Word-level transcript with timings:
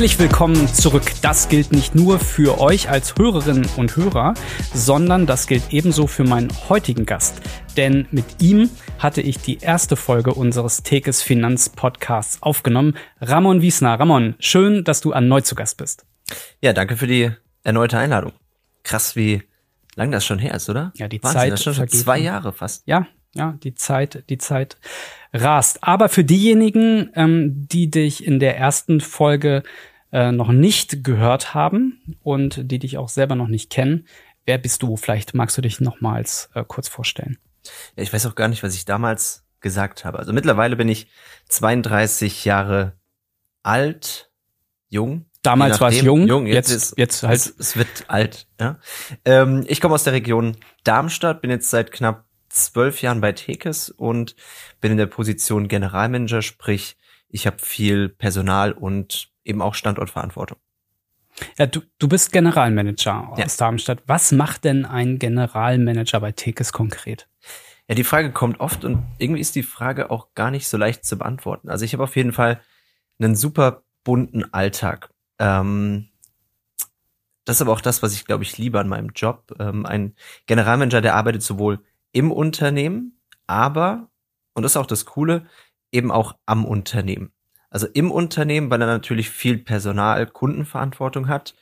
Herzlich 0.00 0.18
willkommen 0.18 0.66
zurück. 0.66 1.12
Das 1.20 1.50
gilt 1.50 1.72
nicht 1.72 1.94
nur 1.94 2.18
für 2.18 2.58
euch 2.58 2.88
als 2.88 3.16
Hörerinnen 3.16 3.68
und 3.76 3.96
Hörer, 3.96 4.32
sondern 4.72 5.26
das 5.26 5.46
gilt 5.46 5.74
ebenso 5.74 6.06
für 6.06 6.24
meinen 6.24 6.48
heutigen 6.70 7.04
Gast. 7.04 7.42
Denn 7.76 8.08
mit 8.10 8.24
ihm 8.40 8.70
hatte 8.98 9.20
ich 9.20 9.36
die 9.40 9.58
erste 9.58 9.96
Folge 9.96 10.32
unseres 10.32 10.82
Tekes 10.84 11.20
Finanz 11.20 11.68
Podcasts 11.68 12.42
aufgenommen. 12.42 12.96
Ramon 13.20 13.60
Wiesner. 13.60 14.00
Ramon, 14.00 14.36
schön, 14.38 14.84
dass 14.84 15.02
du 15.02 15.10
erneut 15.10 15.44
zu 15.44 15.54
Gast 15.54 15.76
bist. 15.76 16.06
Ja, 16.62 16.72
danke 16.72 16.96
für 16.96 17.06
die 17.06 17.32
erneute 17.62 17.98
Einladung. 17.98 18.32
Krass, 18.84 19.16
wie 19.16 19.42
lang 19.96 20.12
das 20.12 20.24
schon 20.24 20.38
her 20.38 20.54
ist, 20.54 20.70
oder? 20.70 20.94
Ja, 20.96 21.08
die 21.08 21.22
Wahnsinn, 21.22 21.40
Zeit 21.40 21.52
das 21.52 21.66
ist 21.66 21.76
schon 21.76 21.88
zwei 21.88 22.18
Jahre 22.18 22.54
fast. 22.54 22.84
Ja, 22.86 23.06
ja, 23.34 23.54
die 23.62 23.74
Zeit, 23.74 24.24
die 24.30 24.38
Zeit 24.38 24.78
rast. 25.32 25.84
Aber 25.84 26.08
für 26.08 26.24
diejenigen, 26.24 27.10
ähm, 27.14 27.68
die 27.70 27.90
dich 27.90 28.26
in 28.26 28.40
der 28.40 28.56
ersten 28.56 29.00
Folge 29.00 29.62
äh, 30.12 30.32
noch 30.32 30.52
nicht 30.52 31.04
gehört 31.04 31.54
haben 31.54 32.16
und 32.22 32.70
die 32.70 32.78
dich 32.78 32.98
auch 32.98 33.08
selber 33.08 33.34
noch 33.34 33.48
nicht 33.48 33.70
kennen, 33.70 34.06
wer 34.46 34.58
bist 34.58 34.82
du? 34.82 34.96
Vielleicht 34.96 35.34
magst 35.34 35.56
du 35.56 35.62
dich 35.62 35.80
nochmals 35.80 36.50
äh, 36.54 36.64
kurz 36.66 36.88
vorstellen. 36.88 37.38
Ja, 37.96 38.02
ich 38.02 38.12
weiß 38.12 38.26
auch 38.26 38.34
gar 38.34 38.48
nicht, 38.48 38.62
was 38.62 38.74
ich 38.74 38.84
damals 38.84 39.46
gesagt 39.60 40.04
habe. 40.04 40.18
Also 40.18 40.32
mittlerweile 40.32 40.76
bin 40.76 40.88
ich 40.88 41.08
32 41.48 42.44
Jahre 42.44 42.98
alt, 43.62 44.30
jung. 44.88 45.26
Damals 45.42 45.80
war 45.80 45.88
es 45.88 46.02
jung, 46.02 46.26
jung 46.26 46.46
jetzt, 46.46 46.70
jetzt, 46.70 46.82
ist, 46.82 46.98
jetzt 46.98 47.22
halt. 47.22 47.36
Es, 47.36 47.54
es 47.58 47.76
wird 47.76 48.04
alt. 48.08 48.46
Ja. 48.60 48.78
Ähm, 49.24 49.64
ich 49.68 49.80
komme 49.80 49.94
aus 49.94 50.04
der 50.04 50.12
Region 50.12 50.56
Darmstadt, 50.84 51.40
bin 51.40 51.50
jetzt 51.50 51.70
seit 51.70 51.92
knapp 51.92 52.24
zwölf 52.50 53.00
Jahren 53.00 53.20
bei 53.20 53.32
Tekes 53.32 53.88
und 53.90 54.36
bin 54.80 54.92
in 54.92 54.98
der 54.98 55.06
Position 55.06 55.68
Generalmanager, 55.68 56.42
sprich, 56.42 56.96
ich 57.28 57.46
habe 57.46 57.58
viel 57.58 58.08
Personal 58.08 58.72
und 58.72 59.30
eben 59.44 59.62
auch 59.62 59.74
Standortverantwortung. 59.74 60.58
Ja, 61.58 61.66
du, 61.66 61.80
du 61.98 62.08
bist 62.08 62.32
Generalmanager 62.32 63.32
Ja. 63.36 63.44
aus 63.44 63.56
Darmstadt. 63.56 64.02
Was 64.06 64.32
macht 64.32 64.64
denn 64.64 64.84
ein 64.84 65.18
Generalmanager 65.18 66.20
bei 66.20 66.32
Tekes 66.32 66.72
konkret? 66.72 67.28
Ja, 67.88 67.94
die 67.94 68.04
Frage 68.04 68.30
kommt 68.32 68.60
oft 68.60 68.84
und 68.84 69.02
irgendwie 69.18 69.40
ist 69.40 69.54
die 69.54 69.62
Frage 69.62 70.10
auch 70.10 70.34
gar 70.34 70.50
nicht 70.50 70.68
so 70.68 70.76
leicht 70.76 71.04
zu 71.04 71.18
beantworten. 71.18 71.68
Also 71.68 71.84
ich 71.84 71.92
habe 71.92 72.04
auf 72.04 72.16
jeden 72.16 72.32
Fall 72.32 72.60
einen 73.18 73.36
super 73.36 73.82
bunten 74.04 74.52
Alltag. 74.52 75.10
Ähm, 75.38 76.08
das 77.44 77.56
ist 77.56 77.62
aber 77.62 77.72
auch 77.72 77.80
das, 77.80 78.02
was 78.02 78.12
ich, 78.12 78.24
glaube 78.26 78.44
ich, 78.44 78.58
liebe 78.58 78.78
an 78.78 78.88
meinem 78.88 79.10
Job. 79.14 79.56
Ähm, 79.58 79.86
ein 79.86 80.14
Generalmanager, 80.46 81.00
der 81.00 81.14
arbeitet 81.16 81.42
sowohl 81.42 81.80
im 82.12 82.30
Unternehmen, 82.32 83.20
aber, 83.46 84.08
und 84.54 84.62
das 84.62 84.72
ist 84.72 84.76
auch 84.76 84.86
das 84.86 85.04
Coole, 85.04 85.46
eben 85.90 86.10
auch 86.12 86.36
am 86.46 86.64
Unternehmen. 86.64 87.32
Also 87.70 87.86
im 87.86 88.10
Unternehmen, 88.10 88.70
weil 88.70 88.80
er 88.80 88.86
natürlich 88.86 89.30
viel 89.30 89.58
Personal, 89.58 90.26
Kundenverantwortung 90.26 91.28
hat, 91.28 91.54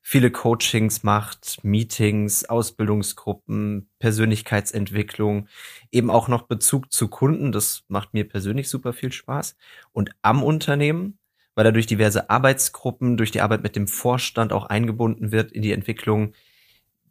viele 0.00 0.30
Coachings 0.30 1.02
macht, 1.02 1.62
Meetings, 1.62 2.46
Ausbildungsgruppen, 2.46 3.90
Persönlichkeitsentwicklung, 3.98 5.48
eben 5.92 6.10
auch 6.10 6.28
noch 6.28 6.42
Bezug 6.42 6.92
zu 6.92 7.08
Kunden. 7.08 7.52
Das 7.52 7.84
macht 7.88 8.14
mir 8.14 8.26
persönlich 8.26 8.68
super 8.68 8.92
viel 8.92 9.12
Spaß. 9.12 9.56
Und 9.92 10.10
am 10.22 10.42
Unternehmen, 10.42 11.18
weil 11.54 11.66
er 11.66 11.72
durch 11.72 11.86
diverse 11.86 12.30
Arbeitsgruppen, 12.30 13.18
durch 13.18 13.30
die 13.30 13.42
Arbeit 13.42 13.62
mit 13.62 13.76
dem 13.76 13.86
Vorstand 13.86 14.52
auch 14.52 14.64
eingebunden 14.64 15.32
wird 15.32 15.52
in 15.52 15.62
die 15.62 15.72
Entwicklung 15.72 16.32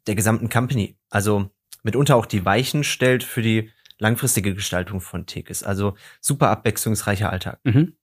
der 0.07 0.15
gesamten 0.15 0.49
Company. 0.49 0.97
Also 1.11 1.51
mitunter 1.83 2.15
auch 2.15 2.25
die 2.25 2.45
Weichen 2.45 2.83
stellt 2.83 3.23
für 3.23 3.43
die 3.43 3.71
langfristige 3.99 4.55
Gestaltung 4.55 5.01
von 5.01 5.25
Tekes. 5.27 5.61
Also 5.61 5.95
super 6.21 6.49
abwechslungsreicher 6.49 7.29
Alltag. 7.29 7.59
Mhm. 7.63 7.93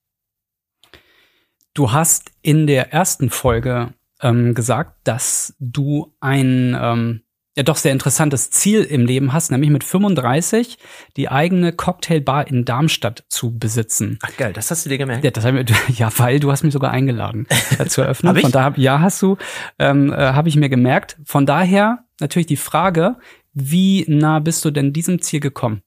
Du 1.77 1.93
hast 1.93 2.31
in 2.41 2.67
der 2.67 2.95
ersten 2.95 3.29
Folge 3.29 3.93
ähm, 4.23 4.55
gesagt, 4.55 4.97
dass 5.05 5.55
du 5.61 6.15
ein 6.21 6.75
ähm, 6.81 7.21
ja 7.55 7.65
doch 7.65 7.77
sehr 7.77 7.93
interessantes 7.93 8.49
Ziel 8.51 8.83
im 8.83 9.05
Leben 9.05 9.35
hast, 9.35 9.51
nämlich 9.51 9.69
mit 9.69 9.85
35 9.85 10.79
die 11.19 11.29
eigene 11.29 11.75
Cocktailbar 11.75 12.47
in 12.49 12.65
Darmstadt 12.65 13.27
zu 13.29 13.59
besitzen. 13.59 14.19
Ach 14.23 14.35
geil, 14.39 14.55
das 14.55 14.71
hast 14.71 14.87
du 14.87 14.89
dir 14.89 14.97
gemerkt? 14.97 15.23
Ja, 15.23 15.31
das 15.31 15.45
hab 15.45 15.55
ich, 15.55 15.69
ja, 15.99 16.11
weil 16.17 16.41
du 16.41 16.51
hast 16.51 16.63
mich 16.63 16.73
sogar 16.73 16.93
eingeladen 16.93 17.47
äh, 17.79 17.85
zu 17.85 18.01
eröffnen. 18.01 18.31
Hab 18.31 18.37
ich? 18.37 18.43
Von 18.43 18.53
da 18.53 18.65
hab, 18.65 18.79
ja, 18.79 19.01
hast 19.01 19.21
du, 19.21 19.37
ähm, 19.79 20.11
äh, 20.15 20.17
habe 20.17 20.49
ich 20.49 20.57
mir 20.57 20.71
gemerkt. 20.71 21.19
Von 21.27 21.45
daher 21.45 22.07
natürlich 22.21 22.47
die 22.47 22.57
Frage, 22.57 23.17
wie 23.53 24.07
nah 24.09 24.39
bist 24.39 24.65
du 24.65 24.71
denn 24.71 24.95
diesem 24.95 25.21
Ziel 25.21 25.41
gekommen? 25.41 25.83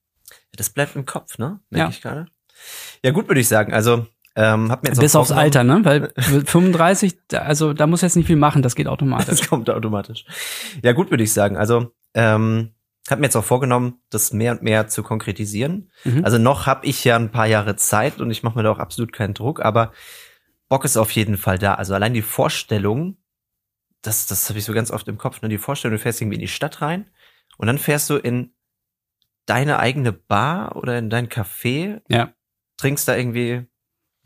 Das 0.55 0.69
bleibt 0.69 0.95
im 0.95 1.07
Kopf, 1.07 1.39
ne? 1.39 1.61
Merke 1.71 1.85
Ja. 1.85 1.89
ich 1.89 2.01
gerade. 2.03 2.27
Ja, 3.03 3.09
gut, 3.09 3.27
würde 3.27 3.41
ich 3.41 3.47
sagen. 3.47 3.73
Also, 3.73 4.05
ähm, 4.35 4.71
hab 4.71 4.83
mir 4.83 4.89
jetzt 4.89 4.99
Bis 4.99 5.15
aufs 5.15 5.31
Alter, 5.31 5.63
ne? 5.63 5.81
Weil 5.83 6.13
35, 6.17 7.17
da- 7.27 7.39
also 7.39 7.73
da 7.73 7.87
muss 7.87 8.01
jetzt 8.01 8.15
nicht 8.15 8.27
viel 8.27 8.35
machen, 8.35 8.61
das 8.61 8.75
geht 8.75 8.87
automatisch. 8.87 9.27
Das 9.39 9.47
kommt 9.49 9.69
automatisch. 9.69 10.25
Ja, 10.83 10.91
gut, 10.93 11.09
würde 11.11 11.23
ich 11.23 11.33
sagen. 11.33 11.57
Also, 11.57 11.91
ähm, 12.13 12.73
habe 13.09 13.21
mir 13.21 13.27
jetzt 13.27 13.35
auch 13.35 13.43
vorgenommen, 13.43 14.01
das 14.11 14.33
mehr 14.33 14.51
und 14.51 14.61
mehr 14.61 14.87
zu 14.87 15.01
konkretisieren. 15.01 15.89
Mhm. 16.03 16.23
Also 16.23 16.37
noch 16.37 16.67
habe 16.67 16.85
ich 16.85 17.03
ja 17.03 17.15
ein 17.15 17.31
paar 17.31 17.47
Jahre 17.47 17.75
Zeit 17.75 18.21
und 18.21 18.29
ich 18.29 18.43
mache 18.43 18.55
mir 18.57 18.63
da 18.63 18.71
auch 18.71 18.77
absolut 18.79 19.11
keinen 19.13 19.33
Druck, 19.33 19.61
aber 19.61 19.93
Bock 20.67 20.85
ist 20.85 20.95
auf 20.97 21.09
jeden 21.11 21.35
Fall 21.37 21.57
da. 21.57 21.73
Also 21.73 21.95
allein 21.95 22.13
die 22.13 22.21
Vorstellung, 22.21 23.17
das, 24.03 24.27
das 24.27 24.47
habe 24.49 24.59
ich 24.59 24.65
so 24.65 24.73
ganz 24.73 24.91
oft 24.91 25.07
im 25.07 25.17
Kopf, 25.17 25.41
ne? 25.41 25.49
Die 25.49 25.57
Vorstellung, 25.57 25.97
du 25.97 26.01
fährst 26.03 26.21
irgendwie 26.21 26.35
in 26.35 26.41
die 26.41 26.47
Stadt 26.47 26.81
rein 26.83 27.09
und 27.57 27.65
dann 27.65 27.79
fährst 27.79 28.09
du 28.11 28.17
in 28.17 28.53
deine 29.47 29.79
eigene 29.79 30.11
Bar 30.13 30.75
oder 30.75 30.99
in 30.99 31.09
dein 31.09 31.27
Café, 31.29 32.01
Ja. 32.09 32.33
trinkst 32.77 33.07
da 33.07 33.15
irgendwie 33.15 33.65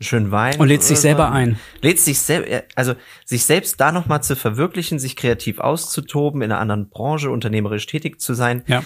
schönen 0.00 0.30
Wein. 0.30 0.58
Und 0.60 0.68
lädst 0.68 0.88
dich 0.90 0.96
oder 0.96 1.02
selber 1.02 1.32
ein. 1.32 1.58
lädst 1.80 2.04
sich 2.04 2.18
selbst, 2.18 2.76
also 2.76 2.94
sich 3.24 3.44
selbst 3.44 3.80
da 3.80 3.92
nochmal 3.92 4.22
zu 4.22 4.36
verwirklichen, 4.36 4.98
sich 4.98 5.16
kreativ 5.16 5.60
auszutoben, 5.60 6.42
in 6.42 6.50
einer 6.50 6.60
anderen 6.60 6.90
Branche 6.90 7.30
unternehmerisch 7.30 7.86
tätig 7.86 8.20
zu 8.20 8.34
sein. 8.34 8.64
Ja. 8.66 8.84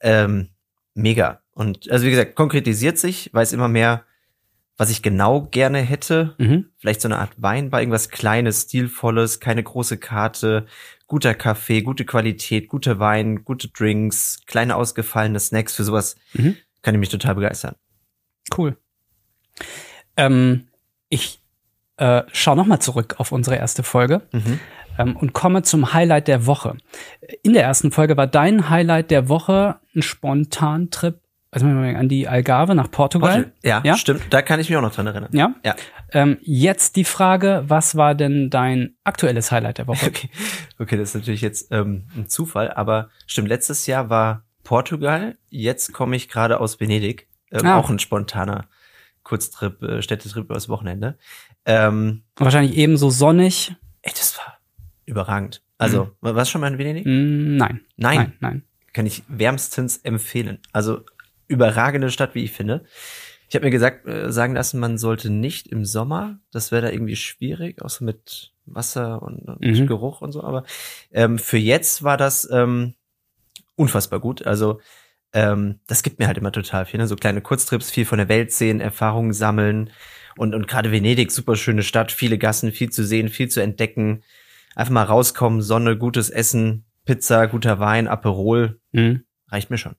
Ähm, 0.00 0.50
mega. 0.94 1.40
Und 1.52 1.90
also 1.90 2.06
wie 2.06 2.10
gesagt, 2.10 2.34
konkretisiert 2.34 2.98
sich, 2.98 3.30
weiß 3.32 3.52
immer 3.52 3.68
mehr, 3.68 4.04
was 4.76 4.90
ich 4.90 5.02
genau 5.02 5.42
gerne 5.42 5.78
hätte. 5.80 6.34
Mhm. 6.38 6.66
Vielleicht 6.78 7.00
so 7.00 7.08
eine 7.08 7.18
Art 7.18 7.30
Weinbar, 7.36 7.80
irgendwas 7.80 8.08
Kleines, 8.08 8.62
Stilvolles, 8.62 9.38
keine 9.38 9.62
große 9.62 9.98
Karte, 9.98 10.66
guter 11.06 11.34
Kaffee, 11.34 11.82
gute 11.82 12.04
Qualität, 12.04 12.68
guter 12.68 12.98
Wein, 12.98 13.44
gute 13.44 13.68
Drinks, 13.68 14.40
kleine 14.46 14.74
ausgefallene 14.74 15.38
Snacks, 15.38 15.74
für 15.76 15.84
sowas 15.84 16.16
Mhm. 16.32 16.56
kann 16.82 16.94
ich 16.94 16.98
mich 16.98 17.08
total 17.08 17.36
begeistern. 17.36 17.76
Cool. 18.56 18.76
Ähm, 20.16 20.68
ich 21.08 21.40
äh, 21.96 22.22
schaue 22.32 22.56
nochmal 22.56 22.80
zurück 22.80 23.16
auf 23.18 23.32
unsere 23.32 23.56
erste 23.56 23.82
Folge 23.82 24.22
Mhm. 24.32 24.60
ähm, 24.98 25.16
und 25.16 25.32
komme 25.32 25.62
zum 25.62 25.92
Highlight 25.92 26.28
der 26.28 26.46
Woche. 26.46 26.76
In 27.42 27.52
der 27.52 27.62
ersten 27.62 27.92
Folge 27.92 28.16
war 28.16 28.26
dein 28.26 28.68
Highlight 28.70 29.10
der 29.10 29.28
Woche 29.28 29.76
ein 29.94 30.02
Spontantrip 30.02 31.20
also 31.50 31.66
an 31.68 32.08
die 32.08 32.26
Algarve 32.26 32.74
nach 32.74 32.90
Portugal. 32.90 33.52
Ja, 33.62 33.80
Ja? 33.84 33.96
stimmt. 33.96 34.22
Da 34.30 34.42
kann 34.42 34.58
ich 34.58 34.68
mich 34.68 34.76
auch 34.76 34.82
noch 34.82 34.92
dran 34.92 35.06
erinnern. 35.06 35.28
Ja. 35.32 35.54
Ja. 35.64 35.76
Ähm, 36.10 36.38
jetzt 36.42 36.96
die 36.96 37.04
Frage, 37.04 37.62
was 37.68 37.94
war 37.96 38.16
denn 38.16 38.50
dein 38.50 38.96
aktuelles 39.04 39.52
Highlight 39.52 39.78
der 39.78 39.86
Woche? 39.86 40.04
Okay, 40.06 40.28
okay, 40.80 40.96
das 40.96 41.10
ist 41.10 41.14
natürlich 41.14 41.42
jetzt 41.42 41.70
ähm, 41.70 42.08
ein 42.16 42.28
Zufall, 42.28 42.72
aber 42.72 43.08
stimmt, 43.28 43.46
letztes 43.46 43.86
Jahr 43.86 44.10
war 44.10 44.42
Portugal, 44.64 45.36
jetzt 45.48 45.92
komme 45.92 46.16
ich 46.16 46.28
gerade 46.28 46.58
aus 46.58 46.80
Venedig, 46.80 47.28
ähm, 47.52 47.64
Ah. 47.66 47.76
auch 47.76 47.88
ein 47.88 48.00
spontaner 48.00 48.64
Kurztrip, 49.24 49.82
äh, 49.82 50.02
Städtetrip 50.02 50.44
übers 50.44 50.68
Wochenende. 50.68 51.18
Ähm, 51.66 52.22
Wahrscheinlich 52.36 52.76
ebenso 52.76 53.10
sonnig. 53.10 53.74
ey, 54.02 54.12
das 54.14 54.38
war 54.38 54.58
überragend. 55.06 55.62
Also, 55.78 56.10
warst 56.20 56.50
du 56.50 56.52
schon 56.52 56.60
mal 56.60 56.72
in 56.72 56.78
Venedig? 56.78 57.04
Mm, 57.04 57.56
nein. 57.56 57.80
Nein. 57.96 58.16
Nein, 58.16 58.32
nein. 58.40 58.62
Kann 58.92 59.06
ich 59.06 59.24
wärmstens 59.28 59.96
empfehlen. 59.98 60.58
Also, 60.72 61.00
überragende 61.48 62.10
Stadt, 62.10 62.34
wie 62.34 62.44
ich 62.44 62.52
finde. 62.52 62.84
Ich 63.48 63.54
habe 63.56 63.64
mir 63.66 63.70
gesagt, 63.70 64.06
äh, 64.06 64.30
sagen 64.32 64.54
lassen, 64.54 64.78
man 64.80 64.98
sollte 64.98 65.30
nicht 65.30 65.66
im 65.68 65.84
Sommer, 65.84 66.38
das 66.52 66.70
wäre 66.72 66.82
da 66.82 66.90
irgendwie 66.90 67.16
schwierig, 67.16 67.82
außer 67.82 68.04
mit 68.04 68.52
Wasser 68.66 69.20
und, 69.22 69.40
und 69.40 69.60
Mhm. 69.60 69.86
Geruch 69.86 70.20
und 70.22 70.32
so. 70.32 70.42
Aber 70.42 70.64
ähm, 71.12 71.38
für 71.38 71.58
jetzt 71.58 72.02
war 72.02 72.16
das 72.16 72.48
ähm, 72.50 72.94
unfassbar 73.76 74.20
gut. 74.20 74.46
Also 74.46 74.80
ähm, 75.34 75.80
das 75.86 76.02
gibt 76.02 76.18
mir 76.18 76.26
halt 76.26 76.38
immer 76.38 76.52
total 76.52 76.86
viel. 76.86 76.98
Ne? 76.98 77.06
So 77.06 77.16
kleine 77.16 77.40
Kurztrips, 77.42 77.90
viel 77.90 78.06
von 78.06 78.18
der 78.18 78.28
Welt 78.28 78.52
sehen, 78.52 78.80
Erfahrungen 78.80 79.32
sammeln 79.32 79.90
und 80.36 80.54
und 80.54 80.66
gerade 80.66 80.90
Venedig, 80.90 81.30
super 81.30 81.56
schöne 81.56 81.82
Stadt, 81.82 82.10
viele 82.12 82.38
Gassen, 82.38 82.72
viel 82.72 82.90
zu 82.90 83.04
sehen, 83.04 83.28
viel 83.28 83.48
zu 83.48 83.60
entdecken. 83.60 84.22
Einfach 84.74 84.92
mal 84.92 85.04
rauskommen, 85.04 85.60
Sonne, 85.62 85.96
gutes 85.98 86.30
Essen, 86.30 86.84
Pizza, 87.04 87.46
guter 87.46 87.78
Wein, 87.78 88.08
Aperol, 88.08 88.80
Mhm. 88.92 89.24
reicht 89.48 89.70
mir 89.70 89.78
schon. 89.78 89.94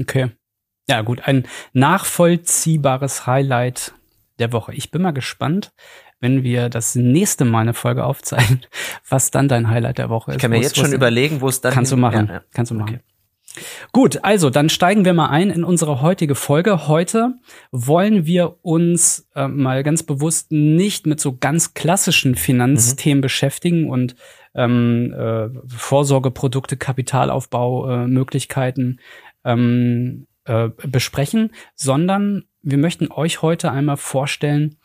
Okay. 0.00 0.30
Ja, 0.88 1.02
gut, 1.02 1.22
ein 1.26 1.46
nachvollziehbares 1.72 3.26
Highlight 3.26 3.92
der 4.38 4.52
Woche. 4.52 4.72
Ich 4.74 4.90
bin 4.90 5.02
mal 5.02 5.12
gespannt, 5.12 5.72
wenn 6.20 6.42
wir 6.42 6.68
das 6.68 6.94
nächste 6.94 7.44
Mal 7.44 7.60
eine 7.60 7.74
Folge 7.74 8.04
aufzeichnen, 8.04 8.64
was 9.08 9.30
dann 9.30 9.48
dein 9.48 9.68
Highlight 9.68 9.98
der 9.98 10.08
Woche 10.10 10.30
ist. 10.32 10.36
Ich 10.36 10.42
kann 10.42 10.50
mir 10.50 10.60
jetzt 10.60 10.76
schon 10.76 10.92
überlegen, 10.92 11.40
wo 11.40 11.48
es 11.48 11.60
dann 11.60 11.72
Kannst 11.72 11.92
du 11.92 11.96
machen. 11.96 12.26
Ja, 12.28 12.34
ja. 12.34 12.42
Kannst 12.52 12.70
du 12.70 12.74
machen. 12.76 12.96
Okay. 12.96 13.04
Gut, 13.92 14.20
also 14.22 14.50
dann 14.50 14.68
steigen 14.68 15.04
wir 15.04 15.14
mal 15.14 15.28
ein 15.28 15.50
in 15.50 15.64
unsere 15.64 16.02
heutige 16.02 16.34
Folge. 16.34 16.88
Heute 16.88 17.34
wollen 17.70 18.26
wir 18.26 18.56
uns 18.62 19.28
äh, 19.34 19.48
mal 19.48 19.82
ganz 19.82 20.02
bewusst 20.02 20.52
nicht 20.52 21.06
mit 21.06 21.20
so 21.20 21.36
ganz 21.36 21.74
klassischen 21.74 22.34
Finanzthemen 22.34 23.18
mhm. 23.18 23.22
beschäftigen 23.22 23.90
und 23.90 24.16
ähm, 24.54 25.12
äh, 25.12 25.48
Vorsorgeprodukte, 25.68 26.76
Kapitalaufbau, 26.76 27.90
äh, 28.04 28.06
Möglichkeiten 28.06 28.98
ähm, 29.44 30.26
äh, 30.44 30.70
besprechen, 30.86 31.52
sondern 31.74 32.44
wir 32.62 32.78
möchten 32.78 33.10
euch 33.10 33.42
heute 33.42 33.70
einmal 33.70 33.96
vorstellen, 33.96 34.76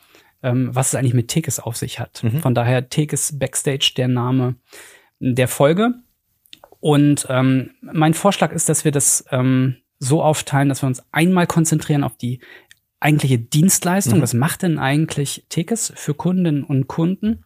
ähm, 0.44 0.70
was 0.72 0.90
es 0.90 0.96
eigentlich 0.96 1.14
mit 1.14 1.30
Tekes 1.30 1.60
auf 1.60 1.78
sich 1.78 2.00
hat. 2.00 2.24
Mhm. 2.24 2.40
Von 2.40 2.56
daher 2.56 2.90
Tekes 2.90 3.38
Backstage 3.38 3.94
der 3.96 4.08
Name 4.08 4.56
der 5.20 5.48
Folge. 5.48 5.94
Und 6.82 7.28
ähm, 7.30 7.72
mein 7.82 8.14
Vorschlag 8.14 8.52
ist, 8.52 8.68
dass 8.68 8.84
wir 8.84 8.92
das 8.92 9.24
ähm, 9.32 9.78
so 10.00 10.22
aufteilen, 10.22 10.68
dass 10.68 10.84
wir 10.84 10.88
uns 10.88 11.04
einmal 11.12 11.48
konzentrieren 11.48 12.04
auf 12.04 12.18
die 12.18 12.42
eigentliche 13.00 13.40
Dienstleistung. 13.40 14.18
Mhm. 14.18 14.24
Was 14.24 14.34
macht 14.34 14.64
denn 14.64 14.80
eigentlich 14.80 15.46
Tekes 15.48 15.94
für 15.96 16.14
Kundinnen 16.14 16.64
und 16.64 16.88
Kunden? 16.88 17.46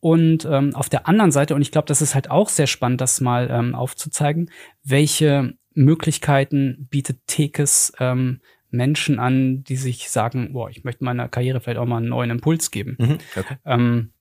Und 0.00 0.44
ähm, 0.44 0.74
auf 0.74 0.88
der 0.88 1.08
anderen 1.08 1.32
Seite, 1.32 1.54
und 1.54 1.62
ich 1.62 1.72
glaube, 1.72 1.86
das 1.86 2.02
ist 2.02 2.14
halt 2.14 2.30
auch 2.30 2.50
sehr 2.50 2.68
spannend, 2.68 3.00
das 3.00 3.20
mal 3.20 3.48
ähm, 3.50 3.74
aufzuzeigen, 3.74 4.50
welche 4.84 5.54
Möglichkeiten 5.74 6.86
bietet 6.90 7.26
Tekes 7.26 7.92
ähm, 7.98 8.40
Menschen 8.70 9.18
an, 9.18 9.64
die 9.64 9.76
sich 9.76 10.10
sagen, 10.10 10.52
boah, 10.52 10.70
ich 10.70 10.84
möchte 10.84 11.04
meiner 11.04 11.28
Karriere 11.28 11.60
vielleicht 11.60 11.78
auch 11.78 11.86
mal 11.86 11.98
einen 11.98 12.08
neuen 12.08 12.30
Impuls 12.30 12.70
geben. 12.70 12.96
Mhm, 12.98 13.18
okay. 13.34 13.56
ähm, 13.64 14.12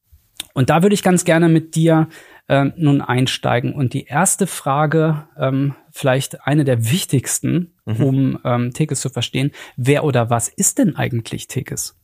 und 0.53 0.69
da 0.69 0.81
würde 0.81 0.93
ich 0.93 1.03
ganz 1.03 1.25
gerne 1.25 1.50
mit 1.50 1.75
dir 1.75 2.07
äh, 2.47 2.65
nun 2.75 3.01
einsteigen. 3.01 3.73
Und 3.73 3.94
die 3.94 4.05
erste 4.05 4.47
Frage, 4.47 5.27
ähm, 5.38 5.75
vielleicht 5.91 6.45
eine 6.45 6.63
der 6.63 6.89
wichtigsten, 6.89 7.75
mhm. 7.85 8.03
um 8.03 8.39
ähm, 8.44 8.73
Tekes 8.73 9.01
zu 9.01 9.09
verstehen, 9.09 9.51
wer 9.75 10.03
oder 10.03 10.29
was 10.29 10.47
ist 10.47 10.77
denn 10.77 10.95
eigentlich 10.95 11.47
Tekes? 11.47 11.99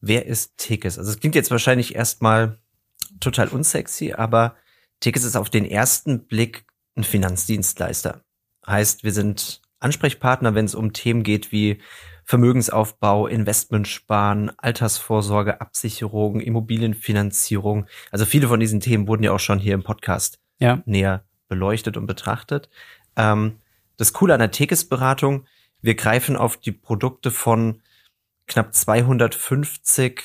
Wer 0.00 0.26
ist 0.26 0.58
Tekes? 0.58 0.98
Also 0.98 1.10
es 1.10 1.20
klingt 1.20 1.34
jetzt 1.34 1.50
wahrscheinlich 1.50 1.94
erstmal 1.94 2.58
total 3.20 3.48
unsexy, 3.48 4.12
aber 4.12 4.56
Tekes 5.00 5.24
ist 5.24 5.36
auf 5.36 5.50
den 5.50 5.64
ersten 5.64 6.26
Blick 6.26 6.64
ein 6.96 7.04
Finanzdienstleister. 7.04 8.22
Heißt, 8.66 9.04
wir 9.04 9.12
sind 9.12 9.60
Ansprechpartner, 9.78 10.54
wenn 10.54 10.64
es 10.64 10.74
um 10.74 10.92
Themen 10.92 11.22
geht 11.22 11.52
wie 11.52 11.78
Vermögensaufbau, 12.26 13.28
Investmentsparen, 13.28 14.50
Altersvorsorge, 14.58 15.60
Absicherung, 15.60 16.40
Immobilienfinanzierung. 16.40 17.86
Also 18.10 18.24
viele 18.24 18.48
von 18.48 18.58
diesen 18.58 18.80
Themen 18.80 19.06
wurden 19.06 19.22
ja 19.22 19.30
auch 19.32 19.40
schon 19.40 19.60
hier 19.60 19.74
im 19.74 19.84
Podcast 19.84 20.40
ja. 20.58 20.82
näher 20.86 21.24
beleuchtet 21.48 21.96
und 21.96 22.06
betrachtet. 22.06 22.68
Ähm, 23.14 23.60
das 23.96 24.12
Coole 24.12 24.34
an 24.34 24.40
der 24.40 24.50
Tekes-Beratung, 24.50 25.46
wir 25.80 25.94
greifen 25.94 26.36
auf 26.36 26.56
die 26.56 26.72
Produkte 26.72 27.30
von 27.30 27.80
knapp 28.48 28.74
250 28.74 30.20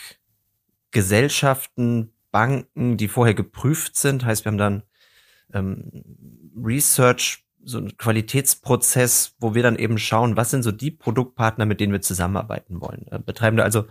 Gesellschaften, 0.89 2.12
Banken, 2.31 2.98
die 2.98 3.09
vorher 3.09 3.36
geprüft 3.36 3.95
sind. 3.95 4.25
Heißt, 4.25 4.44
wir 4.44 4.51
haben 4.51 4.57
dann 4.57 4.83
ähm, 5.53 5.92
Research 6.56 7.45
so 7.63 7.77
ein 7.77 7.97
Qualitätsprozess, 7.97 9.35
wo 9.39 9.53
wir 9.53 9.63
dann 9.63 9.77
eben 9.77 9.97
schauen, 9.97 10.37
was 10.37 10.51
sind 10.51 10.63
so 10.63 10.71
die 10.71 10.91
Produktpartner, 10.91 11.65
mit 11.65 11.79
denen 11.79 11.93
wir 11.93 12.01
zusammenarbeiten 12.01 12.81
wollen. 12.81 13.07
Äh, 13.11 13.19
betreiben 13.19 13.57
da 13.57 13.63
also 13.63 13.85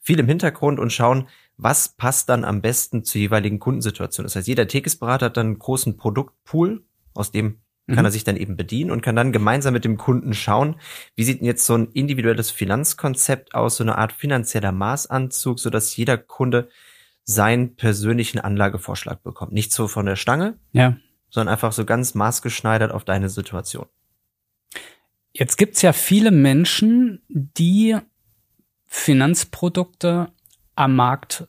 viel 0.00 0.18
im 0.18 0.28
Hintergrund 0.28 0.78
und 0.78 0.92
schauen, 0.92 1.28
was 1.56 1.90
passt 1.90 2.28
dann 2.28 2.44
am 2.44 2.60
besten 2.60 3.04
zur 3.04 3.20
jeweiligen 3.20 3.58
Kundensituation. 3.58 4.24
Das 4.24 4.36
heißt, 4.36 4.48
jeder 4.48 4.68
Tekesberater 4.68 5.26
hat 5.26 5.36
dann 5.36 5.46
einen 5.46 5.58
großen 5.58 5.96
Produktpool, 5.96 6.84
aus 7.14 7.32
dem 7.32 7.60
mhm. 7.86 7.94
kann 7.94 8.04
er 8.04 8.10
sich 8.10 8.24
dann 8.24 8.36
eben 8.36 8.56
bedienen 8.56 8.90
und 8.90 9.02
kann 9.02 9.16
dann 9.16 9.32
gemeinsam 9.32 9.74
mit 9.74 9.84
dem 9.84 9.96
Kunden 9.96 10.34
schauen, 10.34 10.76
wie 11.16 11.24
sieht 11.24 11.40
denn 11.40 11.46
jetzt 11.46 11.66
so 11.66 11.74
ein 11.74 11.88
individuelles 11.92 12.50
Finanzkonzept 12.50 13.54
aus, 13.54 13.76
so 13.76 13.84
eine 13.84 13.98
Art 13.98 14.12
finanzieller 14.12 14.72
Maßanzug, 14.72 15.58
so 15.58 15.70
dass 15.70 15.96
jeder 15.96 16.16
Kunde 16.16 16.68
seinen 17.24 17.76
persönlichen 17.76 18.38
Anlagevorschlag 18.38 19.22
bekommt. 19.22 19.52
Nicht 19.52 19.72
so 19.72 19.88
von 19.88 20.06
der 20.06 20.16
Stange, 20.16 20.58
ja 20.72 20.96
sondern 21.30 21.52
einfach 21.52 21.72
so 21.72 21.84
ganz 21.84 22.14
maßgeschneidert 22.14 22.92
auf 22.92 23.04
deine 23.04 23.28
Situation. 23.28 23.86
Jetzt 25.32 25.56
gibt's 25.56 25.82
ja 25.82 25.92
viele 25.92 26.30
Menschen, 26.30 27.22
die 27.28 27.96
Finanzprodukte 28.86 30.32
am 30.74 30.96
Markt 30.96 31.46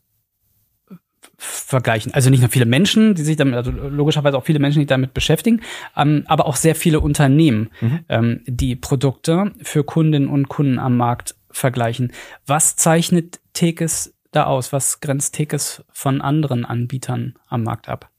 vergleichen. 1.37 2.13
Also 2.13 2.29
nicht 2.29 2.41
nur 2.41 2.49
viele 2.49 2.65
Menschen, 2.65 3.15
die 3.15 3.23
sich 3.23 3.37
damit, 3.37 3.55
also 3.55 3.71
logischerweise 3.71 4.37
auch 4.37 4.43
viele 4.43 4.59
Menschen, 4.59 4.79
die 4.79 4.85
damit 4.85 5.13
beschäftigen, 5.13 5.61
ähm, 5.95 6.23
aber 6.27 6.45
auch 6.45 6.57
sehr 6.57 6.75
viele 6.75 6.99
Unternehmen, 6.99 7.69
mhm. 7.79 7.99
ähm, 8.09 8.41
die 8.45 8.75
Produkte 8.75 9.53
für 9.61 9.83
Kundinnen 9.83 10.27
und 10.27 10.49
Kunden 10.49 10.79
am 10.79 10.97
Markt 10.97 11.35
vergleichen. 11.49 12.11
Was 12.45 12.75
zeichnet 12.75 13.39
Tekes 13.53 14.13
da 14.31 14.45
aus? 14.45 14.73
Was 14.73 14.99
grenzt 14.99 15.33
Tekes 15.35 15.83
von 15.91 16.21
anderen 16.21 16.65
Anbietern 16.65 17.35
am 17.47 17.63
Markt 17.63 17.87
ab? 17.87 18.09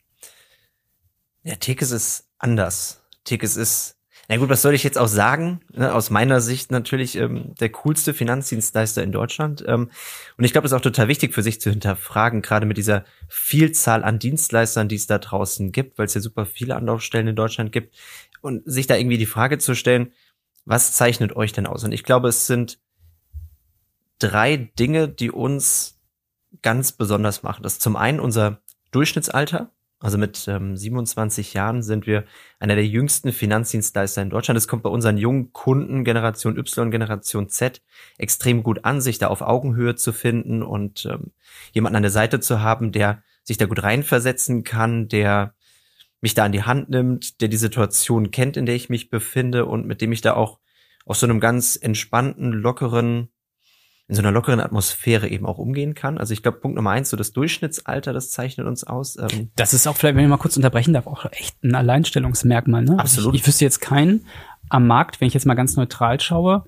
Ja, 1.42 1.54
Tekes 1.56 1.90
ist 1.90 2.28
anders. 2.38 3.02
Tekes 3.24 3.56
ist, 3.56 3.96
na 4.28 4.36
gut, 4.36 4.48
was 4.48 4.62
soll 4.62 4.74
ich 4.74 4.84
jetzt 4.84 4.98
auch 4.98 5.08
sagen? 5.08 5.60
Ne, 5.72 5.92
aus 5.92 6.10
meiner 6.10 6.40
Sicht 6.40 6.70
natürlich 6.70 7.16
ähm, 7.16 7.54
der 7.58 7.70
coolste 7.70 8.14
Finanzdienstleister 8.14 9.02
in 9.02 9.12
Deutschland. 9.12 9.64
Ähm, 9.66 9.90
und 10.36 10.44
ich 10.44 10.52
glaube, 10.52 10.66
es 10.66 10.72
ist 10.72 10.76
auch 10.78 10.82
total 10.82 11.08
wichtig 11.08 11.34
für 11.34 11.42
sich 11.42 11.60
zu 11.60 11.70
hinterfragen, 11.70 12.42
gerade 12.42 12.66
mit 12.66 12.76
dieser 12.76 13.04
Vielzahl 13.28 14.04
an 14.04 14.18
Dienstleistern, 14.18 14.88
die 14.88 14.96
es 14.96 15.06
da 15.06 15.18
draußen 15.18 15.72
gibt, 15.72 15.98
weil 15.98 16.06
es 16.06 16.14
ja 16.14 16.20
super 16.20 16.46
viele 16.46 16.76
Anlaufstellen 16.76 17.28
in 17.28 17.36
Deutschland 17.36 17.72
gibt. 17.72 17.96
Und 18.40 18.62
sich 18.64 18.86
da 18.86 18.96
irgendwie 18.96 19.18
die 19.18 19.26
Frage 19.26 19.58
zu 19.58 19.74
stellen, 19.74 20.12
was 20.64 20.92
zeichnet 20.92 21.34
euch 21.34 21.52
denn 21.52 21.66
aus? 21.66 21.84
Und 21.84 21.92
ich 21.92 22.04
glaube, 22.04 22.28
es 22.28 22.46
sind 22.46 22.78
drei 24.18 24.56
Dinge, 24.56 25.08
die 25.08 25.30
uns 25.30 25.98
ganz 26.62 26.92
besonders 26.92 27.42
machen. 27.42 27.62
Das 27.62 27.74
ist 27.74 27.82
zum 27.82 27.96
einen 27.96 28.20
unser 28.20 28.60
Durchschnittsalter. 28.92 29.70
Also 30.02 30.16
mit 30.16 30.48
ähm, 30.48 30.78
27 30.78 31.52
Jahren 31.52 31.82
sind 31.82 32.06
wir 32.06 32.24
einer 32.58 32.74
der 32.74 32.86
jüngsten 32.86 33.32
Finanzdienstleister 33.32 34.22
in 34.22 34.30
Deutschland. 34.30 34.56
Es 34.56 34.66
kommt 34.66 34.82
bei 34.82 34.88
unseren 34.88 35.18
jungen 35.18 35.52
Kunden, 35.52 36.04
Generation 36.04 36.56
Y, 36.56 36.90
Generation 36.90 37.50
Z, 37.50 37.82
extrem 38.16 38.62
gut 38.62 38.86
an, 38.86 39.02
sich 39.02 39.18
da 39.18 39.28
auf 39.28 39.42
Augenhöhe 39.42 39.96
zu 39.96 40.12
finden 40.12 40.62
und 40.62 41.04
ähm, 41.04 41.32
jemanden 41.72 41.96
an 41.96 42.02
der 42.02 42.10
Seite 42.10 42.40
zu 42.40 42.62
haben, 42.62 42.92
der 42.92 43.22
sich 43.44 43.58
da 43.58 43.66
gut 43.66 43.82
reinversetzen 43.82 44.64
kann, 44.64 45.08
der 45.08 45.54
mich 46.22 46.32
da 46.32 46.44
an 46.44 46.52
die 46.52 46.62
Hand 46.62 46.88
nimmt, 46.88 47.42
der 47.42 47.48
die 47.48 47.58
Situation 47.58 48.30
kennt, 48.30 48.56
in 48.56 48.64
der 48.64 48.76
ich 48.76 48.88
mich 48.88 49.10
befinde 49.10 49.66
und 49.66 49.86
mit 49.86 50.00
dem 50.00 50.12
ich 50.12 50.22
da 50.22 50.32
auch 50.34 50.60
aus 51.04 51.20
so 51.20 51.26
einem 51.26 51.40
ganz 51.40 51.76
entspannten, 51.80 52.52
lockeren 52.52 53.28
in 54.10 54.16
so 54.16 54.22
einer 54.22 54.32
lockeren 54.32 54.58
Atmosphäre 54.58 55.28
eben 55.28 55.46
auch 55.46 55.58
umgehen 55.58 55.94
kann. 55.94 56.18
Also 56.18 56.32
ich 56.32 56.42
glaube, 56.42 56.58
Punkt 56.58 56.74
Nummer 56.74 56.90
eins, 56.90 57.10
so 57.10 57.16
das 57.16 57.32
Durchschnittsalter, 57.32 58.12
das 58.12 58.32
zeichnet 58.32 58.66
uns 58.66 58.82
aus. 58.82 59.16
Ähm 59.16 59.50
das 59.54 59.72
ist 59.72 59.86
auch 59.86 59.96
vielleicht, 59.96 60.16
wenn 60.16 60.24
ich 60.24 60.28
mal 60.28 60.36
kurz 60.36 60.56
unterbrechen 60.56 60.92
darf, 60.92 61.06
auch 61.06 61.26
echt 61.30 61.62
ein 61.62 61.76
Alleinstellungsmerkmal. 61.76 62.82
Ne? 62.82 62.98
Absolut. 62.98 63.28
Also 63.28 63.30
ich, 63.30 63.42
ich 63.42 63.46
wüsste 63.46 63.64
jetzt 63.64 63.80
keinen 63.80 64.26
am 64.68 64.88
Markt, 64.88 65.20
wenn 65.20 65.28
ich 65.28 65.34
jetzt 65.34 65.46
mal 65.46 65.54
ganz 65.54 65.76
neutral 65.76 66.18
schaue, 66.18 66.64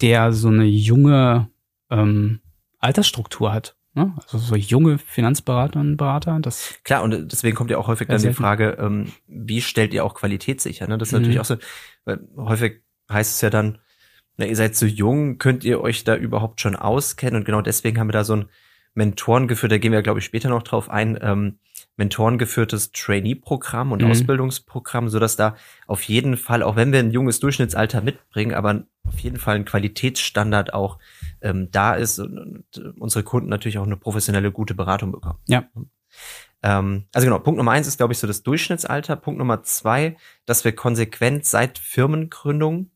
der 0.00 0.32
so 0.32 0.48
eine 0.48 0.64
junge 0.64 1.48
ähm, 1.90 2.40
Altersstruktur 2.80 3.52
hat. 3.52 3.76
Ne? 3.94 4.12
Also 4.16 4.38
so 4.38 4.56
junge 4.56 4.98
Finanzberater 4.98 5.78
und 5.78 5.96
Berater. 5.96 6.40
Das 6.40 6.74
Klar, 6.82 7.04
und 7.04 7.30
deswegen 7.30 7.56
kommt 7.56 7.70
ja 7.70 7.78
auch 7.78 7.86
häufig 7.86 8.08
dann 8.08 8.20
die 8.20 8.32
Frage, 8.32 8.78
ähm, 8.80 9.12
wie 9.28 9.60
stellt 9.60 9.94
ihr 9.94 10.04
auch 10.04 10.14
Qualität 10.14 10.60
sicher? 10.60 10.88
Ne? 10.88 10.98
Das 10.98 11.10
ist 11.10 11.12
mhm. 11.12 11.20
natürlich 11.20 11.38
auch 11.38 11.44
so, 11.44 11.56
weil 12.04 12.18
häufig 12.36 12.82
heißt 13.08 13.36
es 13.36 13.40
ja 13.42 13.50
dann, 13.50 13.78
na, 14.40 14.46
ihr 14.46 14.56
seid 14.56 14.74
so 14.74 14.86
jung, 14.86 15.36
könnt 15.36 15.64
ihr 15.64 15.80
euch 15.80 16.02
da 16.02 16.16
überhaupt 16.16 16.60
schon 16.60 16.74
auskennen? 16.74 17.36
Und 17.36 17.44
genau 17.44 17.60
deswegen 17.60 18.00
haben 18.00 18.08
wir 18.08 18.14
da 18.14 18.24
so 18.24 18.36
ein 18.36 18.48
Mentoren 18.94 19.46
geführt, 19.46 19.70
da 19.70 19.78
gehen 19.78 19.92
wir, 19.92 20.02
glaube 20.02 20.18
ich, 20.18 20.24
später 20.24 20.48
noch 20.48 20.62
drauf 20.62 20.90
ein, 20.90 21.18
ähm, 21.20 21.58
Mentoren 21.96 22.38
geführtes 22.38 22.92
Trainee-Programm 22.92 23.92
und 23.92 24.02
mhm. 24.02 24.10
Ausbildungsprogramm, 24.10 25.10
so 25.10 25.18
dass 25.18 25.36
da 25.36 25.56
auf 25.86 26.02
jeden 26.04 26.38
Fall, 26.38 26.62
auch 26.62 26.74
wenn 26.74 26.92
wir 26.92 27.00
ein 27.00 27.10
junges 27.10 27.40
Durchschnittsalter 27.40 28.00
mitbringen, 28.00 28.54
aber 28.54 28.84
auf 29.06 29.18
jeden 29.18 29.36
Fall 29.36 29.56
ein 29.56 29.66
Qualitätsstandard 29.66 30.72
auch 30.72 30.98
ähm, 31.42 31.70
da 31.70 31.92
ist 31.92 32.18
und, 32.18 32.38
und 32.38 32.64
unsere 32.98 33.22
Kunden 33.22 33.50
natürlich 33.50 33.76
auch 33.76 33.86
eine 33.86 33.98
professionelle, 33.98 34.50
gute 34.50 34.74
Beratung 34.74 35.12
bekommen. 35.12 35.38
Ja. 35.46 35.68
Ähm, 36.62 37.04
also 37.12 37.26
genau, 37.26 37.38
Punkt 37.40 37.58
Nummer 37.58 37.72
eins 37.72 37.86
ist, 37.86 37.98
glaube 37.98 38.14
ich, 38.14 38.18
so 38.18 38.26
das 38.26 38.42
Durchschnittsalter. 38.42 39.16
Punkt 39.16 39.38
Nummer 39.38 39.62
zwei, 39.62 40.16
dass 40.46 40.64
wir 40.64 40.72
konsequent 40.72 41.44
seit 41.44 41.78
Firmengründung 41.78 42.90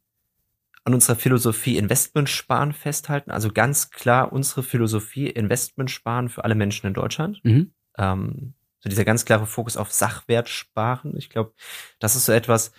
an 0.85 0.95
unserer 0.95 1.17
Philosophie 1.17 1.79
Investment 1.79 2.29
sparen 2.29 2.73
festhalten. 2.73 3.31
Also 3.31 3.51
ganz 3.51 3.91
klar 3.91 4.33
unsere 4.33 4.63
Philosophie 4.63 5.29
Investment 5.29 5.91
sparen 5.91 6.29
für 6.29 6.45
alle 6.45 6.55
Menschen 6.55 6.87
in 6.87 6.95
Deutschland. 6.95 7.41
Mhm. 7.43 7.73
Ähm, 7.97 8.55
so 8.81 8.91
dieser 8.91 9.07
ganz 9.07 9.25
klare 9.25 9.47
Fokus 9.47 9.79
auf 9.79 9.91
Sachwert 9.93 10.49
sparen. 10.49 11.17
Ich 11.17 11.31
glaube, 11.31 11.55
das 12.01 12.17
ist 12.17 12.27
so 12.27 12.33
etwas, 12.33 12.73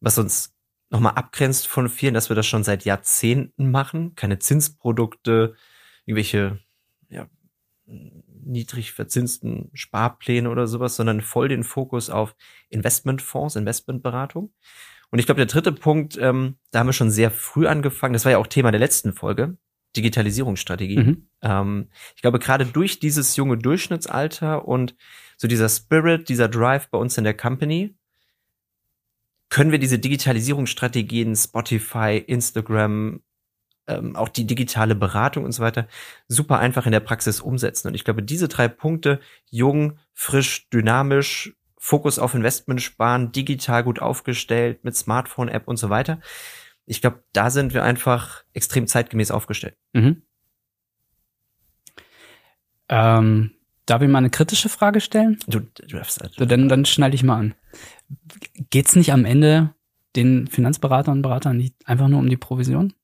was 0.00 0.16
uns 0.16 0.54
nochmal 0.88 1.12
abgrenzt 1.14 1.66
von 1.66 1.90
vielen, 1.90 2.14
dass 2.14 2.30
wir 2.30 2.36
das 2.36 2.46
schon 2.46 2.64
seit 2.64 2.86
Jahrzehnten 2.86 3.70
machen. 3.70 4.14
Keine 4.14 4.38
Zinsprodukte, 4.38 5.54
irgendwelche 6.06 6.60
ja, 7.10 7.28
niedrig 7.84 8.92
verzinsten 8.92 9.70
Sparpläne 9.74 10.48
oder 10.48 10.66
sowas, 10.66 10.96
sondern 10.96 11.20
voll 11.20 11.48
den 11.48 11.64
Fokus 11.64 12.08
auf 12.08 12.34
Investmentfonds, 12.70 13.56
Investmentberatung. 13.56 14.54
Und 15.16 15.20
ich 15.20 15.24
glaube, 15.24 15.38
der 15.38 15.46
dritte 15.46 15.72
Punkt, 15.72 16.18
ähm, 16.20 16.56
da 16.72 16.80
haben 16.80 16.88
wir 16.88 16.92
schon 16.92 17.10
sehr 17.10 17.30
früh 17.30 17.66
angefangen, 17.66 18.12
das 18.12 18.26
war 18.26 18.32
ja 18.32 18.36
auch 18.36 18.46
Thema 18.46 18.70
der 18.70 18.80
letzten 18.80 19.14
Folge, 19.14 19.56
Digitalisierungsstrategie. 19.96 20.98
Mhm. 20.98 21.28
Ähm, 21.40 21.88
ich 22.14 22.20
glaube, 22.20 22.38
gerade 22.38 22.66
durch 22.66 23.00
dieses 23.00 23.34
junge 23.34 23.56
Durchschnittsalter 23.56 24.68
und 24.68 24.94
so 25.38 25.48
dieser 25.48 25.70
Spirit, 25.70 26.28
dieser 26.28 26.48
Drive 26.48 26.90
bei 26.90 26.98
uns 26.98 27.16
in 27.16 27.24
der 27.24 27.34
Company, 27.34 27.96
können 29.48 29.72
wir 29.72 29.78
diese 29.78 29.98
Digitalisierungsstrategien, 29.98 31.34
Spotify, 31.34 32.22
Instagram, 32.26 33.22
ähm, 33.86 34.16
auch 34.16 34.28
die 34.28 34.46
digitale 34.46 34.94
Beratung 34.94 35.46
und 35.46 35.52
so 35.52 35.62
weiter 35.62 35.88
super 36.28 36.58
einfach 36.58 36.84
in 36.84 36.92
der 36.92 37.00
Praxis 37.00 37.40
umsetzen. 37.40 37.88
Und 37.88 37.94
ich 37.94 38.04
glaube, 38.04 38.22
diese 38.22 38.48
drei 38.48 38.68
Punkte, 38.68 39.20
jung, 39.48 39.98
frisch, 40.12 40.68
dynamisch, 40.68 41.55
Fokus 41.86 42.18
auf 42.18 42.34
Investment 42.34 42.82
sparen, 42.82 43.32
digital 43.32 43.84
gut 43.84 44.00
aufgestellt, 44.00 44.82
mit 44.84 44.96
Smartphone-App 44.96 45.68
und 45.68 45.76
so 45.76 45.90
weiter. 45.90 46.20
Ich 46.84 47.00
glaube, 47.00 47.22
da 47.32 47.50
sind 47.50 47.74
wir 47.74 47.84
einfach 47.84 48.42
extrem 48.52 48.86
zeitgemäß 48.86 49.30
aufgestellt. 49.30 49.76
Mhm. 49.92 50.22
Ähm, 52.88 53.52
darf 53.86 54.02
ich 54.02 54.08
mal 54.08 54.18
eine 54.18 54.30
kritische 54.30 54.68
Frage 54.68 55.00
stellen? 55.00 55.38
Du, 55.46 55.60
du 55.60 55.86
darfst 55.86 56.20
also. 56.20 56.34
So, 56.38 56.44
dann, 56.44 56.68
dann 56.68 56.84
schneide 56.84 57.14
ich 57.14 57.22
mal 57.22 57.38
an. 57.38 57.54
Geht's 58.70 58.96
nicht 58.96 59.12
am 59.12 59.24
Ende 59.24 59.74
den 60.16 60.46
Finanzberatern 60.46 61.18
und 61.18 61.22
Beratern 61.22 61.56
nicht 61.56 61.74
einfach 61.84 62.08
nur 62.08 62.20
um 62.20 62.28
die 62.28 62.36
Provision? 62.36 62.94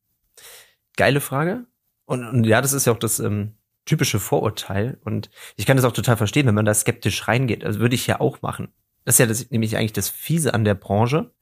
geile 0.96 1.20
Frage. 1.20 1.66
Und, 2.04 2.24
und 2.26 2.44
ja, 2.44 2.60
das 2.60 2.72
ist 2.72 2.86
ja 2.86 2.92
auch 2.92 2.98
das 2.98 3.20
ähm, 3.20 3.54
typische 3.84 4.20
Vorurteil. 4.20 4.98
Und 5.04 5.30
ich 5.56 5.66
kann 5.66 5.76
das 5.76 5.84
auch 5.84 5.92
total 5.92 6.16
verstehen, 6.16 6.46
wenn 6.46 6.54
man 6.54 6.64
da 6.64 6.74
skeptisch 6.74 7.28
reingeht. 7.28 7.64
Also 7.64 7.80
würde 7.80 7.94
ich 7.94 8.06
ja 8.06 8.20
auch 8.20 8.42
machen. 8.42 8.68
Das 9.04 9.16
ist 9.16 9.18
ja 9.18 9.26
das, 9.26 9.50
nämlich 9.50 9.76
eigentlich 9.76 9.92
das 9.92 10.08
Fiese 10.08 10.54
an 10.54 10.64
der 10.64 10.74
Branche. 10.74 11.32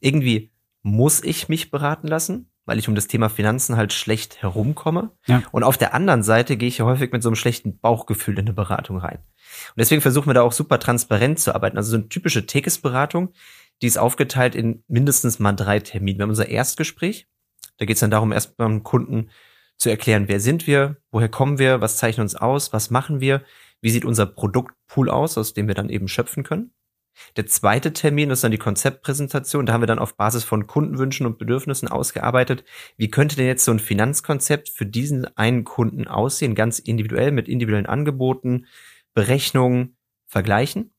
Irgendwie 0.00 0.52
muss 0.82 1.22
ich 1.22 1.48
mich 1.48 1.70
beraten 1.70 2.06
lassen, 2.06 2.50
weil 2.64 2.78
ich 2.78 2.88
um 2.88 2.94
das 2.94 3.06
Thema 3.06 3.28
Finanzen 3.28 3.76
halt 3.76 3.92
schlecht 3.92 4.42
herumkomme. 4.42 5.10
Ja. 5.26 5.42
Und 5.52 5.62
auf 5.62 5.76
der 5.76 5.94
anderen 5.94 6.22
Seite 6.22 6.56
gehe 6.56 6.68
ich 6.68 6.78
ja 6.78 6.84
häufig 6.84 7.12
mit 7.12 7.22
so 7.22 7.28
einem 7.28 7.36
schlechten 7.36 7.78
Bauchgefühl 7.78 8.34
in 8.34 8.46
eine 8.46 8.52
Beratung 8.52 8.98
rein. 8.98 9.18
Und 9.18 9.78
deswegen 9.78 10.02
versuchen 10.02 10.28
wir 10.28 10.34
da 10.34 10.42
auch 10.42 10.52
super 10.52 10.78
transparent 10.78 11.38
zu 11.38 11.54
arbeiten. 11.54 11.76
Also 11.76 11.90
so 11.90 11.96
eine 11.96 12.08
typische 12.08 12.46
Tekes-Beratung, 12.46 13.32
die 13.82 13.86
ist 13.86 13.98
aufgeteilt 13.98 14.54
in 14.54 14.82
mindestens 14.88 15.38
mal 15.38 15.52
drei 15.52 15.80
Termine. 15.80 16.18
Wir 16.18 16.22
haben 16.22 16.30
unser 16.30 16.48
Erstgespräch, 16.48 17.28
da 17.78 17.84
geht 17.84 17.96
es 17.96 18.00
dann 18.00 18.10
darum, 18.10 18.32
erst 18.32 18.56
beim 18.56 18.82
Kunden 18.82 19.30
zu 19.78 19.90
erklären, 19.90 20.28
wer 20.28 20.40
sind 20.40 20.66
wir, 20.66 20.96
woher 21.10 21.28
kommen 21.28 21.58
wir, 21.58 21.80
was 21.80 21.96
zeichnet 21.96 22.22
uns 22.22 22.34
aus, 22.34 22.72
was 22.72 22.90
machen 22.90 23.20
wir, 23.20 23.42
wie 23.80 23.90
sieht 23.90 24.04
unser 24.04 24.26
Produktpool 24.26 25.10
aus, 25.10 25.36
aus 25.38 25.54
dem 25.54 25.68
wir 25.68 25.74
dann 25.74 25.90
eben 25.90 26.08
schöpfen 26.08 26.44
können. 26.44 26.72
Der 27.36 27.46
zweite 27.46 27.92
Termin 27.92 28.30
ist 28.30 28.44
dann 28.44 28.50
die 28.50 28.58
Konzeptpräsentation. 28.58 29.66
Da 29.66 29.72
haben 29.72 29.82
wir 29.82 29.86
dann 29.86 29.98
auf 29.98 30.16
Basis 30.16 30.44
von 30.44 30.66
Kundenwünschen 30.66 31.26
und 31.26 31.38
Bedürfnissen 31.38 31.88
ausgearbeitet. 31.88 32.64
Wie 32.96 33.10
könnte 33.10 33.36
denn 33.36 33.46
jetzt 33.46 33.64
so 33.64 33.72
ein 33.72 33.78
Finanzkonzept 33.78 34.68
für 34.68 34.86
diesen 34.86 35.24
einen 35.36 35.64
Kunden 35.64 36.08
aussehen, 36.08 36.54
ganz 36.54 36.78
individuell 36.78 37.32
mit 37.32 37.48
individuellen 37.48 37.86
Angeboten, 37.86 38.66
Berechnungen, 39.14 39.96
Vergleichen? 40.26 40.92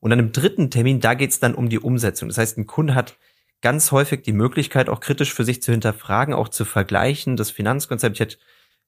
Und 0.00 0.10
dann 0.10 0.18
im 0.18 0.32
dritten 0.32 0.70
Termin, 0.70 1.00
da 1.00 1.14
geht 1.14 1.30
es 1.30 1.40
dann 1.40 1.54
um 1.54 1.68
die 1.68 1.78
Umsetzung. 1.78 2.28
Das 2.28 2.38
heißt, 2.38 2.58
ein 2.58 2.66
Kunde 2.66 2.94
hat 2.94 3.18
ganz 3.62 3.92
häufig 3.92 4.22
die 4.22 4.32
Möglichkeit, 4.32 4.88
auch 4.88 5.00
kritisch 5.00 5.34
für 5.34 5.44
sich 5.44 5.62
zu 5.62 5.72
hinterfragen, 5.72 6.34
auch 6.34 6.48
zu 6.48 6.64
vergleichen. 6.64 7.36
Das 7.36 7.50
Finanzkonzept, 7.50 8.16
ich 8.16 8.20
hatte 8.20 8.36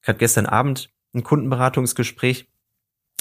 gerade 0.03 0.19
gestern 0.19 0.47
Abend 0.47 0.91
ein 1.15 1.23
Kundenberatungsgespräch, 1.23 2.49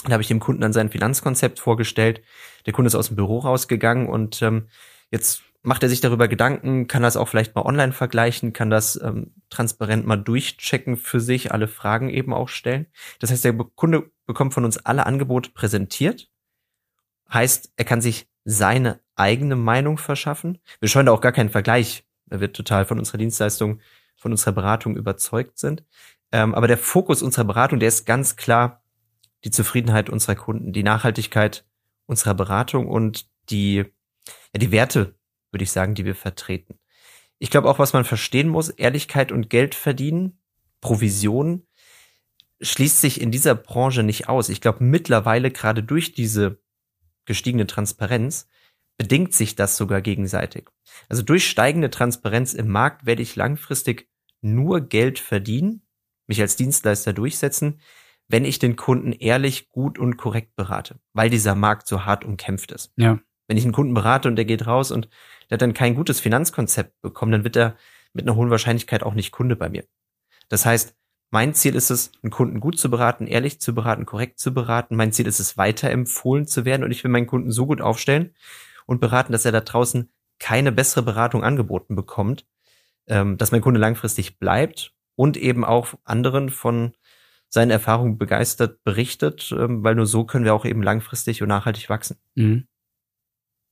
da 0.04 0.12
habe 0.12 0.22
ich 0.22 0.28
dem 0.28 0.40
Kunden 0.40 0.62
dann 0.62 0.72
sein 0.72 0.90
Finanzkonzept 0.90 1.60
vorgestellt. 1.60 2.22
Der 2.66 2.72
Kunde 2.72 2.88
ist 2.88 2.94
aus 2.94 3.08
dem 3.08 3.16
Büro 3.16 3.38
rausgegangen 3.38 4.08
und 4.08 4.42
ähm, 4.42 4.68
jetzt 5.10 5.42
macht 5.62 5.82
er 5.84 5.88
sich 5.88 6.00
darüber 6.00 6.26
Gedanken, 6.26 6.88
kann 6.88 7.02
das 7.02 7.16
auch 7.16 7.28
vielleicht 7.28 7.54
mal 7.54 7.64
online 7.64 7.92
vergleichen, 7.92 8.52
kann 8.52 8.68
das 8.68 9.00
ähm, 9.00 9.32
transparent 9.48 10.06
mal 10.06 10.16
durchchecken 10.16 10.96
für 10.96 11.20
sich, 11.20 11.52
alle 11.52 11.68
Fragen 11.68 12.10
eben 12.10 12.34
auch 12.34 12.48
stellen. 12.48 12.86
Das 13.20 13.30
heißt, 13.30 13.44
der 13.44 13.52
Kunde 13.52 14.10
bekommt 14.26 14.54
von 14.54 14.64
uns 14.64 14.78
alle 14.78 15.06
Angebote 15.06 15.50
präsentiert. 15.50 16.28
Heißt, 17.32 17.72
er 17.76 17.84
kann 17.84 18.00
sich 18.00 18.28
seine 18.44 18.98
eigene 19.16 19.56
Meinung 19.56 19.98
verschaffen. 19.98 20.58
Wir 20.80 20.88
scheuen 20.88 21.06
da 21.06 21.12
auch 21.12 21.20
gar 21.20 21.32
keinen 21.32 21.50
Vergleich. 21.50 22.04
Er 22.30 22.40
wird 22.40 22.56
total 22.56 22.84
von 22.84 22.98
unserer 22.98 23.18
Dienstleistung, 23.18 23.80
von 24.16 24.32
unserer 24.32 24.52
Beratung 24.52 24.96
überzeugt 24.96 25.58
sind. 25.58 25.84
Ähm, 26.30 26.54
aber 26.54 26.66
der 26.66 26.78
Fokus 26.78 27.22
unserer 27.22 27.44
Beratung, 27.44 27.78
der 27.78 27.88
ist 27.88 28.06
ganz 28.06 28.36
klar 28.36 28.82
die 29.44 29.50
Zufriedenheit 29.50 30.08
unserer 30.08 30.36
Kunden, 30.36 30.72
die 30.72 30.82
Nachhaltigkeit 30.82 31.64
unserer 32.06 32.34
Beratung 32.34 32.88
und 32.88 33.28
die, 33.50 33.76
ja, 33.76 34.58
die 34.58 34.70
Werte, 34.70 35.14
würde 35.50 35.64
ich 35.64 35.72
sagen, 35.72 35.94
die 35.94 36.04
wir 36.04 36.14
vertreten. 36.14 36.78
Ich 37.38 37.50
glaube 37.50 37.68
auch, 37.68 37.78
was 37.78 37.92
man 37.92 38.04
verstehen 38.04 38.48
muss, 38.48 38.70
Ehrlichkeit 38.70 39.32
und 39.32 39.50
Geld 39.50 39.74
verdienen, 39.74 40.38
Provision, 40.80 41.66
schließt 42.60 43.00
sich 43.00 43.20
in 43.20 43.30
dieser 43.32 43.54
Branche 43.54 44.02
nicht 44.02 44.28
aus. 44.28 44.48
Ich 44.48 44.60
glaube, 44.60 44.84
mittlerweile 44.84 45.50
gerade 45.50 45.82
durch 45.82 46.12
diese 46.12 46.60
gestiegene 47.24 47.66
Transparenz 47.66 48.48
bedingt 48.98 49.32
sich 49.34 49.56
das 49.56 49.76
sogar 49.76 50.00
gegenseitig. 50.00 50.68
Also 51.08 51.22
durch 51.22 51.48
steigende 51.48 51.90
Transparenz 51.90 52.54
im 52.54 52.68
Markt 52.68 53.06
werde 53.06 53.22
ich 53.22 53.36
langfristig 53.36 54.08
nur 54.40 54.80
Geld 54.80 55.18
verdienen, 55.18 55.82
mich 56.26 56.40
als 56.40 56.56
Dienstleister 56.56 57.12
durchsetzen, 57.12 57.80
wenn 58.28 58.44
ich 58.44 58.58
den 58.58 58.76
Kunden 58.76 59.12
ehrlich, 59.12 59.68
gut 59.70 59.98
und 59.98 60.16
korrekt 60.16 60.56
berate, 60.56 60.98
weil 61.12 61.30
dieser 61.30 61.54
Markt 61.54 61.86
so 61.86 62.04
hart 62.04 62.24
umkämpft 62.24 62.72
ist. 62.72 62.92
Ja. 62.96 63.18
Wenn 63.46 63.56
ich 63.56 63.64
einen 63.64 63.72
Kunden 63.72 63.94
berate 63.94 64.28
und 64.28 64.36
der 64.36 64.44
geht 64.44 64.66
raus 64.66 64.90
und 64.90 65.08
der 65.50 65.56
hat 65.56 65.62
dann 65.62 65.74
kein 65.74 65.94
gutes 65.94 66.20
Finanzkonzept 66.20 67.00
bekommen, 67.02 67.32
dann 67.32 67.44
wird 67.44 67.56
er 67.56 67.76
mit 68.12 68.26
einer 68.26 68.36
hohen 68.36 68.50
Wahrscheinlichkeit 68.50 69.02
auch 69.02 69.14
nicht 69.14 69.32
Kunde 69.32 69.56
bei 69.56 69.68
mir. 69.68 69.84
Das 70.48 70.64
heißt, 70.64 70.94
mein 71.30 71.54
Ziel 71.54 71.74
ist 71.74 71.90
es, 71.90 72.12
einen 72.22 72.30
Kunden 72.30 72.60
gut 72.60 72.78
zu 72.78 72.90
beraten, 72.90 73.26
ehrlich 73.26 73.60
zu 73.60 73.74
beraten, 73.74 74.06
korrekt 74.06 74.38
zu 74.38 74.52
beraten. 74.52 74.96
Mein 74.96 75.12
Ziel 75.12 75.26
ist 75.26 75.40
es, 75.40 75.56
weiterempfohlen 75.56 76.46
zu 76.46 76.64
werden 76.64 76.84
und 76.84 76.90
ich 76.90 77.02
will 77.04 77.10
meinen 77.10 77.26
Kunden 77.26 77.50
so 77.50 77.66
gut 77.66 77.80
aufstellen 77.80 78.34
und 78.86 79.00
beraten, 79.00 79.32
dass 79.32 79.44
er 79.44 79.52
da 79.52 79.60
draußen 79.60 80.10
keine 80.38 80.72
bessere 80.72 81.02
Beratung 81.02 81.44
angeboten 81.44 81.94
bekommt, 81.94 82.46
ähm, 83.06 83.38
dass 83.38 83.52
mein 83.52 83.60
Kunde 83.60 83.80
langfristig 83.80 84.38
bleibt 84.38 84.92
und 85.14 85.36
eben 85.36 85.64
auch 85.64 85.94
anderen 86.04 86.50
von 86.50 86.94
seinen 87.48 87.70
Erfahrungen 87.70 88.18
begeistert 88.18 88.82
berichtet, 88.82 89.54
ähm, 89.56 89.84
weil 89.84 89.94
nur 89.94 90.06
so 90.06 90.24
können 90.24 90.44
wir 90.44 90.54
auch 90.54 90.64
eben 90.64 90.82
langfristig 90.82 91.42
und 91.42 91.48
nachhaltig 91.48 91.90
wachsen. 91.90 92.16
Mhm. 92.34 92.66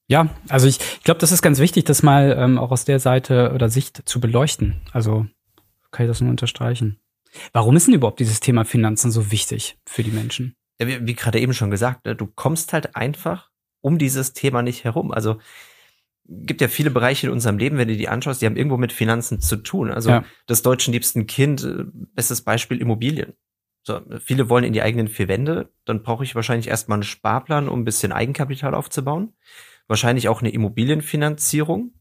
Ja, 0.07 0.29
also 0.49 0.67
ich, 0.67 0.81
ich 0.81 1.05
glaube, 1.05 1.21
das 1.21 1.33
ist 1.33 1.41
ganz 1.41 1.61
wichtig, 1.61 1.85
das 1.85 2.03
mal 2.03 2.37
ähm, 2.37 2.59
auch 2.59 2.73
aus 2.73 2.85
der 2.85 2.99
Seite 2.99 3.53
oder 3.55 3.69
Sicht 3.69 4.09
zu 4.09 4.21
beleuchten. 4.21 4.81
Also 4.93 5.27
kann 5.93 6.07
ich 6.07 6.11
das 6.11 6.21
nur 6.21 6.31
unterstreichen. 6.31 7.01
Warum 7.53 7.77
ist 7.77 7.87
denn 7.87 7.95
überhaupt 7.95 8.21
dieses 8.21 8.41
Thema 8.41 8.65
Finanzen 8.65 9.11
so 9.11 9.31
wichtig 9.31 9.79
für 9.87 10.03
die 10.03 10.11
Menschen? 10.11 10.57
Ja, 10.81 10.89
wie, 10.89 11.07
wie 11.07 11.15
gerade 11.15 11.39
eben 11.39 11.55
schon 11.55 11.71
gesagt, 11.71 12.07
ne, 12.07 12.17
du 12.17 12.27
kommst 12.27 12.73
halt 12.73 12.97
einfach 12.97 13.50
um 13.81 13.99
dieses 13.99 14.33
Thema 14.33 14.63
nicht 14.63 14.85
herum. 14.85 15.13
Also 15.13 15.39
gibt 16.31 16.61
ja 16.61 16.69
viele 16.69 16.91
Bereiche 16.91 17.27
in 17.27 17.33
unserem 17.33 17.59
Leben, 17.59 17.77
wenn 17.77 17.89
du 17.89 17.97
die 17.97 18.09
anschaust, 18.09 18.41
die 18.41 18.47
haben 18.47 18.57
irgendwo 18.57 18.77
mit 18.77 18.93
Finanzen 18.93 19.41
zu 19.41 19.57
tun. 19.57 19.91
Also 19.91 20.11
ja. 20.11 20.25
das 20.47 20.63
deutschen 20.63 20.93
liebsten 20.93 21.27
Kind, 21.27 21.65
äh, 21.65 21.85
bestes 22.15 22.43
Beispiel 22.43 22.81
Immobilien. 22.81 23.35
So, 23.83 24.01
viele 24.23 24.49
wollen 24.49 24.65
in 24.65 24.73
die 24.73 24.83
eigenen 24.83 25.09
vier 25.09 25.29
Wände, 25.29 25.71
dann 25.85 26.03
brauche 26.03 26.23
ich 26.23 26.35
wahrscheinlich 26.35 26.69
erstmal 26.69 26.97
einen 26.97 27.03
Sparplan, 27.03 27.69
um 27.69 27.81
ein 27.81 27.85
bisschen 27.85 28.13
Eigenkapital 28.13 28.75
aufzubauen. 28.75 29.33
Wahrscheinlich 29.89 30.29
auch 30.29 30.41
eine 30.41 30.51
Immobilienfinanzierung. 30.51 31.95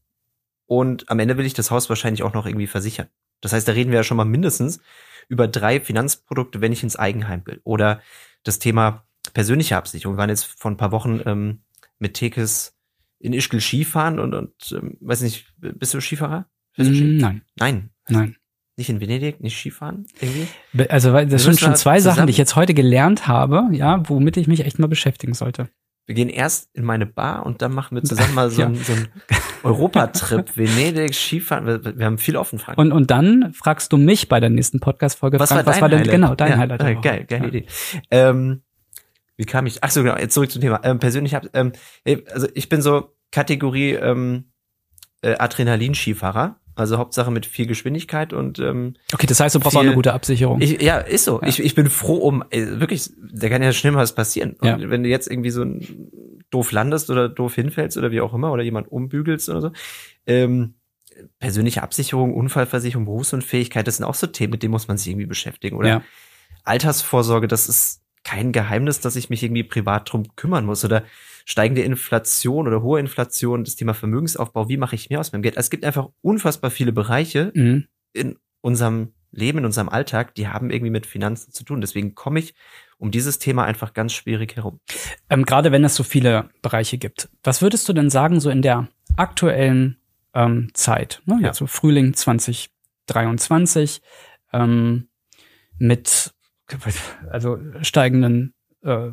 Und 0.66 1.08
am 1.10 1.18
Ende 1.18 1.36
will 1.36 1.46
ich 1.46 1.54
das 1.54 1.70
Haus 1.70 1.88
wahrscheinlich 1.88 2.22
auch 2.22 2.34
noch 2.34 2.46
irgendwie 2.46 2.68
versichern. 2.68 3.08
Das 3.40 3.52
heißt, 3.52 3.66
da 3.66 3.72
reden 3.72 3.90
wir 3.90 3.98
ja 3.98 4.04
schon 4.04 4.18
mal 4.18 4.24
mindestens 4.24 4.80
über 5.28 5.48
drei 5.48 5.80
Finanzprodukte, 5.80 6.60
wenn 6.60 6.72
ich 6.72 6.82
ins 6.82 6.96
Eigenheim 6.96 7.42
will. 7.46 7.60
Oder 7.64 8.02
das 8.44 8.58
Thema 8.58 9.06
persönliche 9.32 9.76
Absicherung. 9.76 10.16
Wir 10.16 10.20
waren 10.20 10.30
jetzt 10.30 10.44
vor 10.44 10.70
ein 10.70 10.76
paar 10.76 10.92
Wochen 10.92 11.20
ähm, 11.24 11.62
mit 12.00 12.14
Tekes 12.14 12.74
in 13.20 13.32
Ischgl 13.32 13.60
Skifahren 13.60 14.18
und, 14.18 14.34
und 14.34 14.52
ähm, 14.72 14.96
weiß 15.00 15.20
nicht, 15.20 15.46
bist 15.58 15.94
du 15.94 16.00
Skifahrer? 16.00 16.46
Bist 16.76 16.90
du 16.90 16.94
Ski? 16.94 17.18
Nein. 17.20 17.42
Nein. 17.56 17.90
Nein. 18.08 18.36
Nicht 18.76 18.88
in 18.88 19.00
Venedig, 19.00 19.40
nicht 19.40 19.58
Skifahren 19.58 20.06
irgendwie? 20.20 20.48
Also 20.88 21.12
das 21.12 21.42
sind 21.44 21.60
schon 21.60 21.76
zwei 21.76 22.00
Sachen, 22.00 22.26
die 22.26 22.30
ich 22.30 22.38
jetzt 22.38 22.56
heute 22.56 22.72
gelernt 22.72 23.28
habe, 23.28 23.68
ja, 23.72 24.02
womit 24.08 24.38
ich 24.38 24.48
mich 24.48 24.64
echt 24.64 24.78
mal 24.78 24.86
beschäftigen 24.86 25.34
sollte. 25.34 25.68
Wir 26.06 26.14
gehen 26.14 26.30
erst 26.30 26.70
in 26.74 26.84
meine 26.84 27.06
Bar 27.06 27.46
und 27.46 27.62
dann 27.62 27.72
machen 27.72 27.94
wir 27.94 28.02
zusammen 28.02 28.34
mal 28.34 28.50
so, 28.50 28.62
ja. 28.62 28.66
einen, 28.66 28.76
so 28.76 28.94
einen 28.94 29.08
Europatrip, 29.62 30.56
Venedig, 30.56 31.14
Skifahren. 31.14 31.66
Wir, 31.66 31.98
wir, 31.98 32.06
haben 32.06 32.18
viel 32.18 32.36
offen, 32.36 32.58
Frank. 32.58 32.78
Und, 32.78 32.90
und 32.90 33.10
dann 33.10 33.52
fragst 33.52 33.92
du 33.92 33.98
mich 33.98 34.28
bei 34.28 34.40
der 34.40 34.50
nächsten 34.50 34.80
Podcast-Folge, 34.80 35.38
was, 35.38 35.50
Frank, 35.50 35.66
war, 35.66 35.74
was 35.74 35.80
war 35.82 35.88
denn 35.88 36.02
genau 36.04 36.34
dein 36.34 36.52
ja, 36.52 36.58
Highlight? 36.58 36.80
Okay, 36.80 36.98
geil, 37.02 37.26
geile 37.28 37.42
ja. 37.42 37.48
Idee. 37.48 37.66
Ähm, 38.10 38.62
wie 39.40 39.46
kam 39.46 39.64
ich? 39.64 39.82
Ach 39.82 39.90
so, 39.90 40.02
genau, 40.02 40.18
jetzt 40.18 40.34
zurück 40.34 40.50
zum 40.50 40.60
Thema. 40.60 40.80
Ähm, 40.84 40.98
persönlich 40.98 41.34
hab, 41.34 41.46
ähm, 41.54 41.72
also 42.30 42.46
ich 42.52 42.68
bin 42.68 42.82
so 42.82 43.16
Kategorie 43.32 43.92
ähm, 43.92 44.52
äh, 45.22 45.34
Adrenalin-Skifahrer. 45.36 46.56
Also 46.76 46.98
Hauptsache 46.98 47.30
mit 47.30 47.46
viel 47.46 47.66
Geschwindigkeit 47.66 48.32
und 48.32 48.58
ähm, 48.58 48.94
Okay, 49.12 49.26
das 49.26 49.40
heißt, 49.40 49.54
du 49.54 49.60
brauchst 49.60 49.72
viel, 49.72 49.80
auch 49.80 49.84
eine 49.84 49.94
gute 49.94 50.12
Absicherung. 50.12 50.60
Ich, 50.60 50.80
ja, 50.80 50.98
ist 50.98 51.24
so. 51.24 51.40
Ja. 51.40 51.48
Ich, 51.48 51.60
ich 51.60 51.74
bin 51.74 51.90
froh 51.90 52.16
um 52.16 52.44
äh, 52.50 52.80
wirklich, 52.80 53.10
da 53.32 53.48
kann 53.48 53.62
ja 53.62 53.72
schnell 53.72 53.94
was 53.94 54.14
passieren. 54.14 54.56
Und 54.60 54.68
ja. 54.68 54.90
wenn 54.90 55.02
du 55.02 55.08
jetzt 55.08 55.30
irgendwie 55.30 55.50
so 55.50 55.62
ein 55.62 56.10
doof 56.50 56.70
landest 56.70 57.10
oder 57.10 57.28
doof 57.28 57.54
hinfällst 57.54 57.96
oder 57.96 58.10
wie 58.10 58.20
auch 58.20 58.34
immer 58.34 58.52
oder 58.52 58.62
jemand 58.62 58.92
umbügelst 58.92 59.48
oder 59.48 59.60
so. 59.60 59.72
Ähm, 60.26 60.74
persönliche 61.38 61.82
Absicherung, 61.82 62.34
Unfallversicherung, 62.34 63.04
Berufsunfähigkeit, 63.04 63.86
das 63.86 63.96
sind 63.96 64.06
auch 64.06 64.14
so 64.14 64.26
Themen, 64.26 64.52
mit 64.52 64.62
denen 64.62 64.72
muss 64.72 64.88
man 64.88 64.96
sich 64.96 65.08
irgendwie 65.08 65.26
beschäftigen. 65.26 65.76
Oder 65.76 65.88
ja. 65.88 66.02
Altersvorsorge, 66.64 67.48
das 67.48 67.68
ist 67.68 67.99
kein 68.30 68.52
Geheimnis, 68.52 69.00
dass 69.00 69.16
ich 69.16 69.28
mich 69.28 69.42
irgendwie 69.42 69.64
privat 69.64 70.12
drum 70.12 70.24
kümmern 70.36 70.64
muss. 70.64 70.84
Oder 70.84 71.02
steigende 71.44 71.82
Inflation 71.82 72.68
oder 72.68 72.80
hohe 72.80 73.00
Inflation, 73.00 73.64
das 73.64 73.74
Thema 73.74 73.92
Vermögensaufbau, 73.92 74.68
wie 74.68 74.76
mache 74.76 74.94
ich 74.94 75.10
mehr 75.10 75.18
aus 75.18 75.32
meinem 75.32 75.42
Geld? 75.42 75.56
Es 75.56 75.68
gibt 75.68 75.84
einfach 75.84 76.08
unfassbar 76.22 76.70
viele 76.70 76.92
Bereiche 76.92 77.50
mhm. 77.54 77.86
in 78.12 78.38
unserem 78.60 79.14
Leben, 79.32 79.58
in 79.58 79.64
unserem 79.64 79.88
Alltag, 79.88 80.34
die 80.36 80.46
haben 80.46 80.70
irgendwie 80.70 80.90
mit 80.92 81.06
Finanzen 81.06 81.52
zu 81.52 81.64
tun. 81.64 81.80
Deswegen 81.80 82.14
komme 82.14 82.38
ich 82.38 82.54
um 82.98 83.10
dieses 83.10 83.40
Thema 83.40 83.64
einfach 83.64 83.94
ganz 83.94 84.12
schwierig 84.12 84.54
herum. 84.54 84.78
Ähm, 85.28 85.44
Gerade 85.44 85.72
wenn 85.72 85.82
es 85.82 85.96
so 85.96 86.04
viele 86.04 86.50
Bereiche 86.62 86.98
gibt. 86.98 87.30
Was 87.42 87.62
würdest 87.62 87.88
du 87.88 87.92
denn 87.92 88.10
sagen, 88.10 88.38
so 88.38 88.50
in 88.50 88.62
der 88.62 88.88
aktuellen 89.16 89.96
ähm, 90.34 90.68
Zeit, 90.74 91.20
ne? 91.26 91.40
ja. 91.42 91.52
so 91.52 91.66
Frühling 91.66 92.14
2023, 92.14 94.02
ähm, 94.52 95.08
mit 95.78 96.32
also 97.30 97.58
steigenden 97.82 98.54
äh, 98.82 99.10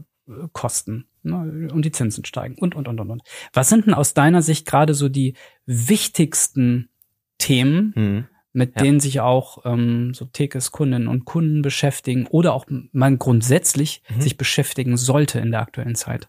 Kosten 0.51 1.07
ne? 1.23 1.69
und 1.71 1.83
die 1.83 1.91
Zinsen 1.91 2.25
steigen 2.25 2.55
und, 2.59 2.75
und, 2.75 2.87
und, 2.87 2.99
und, 2.99 3.09
und. 3.09 3.21
Was 3.53 3.69
sind 3.69 3.85
denn 3.85 3.93
aus 3.93 4.13
deiner 4.13 4.41
Sicht 4.41 4.65
gerade 4.65 4.93
so 4.93 5.09
die 5.09 5.35
wichtigsten 5.65 6.89
Themen, 7.37 7.93
mhm 7.95 8.27
mit 8.57 8.75
ja. 8.75 8.81
denen 8.81 8.99
sich 8.99 9.19
auch 9.19 9.65
ähm, 9.65 10.15
so 10.15 10.25
Tekes 10.25 10.71
Kundinnen 10.71 11.07
und 11.07 11.25
Kunden 11.25 11.61
beschäftigen 11.61 12.25
oder 12.25 12.53
auch 12.53 12.65
man 12.91 13.19
grundsätzlich 13.19 14.01
mhm. 14.09 14.21
sich 14.21 14.35
beschäftigen 14.35 14.97
sollte 14.97 15.37
in 15.37 15.51
der 15.51 15.61
aktuellen 15.61 15.93
Zeit. 15.93 16.27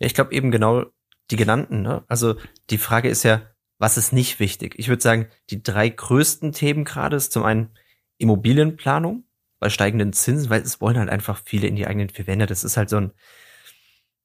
Ja, 0.00 0.06
ich 0.06 0.14
glaube 0.14 0.34
eben 0.34 0.50
genau 0.50 0.86
die 1.30 1.36
genannten. 1.36 1.82
Ne? 1.82 2.02
Also 2.08 2.34
die 2.70 2.78
Frage 2.78 3.08
ist 3.08 3.22
ja, 3.22 3.42
was 3.78 3.96
ist 3.96 4.12
nicht 4.12 4.40
wichtig? 4.40 4.74
Ich 4.76 4.88
würde 4.88 5.02
sagen, 5.02 5.28
die 5.50 5.62
drei 5.62 5.88
größten 5.88 6.50
Themen 6.50 6.82
gerade 6.82 7.14
ist 7.14 7.30
zum 7.30 7.44
einen 7.44 7.70
Immobilienplanung 8.18 9.22
bei 9.62 9.70
steigenden 9.70 10.12
Zinsen, 10.12 10.50
weil 10.50 10.60
es 10.60 10.80
wollen 10.80 10.98
halt 10.98 11.08
einfach 11.08 11.40
viele 11.44 11.68
in 11.68 11.76
die 11.76 11.86
eigenen 11.86 12.08
vier 12.08 12.26
Wände. 12.26 12.46
Das 12.46 12.64
ist 12.64 12.76
halt 12.76 12.90
so 12.90 12.96
ein 12.96 13.12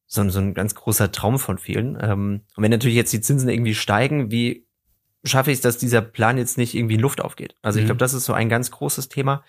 so 0.08 0.22
ein, 0.22 0.30
so 0.30 0.40
ein 0.40 0.54
ganz 0.54 0.74
großer 0.74 1.12
Traum 1.12 1.38
von 1.38 1.58
vielen. 1.58 1.98
Ähm, 2.02 2.42
und 2.56 2.64
wenn 2.64 2.72
natürlich 2.72 2.96
jetzt 2.96 3.14
die 3.14 3.22
Zinsen 3.22 3.50
irgendwie 3.50 3.76
steigen, 3.76 4.32
wie 4.32 4.66
schaffe 5.24 5.52
ich 5.52 5.58
es, 5.58 5.62
dass 5.62 5.78
dieser 5.78 6.02
Plan 6.02 6.38
jetzt 6.38 6.58
nicht 6.58 6.74
irgendwie 6.74 6.96
in 6.96 7.02
Luft 7.02 7.22
aufgeht. 7.22 7.56
Also 7.62 7.78
mhm. 7.78 7.84
ich 7.84 7.88
glaube, 7.88 8.00
das 8.00 8.14
ist 8.14 8.26
so 8.26 8.34
ein 8.34 8.50
ganz 8.50 8.72
großes 8.72 9.10
Thema. 9.10 9.44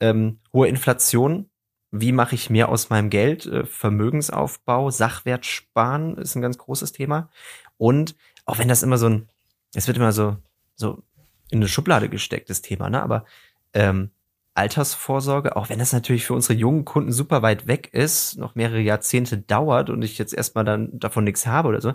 Ähm, 0.00 0.38
hohe 0.52 0.68
Inflation. 0.68 1.50
Wie 1.90 2.12
mache 2.12 2.36
ich 2.36 2.48
mehr 2.48 2.70
aus 2.70 2.88
meinem 2.88 3.10
Geld? 3.10 3.44
Äh, 3.44 3.66
Vermögensaufbau, 3.66 4.90
Sachwert 4.90 5.44
sparen 5.44 6.16
ist 6.16 6.36
ein 6.36 6.42
ganz 6.42 6.56
großes 6.56 6.92
Thema. 6.92 7.28
Und 7.76 8.16
auch 8.46 8.58
wenn 8.58 8.68
das 8.68 8.82
immer 8.82 8.96
so 8.96 9.08
ein, 9.08 9.28
es 9.74 9.88
wird 9.88 9.98
immer 9.98 10.12
so, 10.12 10.38
so 10.74 11.02
in 11.50 11.58
eine 11.58 11.68
Schublade 11.68 12.08
gesteckt, 12.08 12.48
das 12.48 12.62
Thema, 12.62 12.88
ne? 12.88 13.02
Aber 13.02 13.26
ähm, 13.74 14.10
Altersvorsorge, 14.54 15.56
auch 15.56 15.68
wenn 15.68 15.80
das 15.80 15.92
natürlich 15.92 16.24
für 16.24 16.34
unsere 16.34 16.54
jungen 16.54 16.84
Kunden 16.84 17.12
super 17.12 17.42
weit 17.42 17.66
weg 17.66 17.90
ist, 17.92 18.38
noch 18.38 18.54
mehrere 18.54 18.80
Jahrzehnte 18.80 19.38
dauert 19.38 19.90
und 19.90 20.02
ich 20.02 20.16
jetzt 20.16 20.32
erstmal 20.32 20.64
dann 20.64 20.90
davon 20.98 21.24
nichts 21.24 21.46
habe 21.46 21.68
oder 21.68 21.80
so, 21.80 21.94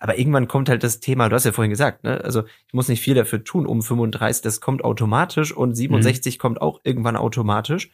aber 0.00 0.18
irgendwann 0.18 0.48
kommt 0.48 0.68
halt 0.68 0.82
das 0.82 1.00
Thema, 1.00 1.28
du 1.28 1.34
hast 1.34 1.44
ja 1.44 1.52
vorhin 1.52 1.70
gesagt, 1.70 2.04
ne? 2.04 2.22
Also 2.22 2.44
ich 2.66 2.72
muss 2.72 2.88
nicht 2.88 3.02
viel 3.02 3.14
dafür 3.14 3.44
tun, 3.44 3.66
um 3.66 3.82
35, 3.82 4.42
das 4.42 4.60
kommt 4.60 4.84
automatisch 4.84 5.52
und 5.52 5.74
67 5.74 6.36
mhm. 6.36 6.40
kommt 6.40 6.62
auch 6.62 6.80
irgendwann 6.84 7.16
automatisch. 7.16 7.90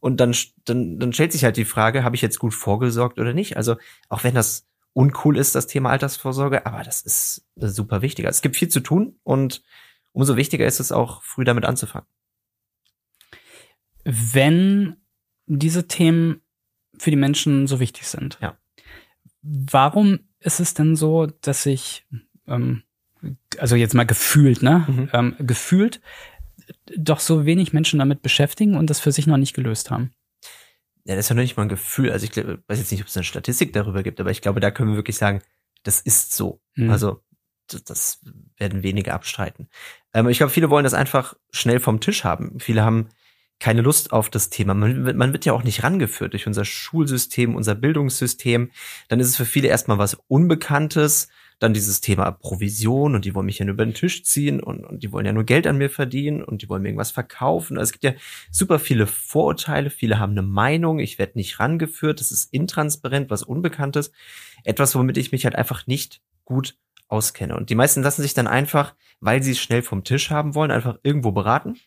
Und 0.00 0.18
dann, 0.18 0.34
dann, 0.64 0.98
dann 0.98 1.12
stellt 1.12 1.32
sich 1.32 1.44
halt 1.44 1.56
die 1.56 1.64
Frage, 1.64 2.02
habe 2.02 2.16
ich 2.16 2.22
jetzt 2.22 2.38
gut 2.38 2.54
vorgesorgt 2.54 3.20
oder 3.20 3.34
nicht? 3.34 3.56
Also 3.56 3.76
auch 4.08 4.24
wenn 4.24 4.34
das 4.34 4.66
uncool 4.94 5.36
ist, 5.36 5.54
das 5.54 5.66
Thema 5.66 5.90
Altersvorsorge, 5.90 6.66
aber 6.66 6.82
das 6.82 7.02
ist 7.02 7.46
super 7.56 8.02
wichtig. 8.02 8.26
Also 8.26 8.38
es 8.38 8.42
gibt 8.42 8.56
viel 8.56 8.68
zu 8.68 8.80
tun 8.80 9.16
und 9.22 9.62
umso 10.12 10.36
wichtiger 10.36 10.66
ist 10.66 10.80
es 10.80 10.90
auch, 10.90 11.22
früh 11.22 11.44
damit 11.44 11.64
anzufangen. 11.64 12.06
Wenn 14.04 14.96
diese 15.46 15.88
Themen 15.88 16.40
für 16.98 17.10
die 17.10 17.16
Menschen 17.16 17.66
so 17.66 17.80
wichtig 17.80 18.06
sind, 18.06 18.38
ja. 18.40 18.56
warum 19.42 20.20
ist 20.40 20.60
es 20.60 20.74
denn 20.74 20.96
so, 20.96 21.26
dass 21.26 21.66
ich, 21.66 22.06
ähm, 22.46 22.82
also 23.58 23.76
jetzt 23.76 23.94
mal 23.94 24.06
gefühlt, 24.06 24.62
ne, 24.62 24.84
mhm. 24.88 25.10
ähm, 25.12 25.36
gefühlt 25.38 26.00
doch 26.96 27.20
so 27.20 27.46
wenig 27.46 27.72
Menschen 27.72 27.98
damit 27.98 28.22
beschäftigen 28.22 28.76
und 28.76 28.88
das 28.90 29.00
für 29.00 29.12
sich 29.12 29.26
noch 29.26 29.36
nicht 29.36 29.54
gelöst 29.54 29.90
haben? 29.90 30.12
Ja, 31.04 31.16
das 31.16 31.26
ist 31.26 31.30
ja 31.30 31.34
noch 31.34 31.42
nicht 31.42 31.56
mal 31.56 31.64
ein 31.64 31.68
Gefühl. 31.68 32.12
Also 32.12 32.24
ich 32.24 32.30
glaub, 32.30 32.46
weiß 32.68 32.78
jetzt 32.78 32.92
nicht, 32.92 33.00
ob 33.00 33.08
es 33.08 33.16
eine 33.16 33.24
Statistik 33.24 33.72
darüber 33.72 34.02
gibt, 34.02 34.20
aber 34.20 34.30
ich 34.30 34.40
glaube, 34.40 34.60
da 34.60 34.70
können 34.70 34.90
wir 34.90 34.96
wirklich 34.96 35.16
sagen, 35.16 35.42
das 35.82 36.00
ist 36.00 36.34
so. 36.34 36.60
Mhm. 36.76 36.90
Also 36.90 37.22
das, 37.68 37.84
das, 37.84 38.20
werden 38.58 38.84
wenige 38.84 39.12
abstreiten. 39.12 39.68
Ähm, 40.14 40.28
ich 40.28 40.38
glaube, 40.38 40.52
viele 40.52 40.70
wollen 40.70 40.84
das 40.84 40.94
einfach 40.94 41.34
schnell 41.50 41.80
vom 41.80 42.00
Tisch 42.00 42.22
haben. 42.22 42.60
Viele 42.60 42.84
haben 42.84 43.08
keine 43.62 43.82
Lust 43.82 44.12
auf 44.12 44.28
das 44.28 44.50
Thema. 44.50 44.74
Man, 44.74 45.16
man, 45.16 45.32
wird 45.32 45.44
ja 45.44 45.52
auch 45.52 45.62
nicht 45.62 45.84
rangeführt 45.84 46.32
durch 46.32 46.48
unser 46.48 46.64
Schulsystem, 46.64 47.54
unser 47.54 47.76
Bildungssystem. 47.76 48.72
Dann 49.06 49.20
ist 49.20 49.28
es 49.28 49.36
für 49.36 49.44
viele 49.44 49.68
erstmal 49.68 49.98
was 49.98 50.14
Unbekanntes. 50.26 51.28
Dann 51.60 51.72
dieses 51.72 52.00
Thema 52.00 52.28
Provision 52.32 53.14
und 53.14 53.24
die 53.24 53.36
wollen 53.36 53.46
mich 53.46 53.60
ja 53.60 53.64
nur 53.64 53.74
über 53.74 53.84
den 53.84 53.94
Tisch 53.94 54.24
ziehen 54.24 54.60
und, 54.60 54.84
und 54.84 55.04
die 55.04 55.12
wollen 55.12 55.26
ja 55.26 55.32
nur 55.32 55.44
Geld 55.44 55.68
an 55.68 55.78
mir 55.78 55.90
verdienen 55.90 56.42
und 56.42 56.62
die 56.62 56.68
wollen 56.68 56.82
mir 56.82 56.88
irgendwas 56.88 57.12
verkaufen. 57.12 57.78
Also 57.78 57.90
es 57.90 57.92
gibt 57.92 58.02
ja 58.02 58.20
super 58.50 58.80
viele 58.80 59.06
Vorurteile. 59.06 59.90
Viele 59.90 60.18
haben 60.18 60.32
eine 60.32 60.42
Meinung. 60.42 60.98
Ich 60.98 61.20
werde 61.20 61.38
nicht 61.38 61.60
rangeführt. 61.60 62.18
Das 62.18 62.32
ist 62.32 62.52
intransparent, 62.52 63.30
was 63.30 63.44
Unbekanntes. 63.44 64.10
Etwas, 64.64 64.96
womit 64.96 65.18
ich 65.18 65.30
mich 65.30 65.44
halt 65.44 65.54
einfach 65.54 65.86
nicht 65.86 66.20
gut 66.44 66.76
auskenne. 67.06 67.56
Und 67.56 67.70
die 67.70 67.76
meisten 67.76 68.02
lassen 68.02 68.22
sich 68.22 68.34
dann 68.34 68.48
einfach, 68.48 68.96
weil 69.20 69.40
sie 69.44 69.52
es 69.52 69.60
schnell 69.60 69.82
vom 69.82 70.02
Tisch 70.02 70.30
haben 70.30 70.56
wollen, 70.56 70.72
einfach 70.72 70.98
irgendwo 71.04 71.30
beraten 71.30 71.78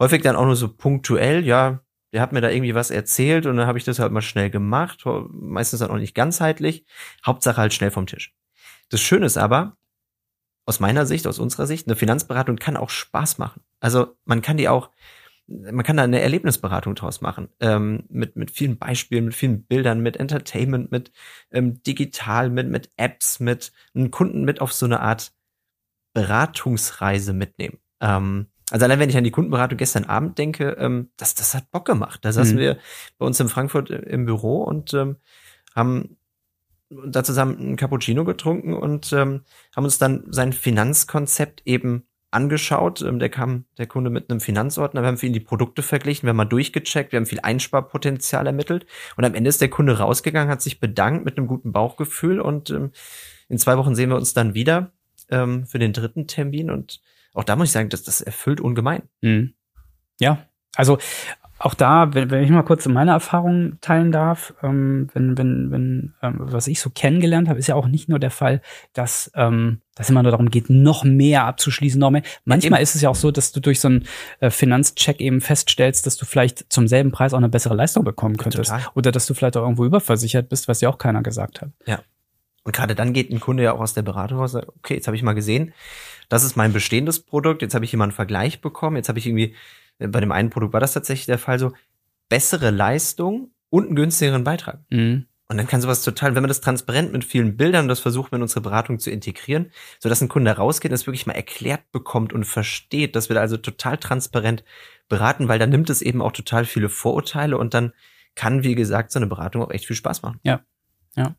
häufig 0.00 0.22
dann 0.22 0.36
auch 0.36 0.44
nur 0.44 0.56
so 0.56 0.74
punktuell, 0.74 1.44
ja, 1.44 1.80
der 2.12 2.22
hat 2.22 2.32
mir 2.32 2.40
da 2.40 2.50
irgendwie 2.50 2.74
was 2.74 2.90
erzählt 2.90 3.46
und 3.46 3.56
dann 3.56 3.66
habe 3.66 3.78
ich 3.78 3.84
das 3.84 3.98
halt 3.98 4.12
mal 4.12 4.22
schnell 4.22 4.50
gemacht, 4.50 5.04
meistens 5.30 5.80
dann 5.80 5.90
auch 5.90 5.98
nicht 5.98 6.14
ganzheitlich, 6.14 6.86
Hauptsache 7.24 7.58
halt 7.58 7.74
schnell 7.74 7.90
vom 7.90 8.06
Tisch. 8.06 8.34
Das 8.88 9.00
Schöne 9.00 9.26
ist 9.26 9.36
aber, 9.36 9.76
aus 10.66 10.80
meiner 10.80 11.06
Sicht, 11.06 11.26
aus 11.26 11.38
unserer 11.38 11.66
Sicht, 11.66 11.86
eine 11.86 11.96
Finanzberatung 11.96 12.56
kann 12.56 12.76
auch 12.76 12.90
Spaß 12.90 13.38
machen. 13.38 13.62
Also 13.80 14.16
man 14.24 14.42
kann 14.42 14.56
die 14.56 14.68
auch, 14.68 14.90
man 15.46 15.84
kann 15.84 15.96
da 15.96 16.02
eine 16.02 16.20
Erlebnisberatung 16.20 16.96
draus 16.96 17.20
machen, 17.20 17.48
ähm, 17.60 18.04
mit, 18.08 18.34
mit 18.34 18.50
vielen 18.50 18.78
Beispielen, 18.78 19.26
mit 19.26 19.34
vielen 19.34 19.64
Bildern, 19.64 20.00
mit 20.00 20.16
Entertainment, 20.16 20.90
mit 20.90 21.12
ähm, 21.52 21.82
digital, 21.84 22.50
mit, 22.50 22.68
mit 22.68 22.90
Apps, 22.96 23.38
mit 23.38 23.72
einem 23.94 24.10
Kunden 24.10 24.44
mit 24.44 24.60
auf 24.60 24.72
so 24.72 24.86
eine 24.86 25.00
Art 25.00 25.32
Beratungsreise 26.14 27.32
mitnehmen. 27.32 27.78
Ähm, 28.00 28.48
also 28.70 28.84
allein 28.84 28.98
wenn 28.98 29.10
ich 29.10 29.16
an 29.16 29.24
die 29.24 29.30
Kundenberatung 29.30 29.78
gestern 29.78 30.04
Abend 30.04 30.38
denke, 30.38 30.76
ähm, 30.78 31.10
das, 31.16 31.34
das 31.34 31.54
hat 31.54 31.70
Bock 31.70 31.84
gemacht. 31.84 32.24
Da 32.24 32.32
saßen 32.32 32.56
mhm. 32.56 32.60
wir 32.60 32.78
bei 33.18 33.26
uns 33.26 33.38
in 33.38 33.48
Frankfurt 33.48 33.90
im 33.90 34.26
Büro 34.26 34.64
und 34.64 34.92
ähm, 34.94 35.16
haben 35.74 36.16
da 36.90 37.24
zusammen 37.24 37.58
einen 37.58 37.76
Cappuccino 37.76 38.24
getrunken 38.24 38.74
und 38.74 39.12
ähm, 39.12 39.42
haben 39.74 39.84
uns 39.84 39.98
dann 39.98 40.24
sein 40.30 40.52
Finanzkonzept 40.52 41.62
eben 41.64 42.06
angeschaut. 42.30 43.02
Ähm, 43.02 43.18
der 43.18 43.28
kam, 43.28 43.64
der 43.78 43.86
Kunde 43.86 44.10
mit 44.10 44.30
einem 44.30 44.40
Finanzordner. 44.40 45.02
Wir 45.02 45.08
haben 45.08 45.16
für 45.16 45.26
ihn 45.26 45.32
die 45.32 45.40
Produkte 45.40 45.82
verglichen, 45.82 46.24
wir 46.26 46.30
haben 46.30 46.36
mal 46.36 46.44
durchgecheckt, 46.44 47.12
wir 47.12 47.18
haben 47.18 47.26
viel 47.26 47.40
Einsparpotenzial 47.40 48.46
ermittelt. 48.46 48.86
Und 49.16 49.24
am 49.24 49.34
Ende 49.34 49.48
ist 49.48 49.60
der 49.60 49.70
Kunde 49.70 49.98
rausgegangen, 49.98 50.50
hat 50.50 50.62
sich 50.62 50.80
bedankt 50.80 51.24
mit 51.24 51.38
einem 51.38 51.46
guten 51.46 51.72
Bauchgefühl 51.72 52.40
und 52.40 52.70
ähm, 52.70 52.90
in 53.48 53.58
zwei 53.58 53.76
Wochen 53.78 53.94
sehen 53.94 54.10
wir 54.10 54.16
uns 54.16 54.34
dann 54.34 54.54
wieder 54.54 54.92
ähm, 55.30 55.66
für 55.66 55.78
den 55.78 55.92
dritten 55.92 56.26
Termin 56.26 56.70
und 56.70 57.00
auch 57.36 57.44
da 57.44 57.56
muss 57.56 57.68
ich 57.68 57.72
sagen, 57.72 57.88
das, 57.88 58.02
das 58.02 58.20
erfüllt 58.20 58.60
ungemein. 58.60 59.02
Mhm. 59.20 59.54
Ja, 60.18 60.46
also 60.74 60.98
auch 61.58 61.74
da, 61.74 62.12
wenn, 62.12 62.30
wenn 62.30 62.44
ich 62.44 62.50
mal 62.50 62.62
kurz 62.62 62.86
meine 62.86 63.12
Erfahrungen 63.12 63.78
teilen 63.80 64.12
darf, 64.12 64.54
ähm, 64.62 65.08
wenn, 65.14 65.38
wenn, 65.38 65.70
wenn, 65.70 66.14
ähm, 66.22 66.36
was 66.38 66.66
ich 66.66 66.80
so 66.80 66.90
kennengelernt 66.90 67.48
habe, 67.48 67.58
ist 67.58 67.66
ja 67.66 67.74
auch 67.74 67.88
nicht 67.88 68.08
nur 68.08 68.18
der 68.18 68.30
Fall, 68.30 68.60
dass 68.92 69.30
ähm, 69.34 69.80
dass 69.94 70.10
immer 70.10 70.22
nur 70.22 70.30
darum 70.30 70.50
geht, 70.50 70.68
noch 70.68 71.04
mehr 71.04 71.44
abzuschließen, 71.44 71.98
noch 71.98 72.10
mehr. 72.10 72.22
Manchmal 72.44 72.80
ja, 72.80 72.82
ist 72.82 72.94
es 72.94 73.00
ja 73.00 73.08
auch 73.08 73.14
so, 73.16 73.30
dass 73.30 73.52
du 73.52 73.60
durch 73.60 73.80
so 73.80 73.88
einen 73.88 74.06
äh, 74.40 74.50
Finanzcheck 74.50 75.20
eben 75.20 75.40
feststellst, 75.40 76.06
dass 76.06 76.18
du 76.18 76.26
vielleicht 76.26 76.70
zum 76.70 76.86
selben 76.86 77.12
Preis 77.12 77.32
auch 77.32 77.38
eine 77.38 77.48
bessere 77.48 77.74
Leistung 77.74 78.04
bekommen 78.04 78.36
könntest. 78.36 78.70
Total. 78.70 78.86
Oder 78.94 79.10
dass 79.10 79.26
du 79.26 79.32
vielleicht 79.32 79.56
auch 79.56 79.62
irgendwo 79.62 79.86
überversichert 79.86 80.50
bist, 80.50 80.68
was 80.68 80.82
ja 80.82 80.90
auch 80.90 80.98
keiner 80.98 81.22
gesagt 81.22 81.62
hat. 81.62 81.70
Ja. 81.86 82.00
Und 82.64 82.74
gerade 82.74 82.94
dann 82.94 83.14
geht 83.14 83.30
ein 83.30 83.40
Kunde 83.40 83.62
ja 83.62 83.72
auch 83.72 83.80
aus 83.80 83.94
der 83.94 84.02
Beratung 84.02 84.38
raus 84.38 84.54
und 84.54 84.60
sagt, 84.60 84.76
okay, 84.76 84.94
jetzt 84.94 85.06
habe 85.06 85.16
ich 85.16 85.22
mal 85.22 85.34
gesehen, 85.34 85.72
das 86.28 86.44
ist 86.44 86.56
mein 86.56 86.72
bestehendes 86.72 87.20
Produkt, 87.20 87.62
jetzt 87.62 87.74
habe 87.74 87.84
ich 87.84 87.90
hier 87.90 87.98
mal 87.98 88.04
einen 88.04 88.12
Vergleich 88.12 88.60
bekommen, 88.60 88.96
jetzt 88.96 89.08
habe 89.08 89.18
ich 89.18 89.26
irgendwie, 89.26 89.54
äh, 89.98 90.08
bei 90.08 90.20
dem 90.20 90.32
einen 90.32 90.50
Produkt 90.50 90.72
war 90.72 90.80
das 90.80 90.92
tatsächlich 90.92 91.26
der 91.26 91.38
Fall 91.38 91.58
so, 91.58 91.72
bessere 92.28 92.70
Leistung 92.70 93.50
und 93.70 93.86
einen 93.86 93.96
günstigeren 93.96 94.44
Beitrag. 94.44 94.80
Mhm. 94.90 95.26
Und 95.48 95.58
dann 95.58 95.68
kann 95.68 95.80
sowas 95.80 96.02
total, 96.02 96.34
wenn 96.34 96.42
man 96.42 96.48
das 96.48 96.60
transparent 96.60 97.12
mit 97.12 97.24
vielen 97.24 97.56
Bildern, 97.56 97.86
das 97.86 98.00
versucht 98.00 98.32
man 98.32 98.40
in 98.40 98.42
unsere 98.42 98.62
Beratung 98.62 98.98
zu 98.98 99.10
integrieren, 99.10 99.70
so 100.00 100.08
dass 100.08 100.20
ein 100.20 100.28
Kunde 100.28 100.50
rausgeht 100.50 100.90
und 100.90 100.96
es 100.96 101.06
wirklich 101.06 101.26
mal 101.26 101.34
erklärt 101.34 101.92
bekommt 101.92 102.32
und 102.32 102.44
versteht, 102.44 103.14
dass 103.14 103.28
wir 103.28 103.34
da 103.34 103.42
also 103.42 103.56
total 103.56 103.96
transparent 103.96 104.64
beraten, 105.08 105.46
weil 105.46 105.60
dann 105.60 105.70
nimmt 105.70 105.88
es 105.88 106.02
eben 106.02 106.20
auch 106.20 106.32
total 106.32 106.64
viele 106.64 106.88
Vorurteile 106.88 107.58
und 107.58 107.74
dann 107.74 107.92
kann, 108.34 108.64
wie 108.64 108.74
gesagt, 108.74 109.12
so 109.12 109.20
eine 109.20 109.28
Beratung 109.28 109.62
auch 109.62 109.70
echt 109.70 109.86
viel 109.86 109.94
Spaß 109.94 110.22
machen. 110.22 110.40
Ja, 110.42 110.62
ja. 111.14 111.36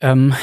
Ähm, 0.00 0.34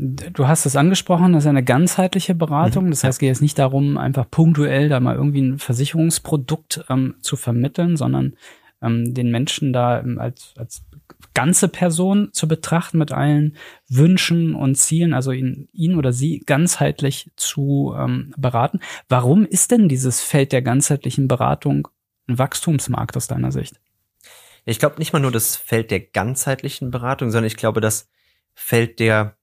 du 0.00 0.48
hast 0.48 0.66
es 0.66 0.76
angesprochen, 0.76 1.32
das 1.32 1.44
ist 1.44 1.48
eine 1.48 1.64
ganzheitliche 1.64 2.34
Beratung. 2.34 2.86
Mhm, 2.86 2.90
das 2.90 3.04
heißt, 3.04 3.16
es 3.16 3.18
geht 3.18 3.28
jetzt 3.28 3.42
nicht 3.42 3.58
darum, 3.58 3.98
einfach 3.98 4.30
punktuell 4.30 4.88
da 4.88 5.00
mal 5.00 5.16
irgendwie 5.16 5.42
ein 5.42 5.58
Versicherungsprodukt 5.58 6.84
ähm, 6.88 7.16
zu 7.20 7.36
vermitteln, 7.36 7.96
sondern 7.96 8.36
ähm, 8.82 9.12
den 9.12 9.30
Menschen 9.30 9.72
da 9.72 10.00
ähm, 10.00 10.18
als, 10.18 10.54
als 10.56 10.82
ganze 11.34 11.68
Person 11.68 12.30
zu 12.32 12.48
betrachten 12.48 12.98
mit 12.98 13.12
allen 13.12 13.56
Wünschen 13.88 14.54
und 14.54 14.76
Zielen, 14.76 15.12
also 15.12 15.32
ihn, 15.32 15.68
ihn 15.72 15.96
oder 15.96 16.12
sie 16.12 16.40
ganzheitlich 16.40 17.30
zu 17.36 17.94
ähm, 17.96 18.32
beraten. 18.36 18.80
Warum 19.08 19.44
ist 19.44 19.70
denn 19.70 19.88
dieses 19.88 20.22
Feld 20.22 20.52
der 20.52 20.62
ganzheitlichen 20.62 21.28
Beratung 21.28 21.88
ein 22.26 22.38
Wachstumsmarkt 22.38 23.16
aus 23.16 23.26
deiner 23.26 23.52
Sicht? 23.52 23.80
Ich 24.64 24.78
glaube 24.78 24.98
nicht 24.98 25.12
mal 25.12 25.20
nur 25.20 25.32
das 25.32 25.56
Feld 25.56 25.90
der 25.90 26.00
ganzheitlichen 26.00 26.90
Beratung, 26.90 27.30
sondern 27.30 27.46
ich 27.46 27.56
glaube 27.56 27.80
das 27.80 28.08
Feld 28.54 28.98
der, 28.98 29.36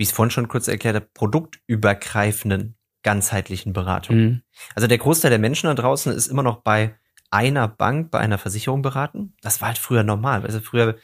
wie 0.00 0.04
ich 0.04 0.08
es 0.08 0.14
vorhin 0.14 0.30
schon 0.30 0.48
kurz 0.48 0.66
erklärt 0.66 0.96
habe, 0.96 1.08
produktübergreifenden 1.12 2.74
ganzheitlichen 3.02 3.74
Beratung. 3.74 4.16
Mhm. 4.16 4.42
Also 4.74 4.88
der 4.88 4.96
Großteil 4.96 5.28
der 5.28 5.38
Menschen 5.38 5.66
da 5.66 5.74
draußen 5.74 6.10
ist 6.10 6.28
immer 6.28 6.42
noch 6.42 6.62
bei 6.62 6.96
einer 7.30 7.68
Bank, 7.68 8.10
bei 8.10 8.18
einer 8.18 8.38
Versicherung 8.38 8.80
beraten. 8.80 9.34
Das 9.42 9.60
war 9.60 9.68
halt 9.68 9.76
früher 9.76 10.02
normal. 10.02 10.42
Also 10.46 10.60
früher 10.60 10.96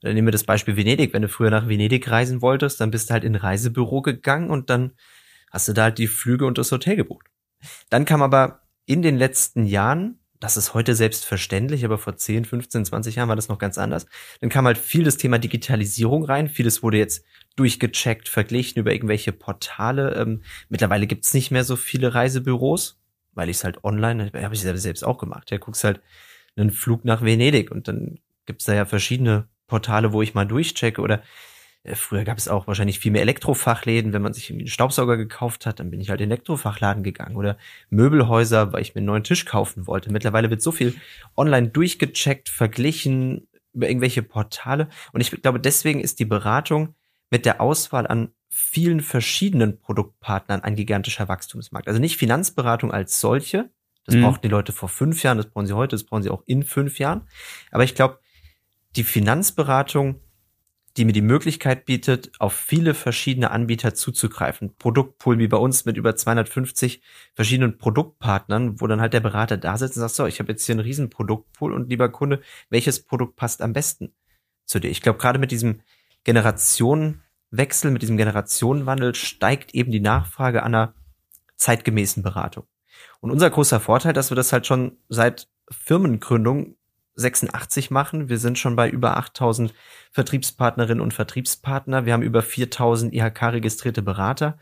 dann 0.00 0.14
nehmen 0.14 0.28
wir 0.28 0.32
das 0.32 0.44
Beispiel 0.44 0.76
Venedig. 0.76 1.12
Wenn 1.12 1.20
du 1.20 1.28
früher 1.28 1.50
nach 1.50 1.68
Venedig 1.68 2.10
reisen 2.10 2.40
wolltest, 2.40 2.80
dann 2.80 2.90
bist 2.90 3.10
du 3.10 3.12
halt 3.12 3.24
in 3.24 3.34
ein 3.34 3.40
Reisebüro 3.42 4.00
gegangen 4.00 4.48
und 4.48 4.70
dann 4.70 4.92
hast 5.50 5.68
du 5.68 5.74
da 5.74 5.82
halt 5.84 5.98
die 5.98 6.06
Flüge 6.06 6.46
und 6.46 6.56
das 6.56 6.72
Hotel 6.72 6.96
gebucht. 6.96 7.26
Dann 7.90 8.06
kam 8.06 8.22
aber 8.22 8.62
in 8.86 9.02
den 9.02 9.18
letzten 9.18 9.66
Jahren, 9.66 10.20
das 10.40 10.56
ist 10.56 10.74
heute 10.74 10.94
selbstverständlich, 10.94 11.84
aber 11.84 11.98
vor 11.98 12.16
10, 12.16 12.44
15, 12.44 12.84
20 12.84 13.16
Jahren 13.16 13.28
war 13.28 13.36
das 13.36 13.48
noch 13.48 13.58
ganz 13.58 13.78
anders, 13.78 14.06
dann 14.40 14.50
kam 14.50 14.66
halt 14.66 14.78
viel 14.78 15.04
das 15.04 15.16
Thema 15.16 15.38
Digitalisierung 15.38 16.24
rein. 16.24 16.48
Vieles 16.48 16.82
wurde 16.82 16.98
jetzt 16.98 17.24
durchgecheckt, 17.56 18.28
verglichen 18.28 18.80
über 18.80 18.92
irgendwelche 18.92 19.32
Portale. 19.32 20.14
Ähm, 20.14 20.42
mittlerweile 20.68 21.06
gibt's 21.06 21.34
nicht 21.34 21.50
mehr 21.50 21.64
so 21.64 21.76
viele 21.76 22.14
Reisebüros, 22.14 23.00
weil 23.34 23.48
ich 23.48 23.56
es 23.58 23.64
halt 23.64 23.82
online, 23.84 24.30
habe 24.32 24.54
ich 24.54 24.60
selbst 24.60 25.04
auch 25.04 25.18
gemacht. 25.18 25.50
Ja, 25.50 25.58
guckst 25.58 25.84
halt 25.84 26.00
einen 26.56 26.70
Flug 26.70 27.04
nach 27.04 27.22
Venedig 27.22 27.70
und 27.70 27.88
dann 27.88 28.18
gibt's 28.46 28.64
da 28.64 28.74
ja 28.74 28.84
verschiedene 28.84 29.48
Portale, 29.66 30.12
wo 30.12 30.22
ich 30.22 30.34
mal 30.34 30.46
durchchecke 30.46 31.00
oder 31.00 31.16
äh, 31.16 31.22
Früher 31.94 32.24
gab 32.24 32.38
es 32.38 32.48
auch 32.48 32.66
wahrscheinlich 32.66 32.98
viel 32.98 33.12
mehr 33.12 33.22
Elektrofachläden. 33.22 34.12
Wenn 34.12 34.22
man 34.22 34.34
sich 34.34 34.50
einen 34.50 34.66
Staubsauger 34.66 35.16
gekauft 35.16 35.64
hat, 35.64 35.80
dann 35.80 35.90
bin 35.90 36.00
ich 36.00 36.10
halt 36.10 36.20
in 36.20 36.28
den 36.28 36.32
Elektrofachladen 36.32 37.02
gegangen 37.02 37.36
oder 37.36 37.56
Möbelhäuser, 37.88 38.72
weil 38.72 38.82
ich 38.82 38.94
mir 38.94 39.00
einen 39.00 39.06
neuen 39.06 39.24
Tisch 39.24 39.44
kaufen 39.44 39.86
wollte. 39.86 40.12
Mittlerweile 40.12 40.50
wird 40.50 40.60
so 40.60 40.72
viel 40.72 40.94
online 41.36 41.68
durchgecheckt, 41.68 42.48
verglichen 42.48 43.48
über 43.72 43.88
irgendwelche 43.88 44.22
Portale. 44.22 44.88
Und 45.12 45.20
ich 45.20 45.30
glaube, 45.30 45.60
deswegen 45.60 46.00
ist 46.00 46.18
die 46.18 46.24
Beratung 46.24 46.94
mit 47.30 47.46
der 47.46 47.60
Auswahl 47.60 48.06
an 48.06 48.32
vielen 48.48 49.00
verschiedenen 49.00 49.78
Produktpartnern 49.78 50.62
ein 50.62 50.74
gigantischer 50.74 51.28
Wachstumsmarkt. 51.28 51.86
Also 51.86 52.00
nicht 52.00 52.16
Finanzberatung 52.16 52.92
als 52.92 53.20
solche. 53.20 53.70
Das 54.04 54.14
mhm. 54.16 54.22
brauchten 54.22 54.42
die 54.42 54.48
Leute 54.48 54.72
vor 54.72 54.88
fünf 54.88 55.22
Jahren, 55.22 55.36
das 55.36 55.46
brauchen 55.50 55.66
sie 55.66 55.74
heute, 55.74 55.94
das 55.94 56.04
brauchen 56.04 56.22
sie 56.22 56.30
auch 56.30 56.42
in 56.46 56.62
fünf 56.62 56.98
Jahren. 56.98 57.28
Aber 57.70 57.84
ich 57.84 57.94
glaube, 57.94 58.20
die 58.96 59.04
Finanzberatung, 59.04 60.20
die 60.98 61.04
mir 61.04 61.12
die 61.12 61.22
Möglichkeit 61.22 61.84
bietet, 61.84 62.32
auf 62.40 62.52
viele 62.52 62.92
verschiedene 62.92 63.52
Anbieter 63.52 63.94
zuzugreifen. 63.94 64.74
Produktpool 64.78 65.38
wie 65.38 65.46
bei 65.46 65.56
uns 65.56 65.84
mit 65.84 65.96
über 65.96 66.16
250 66.16 67.00
verschiedenen 67.34 67.78
Produktpartnern, 67.78 68.80
wo 68.80 68.88
dann 68.88 69.00
halt 69.00 69.12
der 69.12 69.20
Berater 69.20 69.56
da 69.56 69.78
sitzt 69.78 69.96
und 69.96 70.00
sagt, 70.00 70.14
so, 70.14 70.26
ich 70.26 70.40
habe 70.40 70.50
jetzt 70.50 70.66
hier 70.66 70.74
einen 70.74 70.80
riesen 70.80 71.08
Produktpool 71.08 71.72
und 71.72 71.88
lieber 71.88 72.08
Kunde, 72.08 72.40
welches 72.68 73.04
Produkt 73.04 73.36
passt 73.36 73.62
am 73.62 73.72
besten 73.72 74.12
zu 74.64 74.80
dir? 74.80 74.90
Ich 74.90 75.00
glaube, 75.00 75.20
gerade 75.20 75.38
mit 75.38 75.52
diesem 75.52 75.82
Generationenwechsel, 76.24 77.92
mit 77.92 78.02
diesem 78.02 78.16
Generationenwandel 78.16 79.14
steigt 79.14 79.74
eben 79.74 79.92
die 79.92 80.00
Nachfrage 80.00 80.64
an 80.64 80.74
einer 80.74 80.94
zeitgemäßen 81.54 82.24
Beratung. 82.24 82.64
Und 83.20 83.30
unser 83.30 83.50
großer 83.50 83.78
Vorteil, 83.78 84.12
dass 84.12 84.30
wir 84.30 84.36
das 84.36 84.52
halt 84.52 84.66
schon 84.66 84.98
seit 85.08 85.48
Firmengründung 85.70 86.77
86 87.18 87.90
machen. 87.90 88.28
Wir 88.28 88.38
sind 88.38 88.58
schon 88.58 88.76
bei 88.76 88.88
über 88.88 89.16
8000 89.16 89.74
Vertriebspartnerinnen 90.12 91.02
und 91.02 91.12
Vertriebspartner. 91.12 92.06
Wir 92.06 92.12
haben 92.12 92.22
über 92.22 92.42
4000 92.42 93.12
IHK-registrierte 93.12 94.02
Berater. 94.02 94.58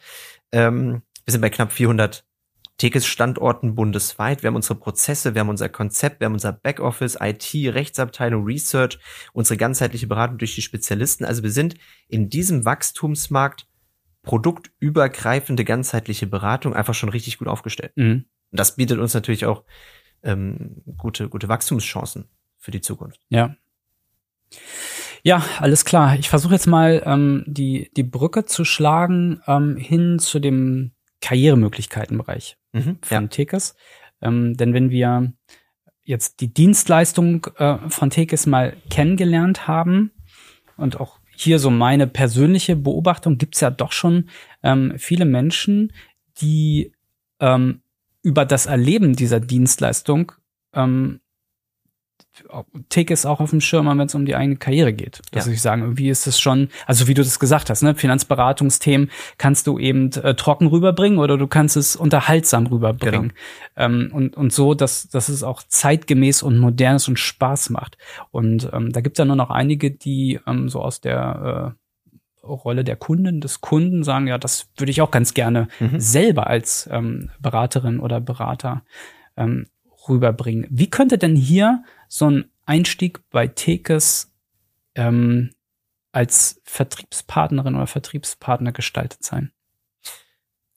Ähm, 0.52 1.02
wir 1.24 1.32
sind 1.32 1.42
bei 1.42 1.50
knapp 1.50 1.72
400 1.72 2.24
Tekes-Standorten 2.78 3.74
bundesweit. 3.74 4.42
Wir 4.42 4.48
haben 4.48 4.56
unsere 4.56 4.74
Prozesse, 4.74 5.34
wir 5.34 5.40
haben 5.40 5.48
unser 5.48 5.68
Konzept, 5.68 6.20
wir 6.20 6.26
haben 6.26 6.34
unser 6.34 6.52
Backoffice, 6.52 7.18
IT, 7.20 7.52
Rechtsabteilung, 7.54 8.44
Research, 8.44 8.98
unsere 9.32 9.56
ganzheitliche 9.56 10.06
Beratung 10.06 10.38
durch 10.38 10.54
die 10.54 10.62
Spezialisten. 10.62 11.24
Also 11.24 11.42
wir 11.42 11.50
sind 11.50 11.76
in 12.08 12.28
diesem 12.28 12.64
Wachstumsmarkt 12.64 13.66
produktübergreifende 14.22 15.64
ganzheitliche 15.64 16.26
Beratung 16.26 16.74
einfach 16.74 16.94
schon 16.94 17.08
richtig 17.08 17.38
gut 17.38 17.48
aufgestellt. 17.48 17.92
Mhm. 17.96 18.26
Und 18.50 18.60
das 18.60 18.76
bietet 18.76 18.98
uns 18.98 19.14
natürlich 19.14 19.46
auch 19.46 19.64
ähm, 20.22 20.82
gute, 20.96 21.28
gute 21.28 21.48
Wachstumschancen 21.48 22.28
für 22.58 22.70
die 22.70 22.80
Zukunft. 22.80 23.20
Ja. 23.28 23.56
Ja, 25.22 25.44
alles 25.58 25.84
klar. 25.84 26.16
Ich 26.18 26.28
versuche 26.28 26.54
jetzt 26.54 26.68
mal 26.68 27.02
ähm, 27.04 27.42
die, 27.46 27.90
die 27.96 28.04
Brücke 28.04 28.44
zu 28.44 28.64
schlagen 28.64 29.40
ähm, 29.46 29.76
hin 29.76 30.18
zu 30.20 30.38
dem 30.38 30.92
Karrieremöglichkeitenbereich 31.20 32.56
mhm, 32.72 32.98
von 33.02 33.22
ja. 33.24 33.26
Tekes. 33.26 33.74
Ähm, 34.22 34.56
denn 34.56 34.72
wenn 34.72 34.90
wir 34.90 35.32
jetzt 36.04 36.40
die 36.40 36.54
Dienstleistung 36.54 37.46
äh, 37.56 37.78
von 37.88 38.10
Tekes 38.10 38.46
mal 38.46 38.76
kennengelernt 38.88 39.66
haben 39.66 40.12
und 40.76 41.00
auch 41.00 41.18
hier 41.34 41.58
so 41.58 41.70
meine 41.70 42.06
persönliche 42.06 42.76
Beobachtung, 42.76 43.36
gibt's 43.36 43.60
ja 43.60 43.70
doch 43.70 43.92
schon 43.92 44.30
ähm, 44.62 44.94
viele 44.96 45.24
Menschen, 45.24 45.92
die 46.40 46.92
ähm, 47.40 47.82
über 48.22 48.44
das 48.44 48.66
Erleben 48.66 49.14
dieser 49.14 49.40
Dienstleistung 49.40 50.32
ähm, 50.72 51.20
Take 52.90 53.14
es 53.14 53.24
auch 53.24 53.40
auf 53.40 53.50
dem 53.50 53.60
Schirm, 53.60 53.86
wenn 53.86 54.06
es 54.06 54.14
um 54.14 54.26
die 54.26 54.34
eigene 54.34 54.56
Karriere 54.56 54.92
geht. 54.92 55.22
Dass 55.32 55.46
ja. 55.46 55.52
ich 55.52 55.62
sagen, 55.62 55.82
irgendwie 55.82 56.10
ist 56.10 56.26
es 56.26 56.38
schon, 56.38 56.68
also 56.86 57.08
wie 57.08 57.14
du 57.14 57.22
das 57.22 57.38
gesagt 57.38 57.70
hast, 57.70 57.82
ne, 57.82 57.94
Finanzberatungsthemen 57.94 59.10
kannst 59.38 59.66
du 59.66 59.78
eben 59.78 60.12
äh, 60.12 60.34
trocken 60.34 60.66
rüberbringen 60.66 61.18
oder 61.18 61.38
du 61.38 61.46
kannst 61.46 61.76
es 61.76 61.96
unterhaltsam 61.96 62.66
rüberbringen. 62.66 63.32
Genau. 63.74 63.86
Ähm, 63.86 64.10
und, 64.12 64.36
und 64.36 64.52
so, 64.52 64.74
dass, 64.74 65.08
dass 65.08 65.28
es 65.28 65.42
auch 65.42 65.62
zeitgemäß 65.62 66.42
und 66.42 66.58
modern 66.58 66.96
ist 66.96 67.08
und 67.08 67.18
Spaß 67.18 67.70
macht. 67.70 67.96
Und 68.30 68.68
ähm, 68.72 68.92
da 68.92 69.00
gibt 69.00 69.16
es 69.16 69.18
ja 69.18 69.24
nur 69.24 69.36
noch 69.36 69.50
einige, 69.50 69.90
die 69.90 70.38
ähm, 70.46 70.68
so 70.68 70.82
aus 70.82 71.00
der 71.00 71.74
äh, 71.74 72.46
Rolle 72.46 72.84
der 72.84 72.96
Kunden, 72.96 73.40
des 73.40 73.60
Kunden 73.60 74.04
sagen, 74.04 74.26
ja, 74.26 74.38
das 74.38 74.68
würde 74.76 74.90
ich 74.90 75.00
auch 75.00 75.10
ganz 75.10 75.34
gerne 75.34 75.68
mhm. 75.80 75.98
selber 75.98 76.46
als 76.46 76.88
ähm, 76.92 77.30
Beraterin 77.40 77.98
oder 77.98 78.20
Berater 78.20 78.82
ähm, 79.36 79.66
rüberbringen. 80.08 80.66
Wie 80.70 80.88
könnte 80.88 81.18
denn 81.18 81.36
hier 81.36 81.82
so 82.08 82.30
ein 82.30 82.50
Einstieg 82.64 83.20
bei 83.30 83.46
Tekes 83.46 84.32
ähm, 84.94 85.50
als 86.12 86.60
Vertriebspartnerin 86.64 87.74
oder 87.74 87.86
Vertriebspartner 87.86 88.72
gestaltet 88.72 89.22
sein? 89.22 89.52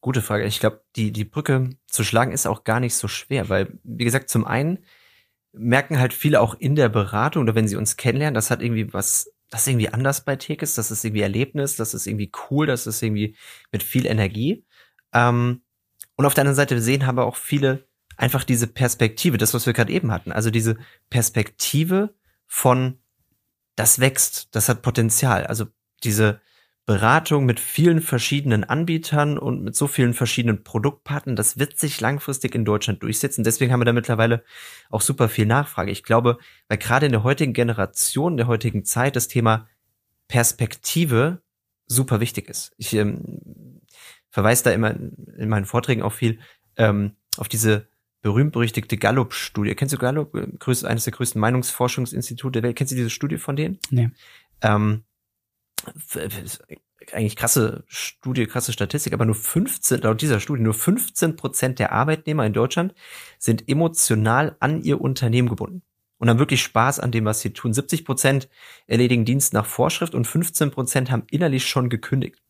Gute 0.02 0.22
Frage. 0.22 0.46
Ich 0.46 0.60
glaube, 0.60 0.84
die, 0.96 1.12
die 1.12 1.26
Brücke 1.26 1.72
zu 1.88 2.04
schlagen 2.04 2.32
ist 2.32 2.48
auch 2.48 2.63
gar 2.63 2.80
nicht 2.80 2.96
so 2.96 3.08
schwer, 3.08 3.50
weil, 3.50 3.80
wie 3.84 4.06
gesagt, 4.06 4.30
zum 4.30 4.46
einen 4.46 4.80
merken 5.52 6.00
halt 6.00 6.13
viele 6.13 6.39
auch 6.39 6.56
in 6.56 6.76
der 6.76 6.89
Beratung 6.89 7.44
oder 7.44 7.56
wenn 7.56 7.68
sie 7.68 7.76
uns 7.76 7.98
kennenlernen, 7.98 8.36
das 8.36 8.52
hat 8.52 8.62
irgendwie 8.62 8.94
was, 8.94 9.34
das 9.50 9.62
ist 9.62 9.68
irgendwie 9.68 9.89
anders 9.89 10.24
bei 10.24 10.36
Tekes, 10.36 10.76
das 10.76 10.92
ist 10.92 11.04
irgendwie 11.04 11.24
Erlebnis, 11.24 11.76
das 11.76 11.94
ist 11.94 12.08
irgendwie 12.08 12.32
cool, 12.50 12.68
das 12.68 12.88
ist 12.88 13.02
irgendwie 13.02 13.36
mit 13.72 13.84
viel 13.84 14.06
Energie. 14.06 14.65
Ähm, 15.12 15.63
und 16.15 16.26
auf 16.26 16.34
der 16.34 16.44
anderen 16.44 16.56
Seite 16.56 16.82
sehen 16.82 17.04
aber 17.04 17.26
auch 17.26 17.36
viele 17.36 17.88
einfach 18.20 18.44
diese 18.44 18.68
Perspektive, 18.68 19.38
das, 19.38 19.54
was 19.54 19.66
wir 19.66 19.74
gerade 19.74 19.94
eben 19.94 20.12
hatten, 20.12 20.32
also 20.32 20.52
diese 20.52 20.78
Perspektive 21.10 22.14
von, 22.46 23.00
das 23.76 24.00
wächst, 24.00 24.50
das 24.52 24.68
hat 24.68 24.82
Potenzial. 24.82 25.48
Also 25.48 25.68
diese 26.04 26.42
Beratung 26.86 27.46
mit 27.46 27.62
vielen 27.62 28.02
verschiedenen 28.02 28.66
Anbietern 28.66 29.38
und 29.38 29.64
mit 29.64 29.76
so 29.76 29.88
vielen 29.88 30.14
verschiedenen 30.14 30.64
Produktpartnern, 30.64 31.38
das 31.38 31.60
wird 31.60 31.80
sich 31.80 32.02
langfristig 32.02 32.56
in 32.56 32.66
Deutschland 32.66 33.02
durchsetzen. 33.04 33.46
Deswegen 33.46 33.72
haben 33.72 33.80
wir 33.80 33.86
da 33.86 33.94
mittlerweile 33.94 34.44
auch 34.90 35.02
super 35.02 35.30
viel 35.30 35.46
Nachfrage. 35.46 35.92
Ich 35.92 36.04
glaube, 36.04 36.40
weil 36.68 36.78
gerade 36.78 37.06
in 37.06 37.14
der 37.14 37.24
heutigen 37.24 37.54
Generation, 37.54 38.36
der 38.36 38.48
heutigen 38.48 38.84
Zeit 38.84 39.16
das 39.16 39.30
Thema 39.30 39.68
Perspektive 40.28 41.42
super 41.86 42.20
wichtig 42.20 42.50
ist. 42.50 42.74
Ich 42.78 42.94
ähm, 42.94 43.82
verweise 44.30 44.66
da 44.66 44.72
immer 44.72 44.92
in 44.92 45.48
meinen 45.48 45.66
Vorträgen 45.66 46.02
auch 46.02 46.14
viel 46.14 46.40
ähm, 46.76 47.16
auf 47.38 47.48
diese 47.48 47.88
berühmt-berüchtigte 48.22 48.98
Gallup-Studie. 48.98 49.76
Kennst 49.76 49.94
du 49.94 49.98
Gallup? 49.98 50.36
Eines 50.84 51.04
der 51.04 51.14
größten 51.14 51.40
Meinungsforschungsinstitute 51.40 52.62
der 52.62 52.64
Welt. 52.64 52.76
Kennst 52.76 52.92
du 52.92 52.96
diese 52.96 53.10
Studie 53.10 53.38
von 53.38 53.56
denen? 53.56 53.80
Nee. 53.90 54.10
Ähm, 54.62 55.04
eigentlich 57.14 57.36
krasse 57.36 57.84
Studie, 57.88 58.46
krasse 58.46 58.74
Statistik, 58.74 59.14
aber 59.14 59.26
nur 59.26 59.36
15, 59.36 60.02
laut 60.02 60.22
dieser 60.22 60.40
Studie, 60.40 60.62
nur 60.62 60.74
15 60.74 61.36
Prozent 61.36 61.80
der 61.80 61.92
Arbeitnehmer 61.92 62.46
in 62.46 62.54
Deutschland 62.54 62.94
sind 63.38 63.68
emotional 63.70 64.56
an 64.60 64.84
ihr 64.84 65.02
Unternehmen 65.02 65.50
gebunden. 65.50 65.82
und 66.18 66.30
haben 66.30 66.40
wirklich 66.40 66.62
Spaß 66.62 67.00
an 67.00 67.14
dem, 67.14 67.24
was 67.24 67.40
sie 67.40 67.54
tun. 67.54 67.74
70 67.74 68.04
Prozent 68.04 68.50
erledigen 68.88 69.24
Dienst 69.24 69.54
nach 69.54 69.66
Vorschrift 69.66 70.14
und 70.14 70.26
15 70.26 70.70
Prozent 70.70 71.12
haben 71.12 71.24
innerlich 71.32 71.66
schon 71.66 71.90
gekündigt. 71.90 72.42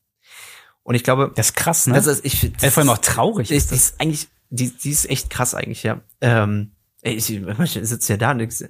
Und 0.82 0.96
ich 0.96 1.04
glaube, 1.04 1.32
das 1.36 1.50
ist 1.50 1.54
krass, 1.54 1.86
ne? 1.86 1.94
Das 1.94 2.08
ist, 2.08 2.26
ich, 2.26 2.52
das 2.54 2.74
vor 2.74 2.82
allem 2.82 2.90
auch 2.90 2.98
traurig. 2.98 3.52
Ist, 3.52 3.72
ist, 3.72 3.92
ist 3.92 4.02
eigentlich, 4.02 4.28
die, 4.50 4.72
die 4.72 4.90
ist 4.92 5.10
echt 5.10 5.30
krass 5.30 5.56
eigentlich, 5.56 5.84
ja. 5.84 6.02
Ähm, 6.22 6.72
ich, 7.02 7.26
sitze 7.26 8.14
ja 8.14 8.18
da 8.18 8.32
und 8.32 8.40
ich, 8.42 8.66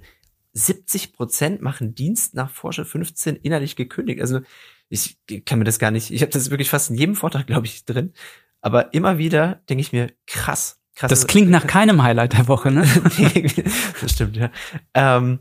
70 0.54 1.14
Prozent 1.14 1.62
machen 1.62 1.96
Dienst 1.96 2.34
nach 2.36 2.52
Vorschrift, 2.52 2.92
15 2.92 3.38
innerlich 3.38 3.76
gekündigt. 3.76 4.22
Also 4.22 4.42
ich 4.90 5.18
kann 5.46 5.60
mir 5.60 5.66
das 5.66 5.80
gar 5.80 5.92
nicht. 5.92 6.12
Ich 6.12 6.22
habe 6.22 6.32
das 6.32 6.50
wirklich 6.50 6.70
fast 6.70 6.90
in 6.90 6.98
jedem 6.98 7.16
Vortrag, 7.16 7.48
glaube 7.48 7.68
ich, 7.68 7.86
drin. 7.86 8.14
Aber 8.62 8.94
immer 8.94 9.18
wieder 9.18 9.62
denke 9.70 9.82
ich 9.82 9.94
mir, 9.94 10.12
krass, 10.28 10.80
Krass. 11.00 11.12
Das 11.12 11.28
klingt 11.28 11.50
nach 11.50 11.66
keinem 11.66 12.04
Highlight 12.04 12.34
der 12.34 12.50
Woche, 12.50 12.72
ne? 12.72 12.82
das 14.02 14.12
stimmt, 14.12 14.36
ja. 14.36 14.52
Ähm, 14.94 15.40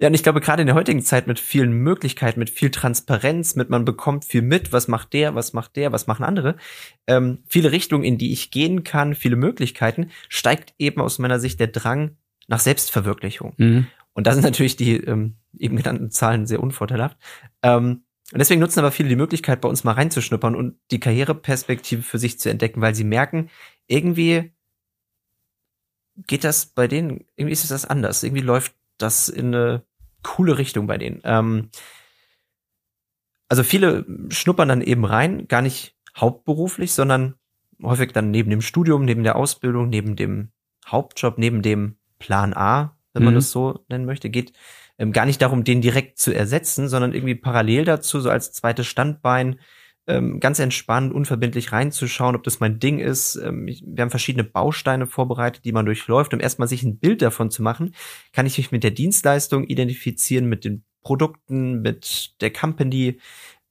ja, 0.00 0.08
und 0.08 0.14
ich 0.14 0.22
glaube, 0.22 0.40
gerade 0.40 0.62
in 0.62 0.66
der 0.66 0.74
heutigen 0.74 1.02
Zeit 1.02 1.26
mit 1.26 1.38
vielen 1.38 1.72
Möglichkeiten, 1.72 2.38
mit 2.38 2.48
viel 2.48 2.70
Transparenz, 2.70 3.54
mit 3.54 3.68
man 3.68 3.84
bekommt 3.84 4.24
viel 4.24 4.40
mit, 4.40 4.72
was 4.72 4.88
macht 4.88 5.12
der, 5.12 5.34
was 5.34 5.52
macht 5.52 5.76
der, 5.76 5.92
was 5.92 6.06
machen 6.06 6.24
andere, 6.24 6.56
ähm, 7.06 7.44
viele 7.46 7.70
Richtungen, 7.70 8.02
in 8.02 8.16
die 8.16 8.32
ich 8.32 8.50
gehen 8.50 8.82
kann, 8.82 9.14
viele 9.14 9.36
Möglichkeiten, 9.36 10.10
steigt 10.30 10.74
eben 10.78 11.02
aus 11.02 11.18
meiner 11.18 11.38
Sicht 11.38 11.60
der 11.60 11.66
Drang 11.66 12.16
nach 12.48 12.60
Selbstverwirklichung. 12.60 13.52
Mhm. 13.58 13.86
Und 14.14 14.26
da 14.26 14.32
sind 14.32 14.42
natürlich 14.42 14.76
die 14.76 14.96
ähm, 14.96 15.36
eben 15.58 15.76
genannten 15.76 16.10
Zahlen 16.10 16.46
sehr 16.46 16.62
unvorteilhaft. 16.62 17.18
Ähm, 17.62 18.04
und 18.32 18.38
deswegen 18.38 18.60
nutzen 18.60 18.78
aber 18.78 18.92
viele 18.92 19.08
die 19.10 19.16
Möglichkeit, 19.16 19.60
bei 19.60 19.68
uns 19.68 19.84
mal 19.84 19.92
reinzuschnuppern 19.92 20.54
und 20.54 20.78
die 20.90 21.00
Karriereperspektive 21.00 22.02
für 22.02 22.18
sich 22.18 22.38
zu 22.38 22.48
entdecken, 22.48 22.80
weil 22.80 22.94
sie 22.94 23.04
merken, 23.04 23.50
irgendwie 23.86 24.52
geht 26.26 26.44
das 26.44 26.66
bei 26.66 26.88
denen, 26.88 27.26
irgendwie 27.36 27.52
ist 27.52 27.70
das 27.70 27.84
anders. 27.84 28.22
Irgendwie 28.22 28.42
läuft 28.42 28.74
das 28.98 29.28
in 29.28 29.54
eine 29.54 29.84
coole 30.22 30.58
Richtung 30.58 30.86
bei 30.86 30.98
denen. 30.98 31.20
Ähm, 31.24 31.70
also 33.48 33.62
viele 33.62 34.06
schnuppern 34.30 34.68
dann 34.68 34.80
eben 34.80 35.04
rein, 35.04 35.48
gar 35.48 35.62
nicht 35.62 35.96
hauptberuflich, 36.16 36.92
sondern 36.92 37.34
häufig 37.82 38.12
dann 38.12 38.30
neben 38.30 38.50
dem 38.50 38.62
Studium, 38.62 39.04
neben 39.04 39.24
der 39.24 39.36
Ausbildung, 39.36 39.88
neben 39.88 40.16
dem 40.16 40.50
Hauptjob, 40.86 41.38
neben 41.38 41.62
dem 41.62 41.96
Plan 42.18 42.54
A, 42.54 42.96
wenn 43.12 43.24
man 43.24 43.34
mhm. 43.34 43.38
das 43.38 43.50
so 43.50 43.84
nennen 43.88 44.04
möchte, 44.04 44.30
geht 44.30 44.52
ähm, 44.98 45.12
gar 45.12 45.26
nicht 45.26 45.42
darum, 45.42 45.64
den 45.64 45.80
direkt 45.80 46.18
zu 46.18 46.32
ersetzen, 46.32 46.88
sondern 46.88 47.12
irgendwie 47.12 47.34
parallel 47.34 47.84
dazu, 47.84 48.20
so 48.20 48.30
als 48.30 48.52
zweites 48.52 48.86
Standbein, 48.86 49.58
ähm, 50.06 50.40
ganz 50.40 50.58
entspannt, 50.58 51.12
unverbindlich 51.12 51.72
reinzuschauen, 51.72 52.34
ob 52.34 52.42
das 52.42 52.60
mein 52.60 52.78
Ding 52.78 52.98
ist. 52.98 53.36
Ähm, 53.36 53.66
wir 53.66 54.02
haben 54.02 54.10
verschiedene 54.10 54.44
Bausteine 54.44 55.06
vorbereitet, 55.06 55.64
die 55.64 55.72
man 55.72 55.86
durchläuft, 55.86 56.34
um 56.34 56.40
erstmal 56.40 56.68
sich 56.68 56.82
ein 56.82 56.98
Bild 56.98 57.22
davon 57.22 57.50
zu 57.50 57.62
machen. 57.62 57.94
Kann 58.32 58.46
ich 58.46 58.58
mich 58.58 58.72
mit 58.72 58.82
der 58.82 58.90
Dienstleistung 58.90 59.64
identifizieren, 59.64 60.46
mit 60.46 60.64
den 60.64 60.84
Produkten, 61.02 61.82
mit 61.82 62.40
der 62.40 62.52
Company, 62.52 63.20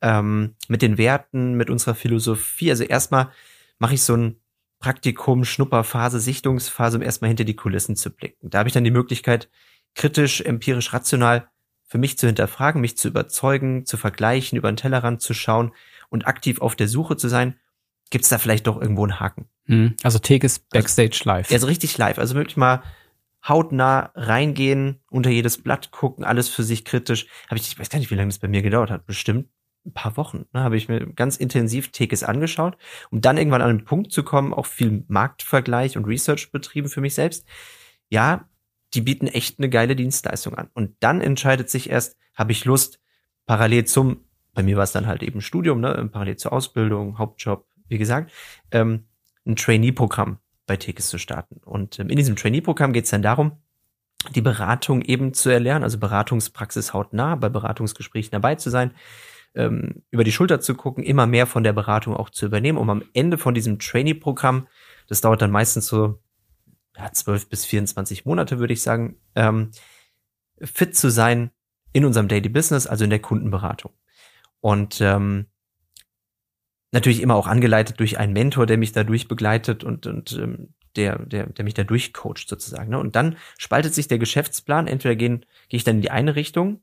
ähm, 0.02 0.56
mit 0.68 0.82
den 0.82 0.98
Werten, 0.98 1.56
mit 1.56 1.70
unserer 1.70 1.96
Philosophie. 1.96 2.70
Also 2.70 2.84
erstmal 2.84 3.30
mache 3.78 3.96
ich 3.96 4.04
so 4.04 4.16
ein 4.16 4.38
Praktikum, 4.80 5.44
Schnupperphase, 5.44 6.20
Sichtungsphase, 6.20 6.98
um 6.98 7.04
erstmal 7.04 7.28
hinter 7.28 7.44
die 7.44 7.56
Kulissen 7.56 7.96
zu 7.96 8.12
blicken. 8.12 8.50
Da 8.50 8.60
habe 8.60 8.70
ich 8.70 8.74
dann 8.74 8.86
die 8.86 8.92
Möglichkeit, 8.92 9.50
kritisch, 9.94 10.42
empirisch, 10.42 10.94
rational 10.94 11.50
für 11.86 11.98
mich 11.98 12.18
zu 12.18 12.28
hinterfragen, 12.28 12.80
mich 12.80 12.98
zu 12.98 13.08
überzeugen, 13.08 13.86
zu 13.86 13.98
vergleichen, 13.98 14.58
über 14.58 14.72
den 14.72 14.78
Tellerrand 14.78 15.22
zu 15.22 15.34
schauen 15.34 15.74
und 16.10 16.28
aktiv 16.28 16.62
auf 16.62 16.76
der 16.76 16.88
Suche 16.88 17.18
zu 17.18 17.28
sein, 17.28 17.56
gibt 18.10 18.24
es 18.24 18.30
da 18.30 18.38
vielleicht 18.38 18.68
doch 18.68 18.82
irgendwo 18.82 19.04
einen 19.04 19.20
Haken. 19.20 19.48
Mhm. 19.66 19.96
Also 20.04 20.20
Take 20.20 20.46
ist 20.46 20.70
Backstage 20.70 21.12
also, 21.14 21.30
live. 21.30 21.52
Also 21.52 21.68
richtig 21.68 21.98
live. 21.98 22.18
Also 22.18 22.36
wirklich 22.36 22.58
mal 22.58 22.84
hautnah 23.48 24.12
reingehen, 24.16 25.00
unter 25.10 25.30
jedes 25.30 25.62
Blatt 25.62 25.92
gucken, 25.92 26.26
alles 26.26 26.50
für 26.50 26.64
sich 26.64 26.84
kritisch. 26.86 27.28
Habe 27.48 27.60
ich, 27.60 27.68
ich 27.68 27.80
weiß 27.80 27.90
gar 27.90 28.00
nicht, 28.00 28.12
wie 28.12 28.16
lange 28.16 28.30
das 28.30 28.40
bei 28.40 28.48
mir 28.48 28.62
gedauert 28.62 28.92
hat. 28.92 29.06
Bestimmt 29.06 29.50
ein 29.86 29.94
paar 29.94 30.18
Wochen. 30.18 30.46
Ne, 30.54 30.62
habe 30.62 30.78
ich 30.78 30.90
mir 30.90 31.06
ganz 31.14 31.38
intensiv 31.38 31.92
Tekes 31.92 32.24
angeschaut, 32.24 32.78
um 33.12 33.22
dann 33.22 33.38
irgendwann 33.38 33.62
an 33.62 33.70
einen 33.70 33.86
Punkt 33.86 34.12
zu 34.12 34.24
kommen, 34.24 34.54
auch 34.54 34.66
viel 34.66 35.06
Marktvergleich 35.08 35.98
und 35.98 36.06
Research 36.06 36.52
betrieben 36.52 36.90
für 36.90 37.02
mich 37.02 37.14
selbst. 37.14 37.46
Ja, 38.10 38.50
die 38.94 39.02
bieten 39.02 39.28
echt 39.28 39.60
eine 39.60 39.70
geile 39.70 39.96
Dienstleistung 39.96 40.56
an. 40.56 40.70
Und 40.74 40.96
dann 41.00 41.22
entscheidet 41.22 41.70
sich 41.70 41.90
erst, 41.90 42.18
habe 42.34 42.52
ich 42.52 42.66
Lust, 42.66 43.00
parallel 43.46 43.86
zum 43.86 44.26
bei 44.54 44.64
mir 44.64 44.78
war 44.78 44.84
es 44.84 44.92
dann 44.92 45.08
halt 45.08 45.24
eben 45.24 45.42
Studium, 45.42 45.80
ne, 45.80 46.10
parallel 46.12 46.38
zur 46.38 46.54
Ausbildung, 46.54 47.18
Hauptjob, 47.18 47.66
wie 47.88 47.98
gesagt, 47.98 48.32
ähm, 48.72 49.06
ein 49.46 49.56
Trainee-Programm 49.56 50.40
bei 50.66 50.78
Tekes 50.78 51.10
zu 51.10 51.18
starten. 51.18 51.62
Und 51.66 52.00
ähm, 52.00 52.10
in 52.10 52.18
diesem 52.18 52.36
Trainee-Programm 52.36 52.94
geht 52.94 53.06
es 53.06 53.12
dann 53.12 53.22
darum, 53.22 53.54
die 54.36 54.42
Beratung 54.42 55.02
eben 55.02 55.34
zu 55.34 55.50
erlernen, 55.50 55.84
also 55.84 55.98
Beratungspraxis 55.98 56.94
hautnah, 56.94 57.36
bei 57.36 57.50
Beratungsgesprächen 57.50 58.32
dabei 58.32 58.56
zu 58.56 58.70
sein, 58.70 58.92
ähm, 59.56 60.04
über 60.12 60.24
die 60.24 60.32
Schulter 60.32 60.60
zu 60.60 60.76
gucken, 60.76 61.04
immer 61.04 61.26
mehr 61.26 61.48
von 61.48 61.64
der 61.64 61.74
Beratung 61.74 62.16
auch 62.16 62.30
zu 62.30 62.46
übernehmen, 62.46 62.78
um 62.78 62.90
am 62.90 63.04
Ende 63.14 63.38
von 63.38 63.54
diesem 63.54 63.80
Trainee-Programm, 63.80 64.68
das 65.08 65.22
dauert 65.22 65.42
dann 65.42 65.52
meistens 65.52 65.88
so 65.88 66.22
ja, 66.98 67.12
12 67.12 67.50
bis 67.50 67.66
24 67.66 68.26
Monate, 68.26 68.60
würde 68.60 68.74
ich 68.74 68.82
sagen, 68.82 69.18
ähm, 69.36 69.72
fit 70.62 70.96
zu 70.96 71.10
sein 71.10 71.52
in 71.94 72.06
unserem 72.06 72.28
Daily 72.28 72.50
Business, 72.50 72.86
also 72.86 73.06
in 73.06 73.10
der 73.10 73.20
Kundenberatung. 73.20 73.92
Und 74.62 75.00
ähm, 75.02 75.46
natürlich 76.92 77.22
immer 77.22 77.36
auch 77.36 77.48
angeleitet 77.48 78.00
durch 78.00 78.18
einen 78.18 78.34
Mentor, 78.34 78.66
der 78.66 78.78
mich 78.78 78.92
dadurch 78.92 79.28
begleitet 79.28 79.84
und, 79.84 80.08
und 80.08 80.34
ähm, 80.34 80.74
der, 80.96 81.20
der, 81.20 81.48
der 81.48 81.64
mich 81.64 81.76
dadurch 81.76 82.14
coacht 82.14 82.48
sozusagen. 82.48 82.90
Ne? 82.90 83.00
Und 83.00 83.16
dann 83.16 83.38
spaltet 83.58 83.94
sich 83.94 84.08
der 84.08 84.20
Geschäftsplan. 84.20 84.88
Entweder 84.88 85.16
gehen, 85.16 85.46
gehe 85.70 85.78
ich 85.78 85.84
dann 85.84 85.98
in 85.98 86.02
die 86.02 86.12
eine 86.12 86.36
Richtung, 86.36 86.82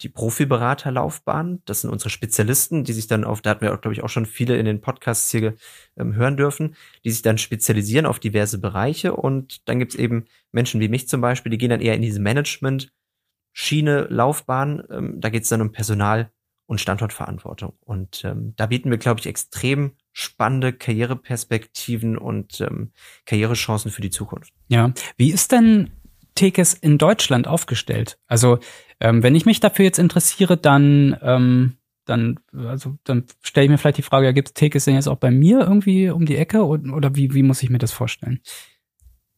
die 0.00 0.08
Profiberaterlaufbahn, 0.08 1.62
das 1.64 1.82
sind 1.82 1.90
unsere 1.90 2.10
Spezialisten, 2.10 2.84
die 2.84 2.92
sich 2.92 3.06
dann 3.06 3.24
auf, 3.24 3.42
da 3.42 3.50
hatten 3.50 3.62
wir, 3.62 3.76
glaube 3.76 3.92
ich, 3.92 4.02
auch 4.02 4.08
schon 4.08 4.26
viele 4.26 4.56
in 4.56 4.64
den 4.64 4.80
Podcasts 4.80 5.30
hier 5.30 5.54
ähm, 5.96 6.14
hören 6.14 6.36
dürfen, 6.36 6.76
die 7.04 7.10
sich 7.10 7.22
dann 7.22 7.38
spezialisieren 7.38 8.06
auf 8.06 8.18
diverse 8.18 8.58
Bereiche. 8.58 9.14
Und 9.14 9.68
dann 9.68 9.78
gibt's 9.78 9.94
eben 9.94 10.24
Menschen 10.50 10.80
wie 10.80 10.88
mich 10.88 11.08
zum 11.08 11.20
Beispiel, 11.20 11.50
die 11.50 11.58
gehen 11.58 11.70
dann 11.70 11.80
eher 11.80 11.94
in 11.94 12.02
diese 12.02 12.20
Management-Schiene, 12.20 14.06
Laufbahn. 14.08 14.82
Ähm, 14.90 15.20
da 15.20 15.28
geht's 15.28 15.48
dann 15.48 15.60
um 15.60 15.72
Personal 15.72 16.30
und 16.72 16.80
Standortverantwortung. 16.80 17.74
Und 17.84 18.24
ähm, 18.24 18.54
da 18.56 18.64
bieten 18.64 18.90
wir, 18.90 18.96
glaube 18.96 19.20
ich, 19.20 19.26
extrem 19.26 19.92
spannende 20.10 20.72
Karriereperspektiven 20.72 22.16
und 22.16 22.62
ähm, 22.62 22.92
Karrierechancen 23.26 23.90
für 23.90 24.00
die 24.00 24.08
Zukunft. 24.08 24.54
Ja, 24.68 24.94
wie 25.18 25.32
ist 25.32 25.52
denn 25.52 25.90
Tekes 26.34 26.72
in 26.72 26.96
Deutschland 26.96 27.46
aufgestellt? 27.46 28.18
Also 28.26 28.58
ähm, 29.00 29.22
wenn 29.22 29.34
ich 29.34 29.44
mich 29.44 29.60
dafür 29.60 29.84
jetzt 29.84 29.98
interessiere, 29.98 30.56
dann 30.56 31.14
ähm, 31.20 31.76
dann 32.06 32.40
also 32.56 32.96
dann 33.04 33.26
stelle 33.42 33.66
ich 33.66 33.70
mir 33.70 33.76
vielleicht 33.76 33.98
die 33.98 34.02
Frage, 34.02 34.24
ja, 34.24 34.32
gibt 34.32 34.48
es 34.48 34.54
Tekes 34.54 34.86
denn 34.86 34.94
jetzt 34.94 35.08
auch 35.08 35.18
bei 35.18 35.30
mir 35.30 35.60
irgendwie 35.60 36.08
um 36.08 36.24
die 36.24 36.36
Ecke 36.36 36.64
oder, 36.64 36.94
oder 36.94 37.14
wie 37.14 37.34
wie 37.34 37.42
muss 37.42 37.62
ich 37.62 37.68
mir 37.68 37.78
das 37.78 37.92
vorstellen? 37.92 38.40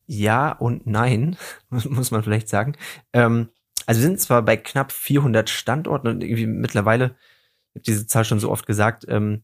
Ja 0.06 0.52
und 0.52 0.86
nein, 0.86 1.36
muss 1.68 2.12
man 2.12 2.22
vielleicht 2.22 2.48
sagen. 2.48 2.76
Ähm, 3.12 3.48
also 3.86 4.00
wir 4.00 4.06
sind 4.06 4.20
zwar 4.20 4.42
bei 4.42 4.56
knapp 4.56 4.92
400 4.92 5.50
Standorten 5.50 6.08
und 6.08 6.22
irgendwie 6.22 6.46
mittlerweile, 6.46 7.16
ich 7.72 7.76
habe 7.76 7.84
diese 7.86 8.06
Zahl 8.06 8.24
schon 8.24 8.40
so 8.40 8.50
oft 8.50 8.66
gesagt, 8.66 9.04
ähm, 9.08 9.42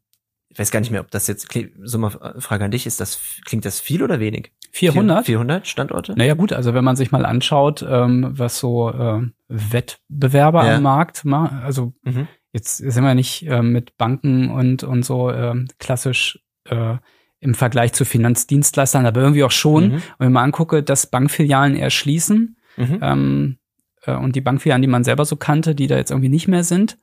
ich 0.51 0.59
weiß 0.59 0.73
gar 0.73 0.81
nicht 0.81 0.91
mehr, 0.91 1.01
ob 1.01 1.11
das 1.11 1.29
jetzt, 1.29 1.49
so 1.83 1.99
mal 1.99 2.35
Frage 2.39 2.65
an 2.65 2.73
dich, 2.73 2.87
ist 2.87 3.01
das, 3.01 3.21
klingt 3.45 3.65
das 3.65 3.79
viel 3.81 4.03
oder 4.03 4.19
wenig? 4.19 4.53
400? 4.73 5.25
400 5.25 5.67
Standorte? 5.67 6.15
Naja 6.17 6.35
gut, 6.35 6.53
also 6.53 6.75
wenn 6.75 6.85
man 6.85 6.97
sich 6.97 7.13
mal 7.13 7.25
anschaut, 7.25 7.85
ähm, 7.89 8.31
was 8.33 8.59
so 8.59 8.91
äh, 8.91 9.23
Wettbewerber 9.49 10.67
ja. 10.67 10.77
am 10.77 10.83
Markt 10.83 11.25
machen, 11.25 11.61
also 11.63 11.93
mhm. 12.03 12.27
jetzt 12.53 12.79
sind 12.79 13.05
wir 13.05 13.15
nicht 13.15 13.47
äh, 13.47 13.63
mit 13.63 13.97
Banken 13.97 14.51
und, 14.51 14.83
und 14.83 15.05
so 15.05 15.31
äh, 15.31 15.55
klassisch 15.79 16.41
äh, 16.65 16.97
im 17.39 17.55
Vergleich 17.55 17.93
zu 17.93 18.05
Finanzdienstleistern, 18.05 19.07
aber 19.07 19.21
irgendwie 19.21 19.45
auch 19.45 19.51
schon. 19.51 19.89
Mhm. 19.89 19.95
Und 19.95 20.03
wenn 20.19 20.33
man 20.33 20.45
angucke, 20.45 20.83
dass 20.83 21.07
Bankfilialen 21.07 21.77
erschließen, 21.77 22.57
mhm. 22.77 22.99
ähm, 23.01 23.59
äh, 24.03 24.15
und 24.15 24.37
die 24.37 24.41
Bankfilialen, 24.41 24.83
die 24.83 24.89
man 24.89 25.05
selber 25.05 25.25
so 25.25 25.37
kannte, 25.37 25.75
die 25.75 25.87
da 25.87 25.97
jetzt 25.97 26.11
irgendwie 26.11 26.29
nicht 26.29 26.49
mehr 26.49 26.65
sind, 26.65 26.99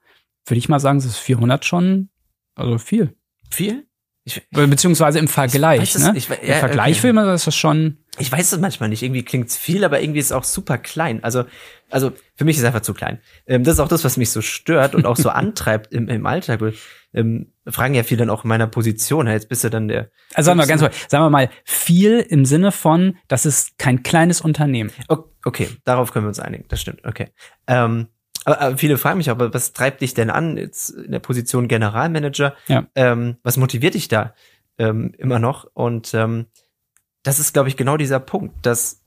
würde 0.45 0.59
ich 0.59 0.69
mal 0.69 0.79
sagen, 0.79 0.97
es 0.97 1.05
ist 1.05 1.17
400 1.17 1.65
schon, 1.65 2.09
also 2.55 2.77
viel. 2.77 3.15
Viel? 3.49 3.87
Ich, 4.27 4.45
Beziehungsweise 4.51 5.19
im 5.19 5.29
Vergleich, 5.29 5.95
weiß, 5.95 5.99
ne? 5.99 6.13
Ich, 6.17 6.27
ja, 6.27 6.35
Im 6.35 6.59
Vergleich 6.59 6.97
okay. 6.97 7.03
will 7.03 7.13
man, 7.13 7.33
ist 7.33 7.47
das 7.47 7.55
schon. 7.55 7.99
Ich 8.17 8.29
weiß 8.29 8.51
es 8.51 8.59
manchmal 8.59 8.89
nicht. 8.89 9.01
Irgendwie 9.01 9.23
klingt's 9.23 9.55
viel, 9.55 9.85
aber 9.85 10.01
irgendwie 10.01 10.19
ist 10.19 10.25
es 10.27 10.31
auch 10.33 10.43
super 10.43 10.77
klein. 10.77 11.23
Also, 11.23 11.45
also 11.89 12.11
für 12.35 12.43
mich 12.43 12.57
ist 12.57 12.63
es 12.63 12.67
einfach 12.67 12.81
zu 12.81 12.93
klein. 12.93 13.21
Ähm, 13.45 13.63
das 13.63 13.75
ist 13.75 13.79
auch 13.79 13.87
das, 13.87 14.03
was 14.03 14.17
mich 14.17 14.29
so 14.31 14.41
stört 14.41 14.95
und 14.95 15.05
auch 15.05 15.15
so 15.15 15.29
antreibt 15.29 15.93
im, 15.93 16.09
im 16.09 16.25
Alltag. 16.25 16.59
Ähm, 17.17 17.51
fragen 17.67 17.95
ja 17.95 18.03
viele 18.03 18.19
dann 18.19 18.29
auch 18.29 18.43
in 18.43 18.49
meiner 18.49 18.67
Position. 18.67 19.25
Jetzt 19.25 19.49
bist 19.49 19.63
du 19.63 19.69
dann 19.69 19.87
der. 19.87 20.11
Also 20.35 20.49
sagen 20.49 20.59
wir 20.59 20.67
ganz 20.67 20.81
mal, 20.81 20.91
sagen 21.07 21.25
wir 21.25 21.29
mal 21.31 21.49
viel 21.65 22.19
im 22.19 22.45
Sinne 22.45 22.71
von, 22.71 23.17
das 23.27 23.47
ist 23.47 23.79
kein 23.79 24.03
kleines 24.03 24.39
Unternehmen. 24.39 24.91
Okay, 25.43 25.67
darauf 25.83 26.11
können 26.11 26.25
wir 26.25 26.29
uns 26.29 26.39
einigen. 26.39 26.65
Das 26.67 26.79
stimmt. 26.79 27.03
Okay. 27.05 27.29
Ähm, 27.65 28.07
aber, 28.45 28.61
aber 28.61 28.77
viele 28.77 28.97
fragen 28.97 29.17
mich 29.17 29.31
aber, 29.31 29.51
was 29.51 29.73
treibt 29.73 30.01
dich 30.01 30.13
denn 30.13 30.29
an 30.29 30.57
jetzt 30.57 30.91
in 30.91 31.11
der 31.11 31.19
Position 31.19 31.67
Generalmanager? 31.67 32.53
Ja. 32.67 32.85
Ähm, 32.93 33.37
was 33.41 33.57
motiviert 33.57 33.95
dich 33.95 34.09
da 34.09 34.35
ähm, 34.77 35.13
immer 35.17 35.39
noch? 35.39 35.65
Und 35.73 36.13
ähm, 36.13 36.45
das 37.23 37.39
ist, 37.39 37.51
glaube 37.51 37.69
ich, 37.69 37.77
genau 37.77 37.97
dieser 37.97 38.19
Punkt, 38.19 38.63
dass 38.65 39.01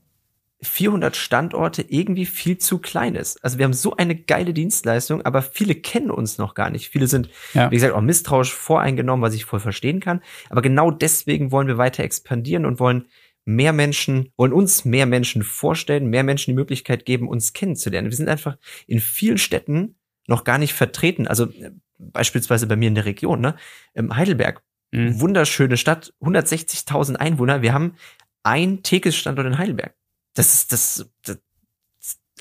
400 0.63 1.15
Standorte 1.15 1.83
irgendwie 1.87 2.25
viel 2.25 2.57
zu 2.57 2.77
klein 2.77 3.15
ist. 3.15 3.43
Also 3.43 3.57
wir 3.57 3.65
haben 3.65 3.73
so 3.73 3.95
eine 3.95 4.15
geile 4.15 4.53
Dienstleistung, 4.53 5.23
aber 5.23 5.41
viele 5.41 5.75
kennen 5.75 6.11
uns 6.11 6.37
noch 6.37 6.53
gar 6.53 6.69
nicht. 6.69 6.89
Viele 6.89 7.07
sind, 7.07 7.29
ja. 7.53 7.71
wie 7.71 7.75
gesagt, 7.75 7.93
auch 7.93 8.01
misstrauisch 8.01 8.53
voreingenommen, 8.53 9.23
was 9.23 9.33
ich 9.33 9.45
voll 9.45 9.59
verstehen 9.59 9.99
kann. 9.99 10.21
Aber 10.49 10.61
genau 10.61 10.91
deswegen 10.91 11.51
wollen 11.51 11.67
wir 11.67 11.77
weiter 11.77 12.03
expandieren 12.03 12.65
und 12.65 12.79
wollen 12.79 13.07
mehr 13.43 13.73
Menschen, 13.73 14.29
wollen 14.37 14.53
uns 14.53 14.85
mehr 14.85 15.07
Menschen 15.07 15.41
vorstellen, 15.41 16.07
mehr 16.07 16.23
Menschen 16.23 16.51
die 16.51 16.55
Möglichkeit 16.55 17.05
geben, 17.05 17.27
uns 17.27 17.53
kennenzulernen. 17.53 18.11
Wir 18.11 18.17
sind 18.17 18.29
einfach 18.29 18.57
in 18.85 18.99
vielen 18.99 19.39
Städten 19.39 19.95
noch 20.27 20.43
gar 20.43 20.59
nicht 20.59 20.73
vertreten. 20.73 21.27
Also 21.27 21.45
äh, 21.45 21.71
beispielsweise 21.97 22.67
bei 22.67 22.75
mir 22.75 22.87
in 22.87 22.95
der 22.95 23.05
Region, 23.05 23.41
ne? 23.41 23.55
Heidelberg. 23.95 24.61
Mhm. 24.91 25.19
Wunderschöne 25.19 25.77
Stadt, 25.77 26.13
160.000 26.21 27.15
Einwohner. 27.15 27.63
Wir 27.63 27.73
haben 27.73 27.95
ein 28.43 28.83
Tekes-Standort 28.83 29.47
in 29.47 29.57
Heidelberg. 29.57 29.95
Das 30.33 30.53
ist 30.53 30.71
das, 30.71 31.09
das 31.25 31.39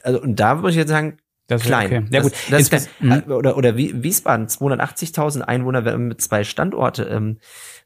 also 0.03 0.21
und 0.21 0.37
da 0.37 0.59
würde 0.59 0.71
ich 0.71 0.77
jetzt 0.77 0.91
sagen, 0.91 1.19
das 1.51 1.63
klein. 1.63 1.87
Okay. 1.87 2.05
Ja 2.11 2.23
gut. 2.23 2.33
Das, 2.33 2.69
das 2.69 2.83
ist 2.83 2.99
klein. 2.99 3.25
Mhm. 3.27 3.33
Oder 3.33 3.57
oder 3.57 3.77
Wiesbaden 3.77 4.47
280.000 4.47 5.41
Einwohner 5.41 5.99
mit 5.99 6.21
zwei 6.21 6.45
Standorte. 6.45 7.05
Ähm, 7.05 7.39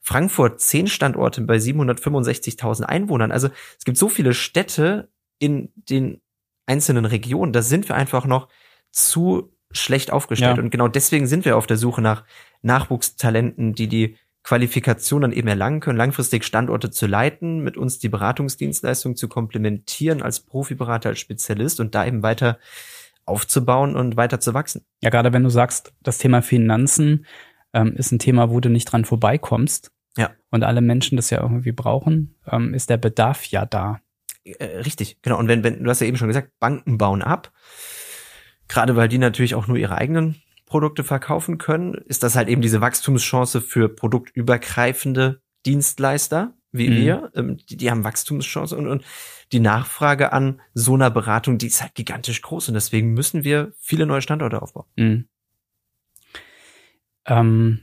Frankfurt 0.03 0.61
zehn 0.61 0.87
Standorte 0.87 1.41
bei 1.41 1.57
765.000 1.57 2.83
Einwohnern. 2.83 3.33
Also 3.33 3.49
es 3.79 3.85
gibt 3.85 3.97
so 3.97 4.11
viele 4.11 4.35
Städte 4.35 5.09
in 5.39 5.73
den 5.77 6.21
einzelnen 6.67 7.07
Regionen. 7.07 7.55
Da 7.55 7.63
sind 7.63 7.89
wir 7.89 7.97
einfach 7.97 8.27
noch 8.27 8.49
zu 8.91 9.55
schlecht 9.71 10.13
aufgestellt. 10.13 10.59
Ja. 10.59 10.63
Und 10.63 10.71
genau 10.71 10.89
deswegen 10.89 11.27
sind 11.27 11.47
wir 11.47 11.57
auf 11.57 11.67
der 11.67 11.79
Suche 11.79 12.03
nach 12.03 12.25
Nachwuchstalenten, 12.61 13.75
die 13.75 13.89
die 13.89 14.17
Qualifikation 14.45 15.23
dann 15.23 15.33
eben 15.33 15.49
erlangen 15.49 15.81
können, 15.81 15.97
langfristig 15.97 16.45
Standorte 16.45 16.91
zu 16.91 17.07
leiten, 17.07 17.61
mit 17.61 17.79
uns 17.79 17.99
die 17.99 18.11
Beratungsdienstleistung 18.11 19.17
zu 19.17 19.27
komplementieren 19.27 20.23
als 20.23 20.41
Profiberater, 20.41 21.09
als 21.09 21.19
Spezialist 21.19 21.81
und 21.81 21.95
da 21.95 22.07
eben 22.07 22.23
weiter 22.23 22.59
aufzubauen 23.25 23.97
und 23.97 24.19
weiter 24.19 24.41
zu 24.41 24.53
wachsen. 24.53 24.85
Ja, 25.03 25.09
gerade 25.09 25.33
wenn 25.33 25.43
du 25.43 25.49
sagst, 25.49 25.95
das 26.03 26.19
Thema 26.19 26.43
Finanzen 26.43 27.25
ähm, 27.73 27.95
ist 27.97 28.13
ein 28.13 28.19
Thema, 28.19 28.51
wo 28.51 28.61
du 28.61 28.69
nicht 28.69 28.85
dran 28.85 29.07
vorbeikommst. 29.07 29.91
Ja. 30.19 30.31
Und 30.51 30.63
alle 30.63 30.83
Menschen 30.83 31.17
das 31.17 31.31
ja 31.31 31.41
irgendwie 31.41 31.73
brauchen, 31.73 32.37
ähm, 32.47 32.75
ist 32.75 32.91
der 32.91 32.99
Bedarf 32.99 33.47
ja 33.47 33.65
da. 33.65 34.01
Äh, 34.45 34.79
richtig, 34.79 35.23
genau. 35.23 35.39
Und 35.39 35.49
wenn, 35.49 35.65
wenn, 35.65 35.83
du 35.83 35.89
hast 35.89 36.01
ja 36.01 36.07
eben 36.07 36.19
schon 36.19 36.29
gesagt, 36.29 36.51
Banken 36.61 36.99
bauen 36.99 37.23
ab, 37.23 37.51
gerade 38.69 38.95
weil 38.95 39.09
die 39.09 39.19
natürlich 39.19 39.55
auch 39.55 39.67
nur 39.67 39.79
ihre 39.79 39.97
eigenen 39.97 40.37
Produkte 40.67 41.05
verkaufen 41.05 41.59
können, 41.59 41.95
ist 41.95 42.23
das 42.23 42.37
halt 42.37 42.49
eben 42.49 42.63
diese 42.63 42.81
Wachstumschance 42.81 43.61
für 43.61 43.89
produktübergreifende 43.89 45.41
Dienstleister 45.67 46.55
wie 46.75 46.91
mhm. 46.91 46.97
wir. 46.97 47.33
Ähm, 47.35 47.57
die, 47.69 47.77
die, 47.77 47.91
haben 47.91 48.05
Wachstumschance 48.05 48.77
und, 48.77 48.87
und 48.87 49.05
die 49.53 49.61
Nachfrage 49.61 50.33
an 50.33 50.61
so 50.75 50.95
einer 50.95 51.11
Beratung, 51.11 51.57
die 51.57 51.69
ist 51.69 51.81
halt 51.81 51.95
gigantisch 51.95 52.43
groß 52.43 52.69
und 52.69 52.75
deswegen 52.75 53.15
müssen 53.15 53.45
wir 53.45 53.73
viele 53.79 54.07
neue 54.07 54.23
Standorte 54.23 54.61
aufbauen. 54.61 54.87
Mhm. 54.97 55.29
Ähm, 57.27 57.81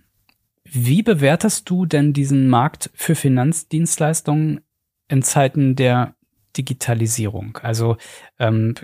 wie 0.63 1.01
bewertest 1.01 1.69
du 1.69 1.85
denn 1.85 2.13
diesen 2.13 2.47
Markt 2.47 2.91
für 2.93 3.15
Finanzdienstleistungen 3.15 4.61
in 5.07 5.23
Zeiten 5.23 5.75
der 5.75 6.15
Digitalisierung? 6.55 7.57
Also 7.61 7.97
ähm, 8.39 8.75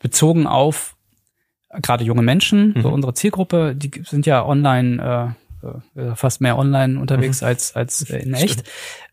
bezogen 0.00 0.46
auf 0.46 0.96
gerade 1.82 2.04
junge 2.04 2.22
Menschen, 2.22 2.74
mhm. 2.74 2.82
so 2.82 2.88
unsere 2.90 3.14
Zielgruppe, 3.14 3.74
die 3.74 3.90
sind 4.04 4.26
ja 4.26 4.44
online, 4.44 5.36
äh, 5.64 6.00
äh, 6.00 6.14
fast 6.14 6.40
mehr 6.40 6.58
online 6.58 7.00
unterwegs 7.00 7.40
mhm. 7.40 7.48
als, 7.48 7.74
als 7.74 8.02
in 8.02 8.34
echt. 8.34 8.64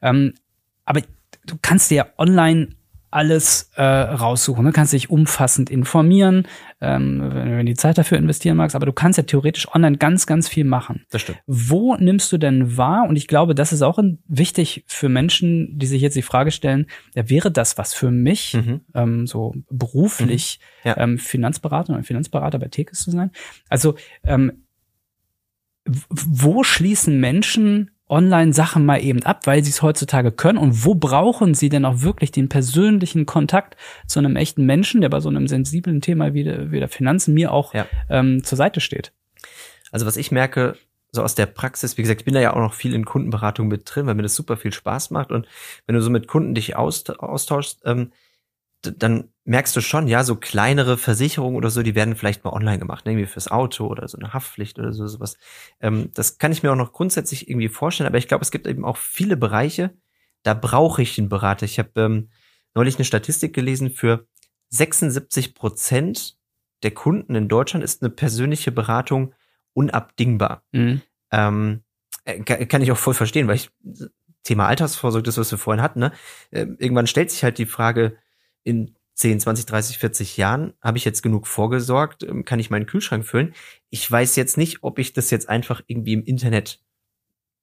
Ähm, 0.01 0.33
aber 0.85 1.01
du 1.45 1.55
kannst 1.61 1.91
dir 1.91 1.95
ja 1.95 2.07
online 2.17 2.69
alles 3.15 3.69
äh, 3.75 3.81
raussuchen. 3.81 4.65
Du 4.65 4.73
kannst 4.73 4.91
dich 4.91 5.09
umfassend 5.09 5.69
informieren, 5.69 6.47
ähm, 6.81 7.21
wenn, 7.33 7.59
du 7.59 7.63
die 7.63 7.73
Zeit 7.73 7.97
dafür 7.97 8.17
investieren 8.17 8.57
magst, 8.57 8.75
aber 8.75 8.85
du 8.85 8.91
kannst 8.91 9.15
ja 9.15 9.23
theoretisch 9.23 9.73
online 9.73 9.97
ganz, 9.97 10.27
ganz 10.27 10.49
viel 10.49 10.65
machen. 10.65 11.05
Das 11.11 11.21
stimmt. 11.21 11.39
Wo 11.47 11.95
nimmst 11.95 12.29
du 12.33 12.37
denn 12.37 12.75
wahr? 12.75 13.07
Und 13.07 13.15
ich 13.15 13.27
glaube, 13.27 13.55
das 13.55 13.71
ist 13.71 13.83
auch 13.83 13.99
wichtig 14.27 14.83
für 14.87 15.07
Menschen, 15.07 15.79
die 15.79 15.85
sich 15.85 16.01
jetzt 16.01 16.17
die 16.17 16.21
Frage 16.21 16.51
stellen, 16.51 16.87
ja, 17.15 17.29
wäre 17.29 17.51
das 17.51 17.77
was 17.77 17.93
für 17.93 18.11
mich, 18.11 18.53
mhm. 18.55 18.81
ähm, 18.93 19.27
so 19.27 19.55
beruflich 19.69 20.59
mhm. 20.83 20.89
ja. 20.89 20.97
ähm, 20.97 21.17
Finanzberater 21.17 21.93
oder 21.93 22.03
Finanzberater 22.03 22.59
bei 22.59 22.67
Tekes 22.67 22.99
zu 22.99 23.11
sein? 23.11 23.31
Also 23.69 23.95
ähm, 24.25 24.65
wo 25.85 26.63
schließen 26.63 27.17
Menschen 27.19 27.91
Online-Sachen 28.07 28.85
mal 28.85 29.03
eben 29.03 29.23
ab, 29.23 29.47
weil 29.47 29.63
sie 29.63 29.71
es 29.71 29.81
heutzutage 29.81 30.31
können? 30.31 30.57
Und 30.57 30.85
wo 30.85 30.95
brauchen 30.95 31.53
sie 31.53 31.69
denn 31.69 31.85
auch 31.85 32.01
wirklich 32.01 32.31
den 32.31 32.49
persönlichen 32.49 33.25
Kontakt 33.25 33.75
zu 34.07 34.19
einem 34.19 34.35
echten 34.35 34.65
Menschen, 34.65 35.01
der 35.01 35.09
bei 35.09 35.19
so 35.19 35.29
einem 35.29 35.47
sensiblen 35.47 36.01
Thema 36.01 36.33
wie 36.33 36.43
der, 36.43 36.71
wie 36.71 36.79
der 36.79 36.89
Finanzen 36.89 37.33
mir 37.33 37.51
auch 37.51 37.73
ja. 37.73 37.87
ähm, 38.09 38.43
zur 38.43 38.57
Seite 38.57 38.79
steht? 38.79 39.11
Also 39.91 40.05
was 40.05 40.17
ich 40.17 40.31
merke, 40.31 40.75
so 41.11 41.23
aus 41.23 41.33
der 41.33 41.47
Praxis, 41.47 41.97
wie 41.97 42.01
gesagt, 42.01 42.21
ich 42.21 42.25
bin 42.25 42.33
da 42.33 42.41
ja 42.41 42.53
auch 42.53 42.59
noch 42.59 42.73
viel 42.73 42.93
in 42.93 43.05
Kundenberatung 43.05 43.67
mit 43.67 43.83
drin, 43.85 44.05
weil 44.05 44.15
mir 44.15 44.23
das 44.23 44.35
super 44.35 44.57
viel 44.57 44.73
Spaß 44.73 45.09
macht. 45.11 45.31
Und 45.31 45.47
wenn 45.87 45.95
du 45.95 46.01
so 46.01 46.09
mit 46.09 46.27
Kunden 46.27 46.53
dich 46.53 46.75
austauschst, 46.75 47.81
ähm, 47.85 48.11
dann 48.91 49.29
merkst 49.43 49.75
du 49.75 49.81
schon, 49.81 50.07
ja, 50.07 50.23
so 50.23 50.35
kleinere 50.35 50.97
Versicherungen 50.97 51.55
oder 51.55 51.69
so, 51.69 51.83
die 51.83 51.95
werden 51.95 52.15
vielleicht 52.15 52.43
mal 52.43 52.53
online 52.53 52.79
gemacht, 52.79 53.05
ne, 53.05 53.11
irgendwie 53.11 53.27
fürs 53.27 53.49
Auto 53.49 53.87
oder 53.87 54.07
so 54.07 54.17
eine 54.17 54.33
Haftpflicht 54.33 54.79
oder 54.79 54.91
so 54.91 55.07
sowas. 55.07 55.37
Ähm, 55.79 56.09
das 56.13 56.37
kann 56.37 56.51
ich 56.51 56.63
mir 56.63 56.71
auch 56.71 56.77
noch 56.77 56.93
grundsätzlich 56.93 57.49
irgendwie 57.49 57.69
vorstellen, 57.69 58.07
aber 58.07 58.17
ich 58.17 58.27
glaube, 58.27 58.41
es 58.41 58.51
gibt 58.51 58.67
eben 58.67 58.85
auch 58.85 58.97
viele 58.97 59.37
Bereiche, 59.37 59.93
da 60.43 60.53
brauche 60.53 61.01
ich 61.01 61.17
einen 61.17 61.29
Berater. 61.29 61.65
Ich 61.65 61.79
habe 61.79 61.89
ähm, 61.95 62.29
neulich 62.73 62.95
eine 62.95 63.05
Statistik 63.05 63.53
gelesen, 63.53 63.91
für 63.91 64.27
76 64.69 65.53
Prozent 65.55 66.37
der 66.83 66.91
Kunden 66.91 67.35
in 67.35 67.47
Deutschland 67.47 67.83
ist 67.83 68.01
eine 68.01 68.09
persönliche 68.09 68.71
Beratung 68.71 69.33
unabdingbar. 69.73 70.63
Mhm. 70.71 71.01
Ähm, 71.31 71.83
äh, 72.25 72.41
kann 72.43 72.81
ich 72.81 72.91
auch 72.91 72.97
voll 72.97 73.13
verstehen, 73.13 73.47
weil 73.47 73.55
ich 73.55 73.71
Thema 74.43 74.67
Altersvorsorge, 74.67 75.25
das, 75.25 75.37
was 75.37 75.51
wir 75.51 75.57
vorhin 75.57 75.81
hatten, 75.81 75.99
ne? 75.99 76.11
Äh, 76.51 76.67
irgendwann 76.77 77.07
stellt 77.07 77.31
sich 77.31 77.43
halt 77.43 77.57
die 77.57 77.65
Frage, 77.65 78.17
in 78.65 78.95
10, 79.13 79.39
20, 79.39 79.65
30, 79.65 79.97
40 79.97 80.37
Jahren 80.37 80.73
habe 80.81 80.97
ich 80.97 81.05
jetzt 81.05 81.23
genug 81.23 81.47
vorgesorgt, 81.47 82.23
ähm, 82.23 82.43
kann 82.43 82.59
ich 82.59 82.69
meinen 82.69 82.85
Kühlschrank 82.85 83.25
füllen. 83.25 83.53
Ich 83.89 84.09
weiß 84.09 84.35
jetzt 84.35 84.57
nicht, 84.57 84.83
ob 84.83 84.99
ich 84.99 85.13
das 85.13 85.31
jetzt 85.31 85.47
einfach 85.47 85.81
irgendwie 85.87 86.13
im 86.13 86.23
Internet 86.23 86.81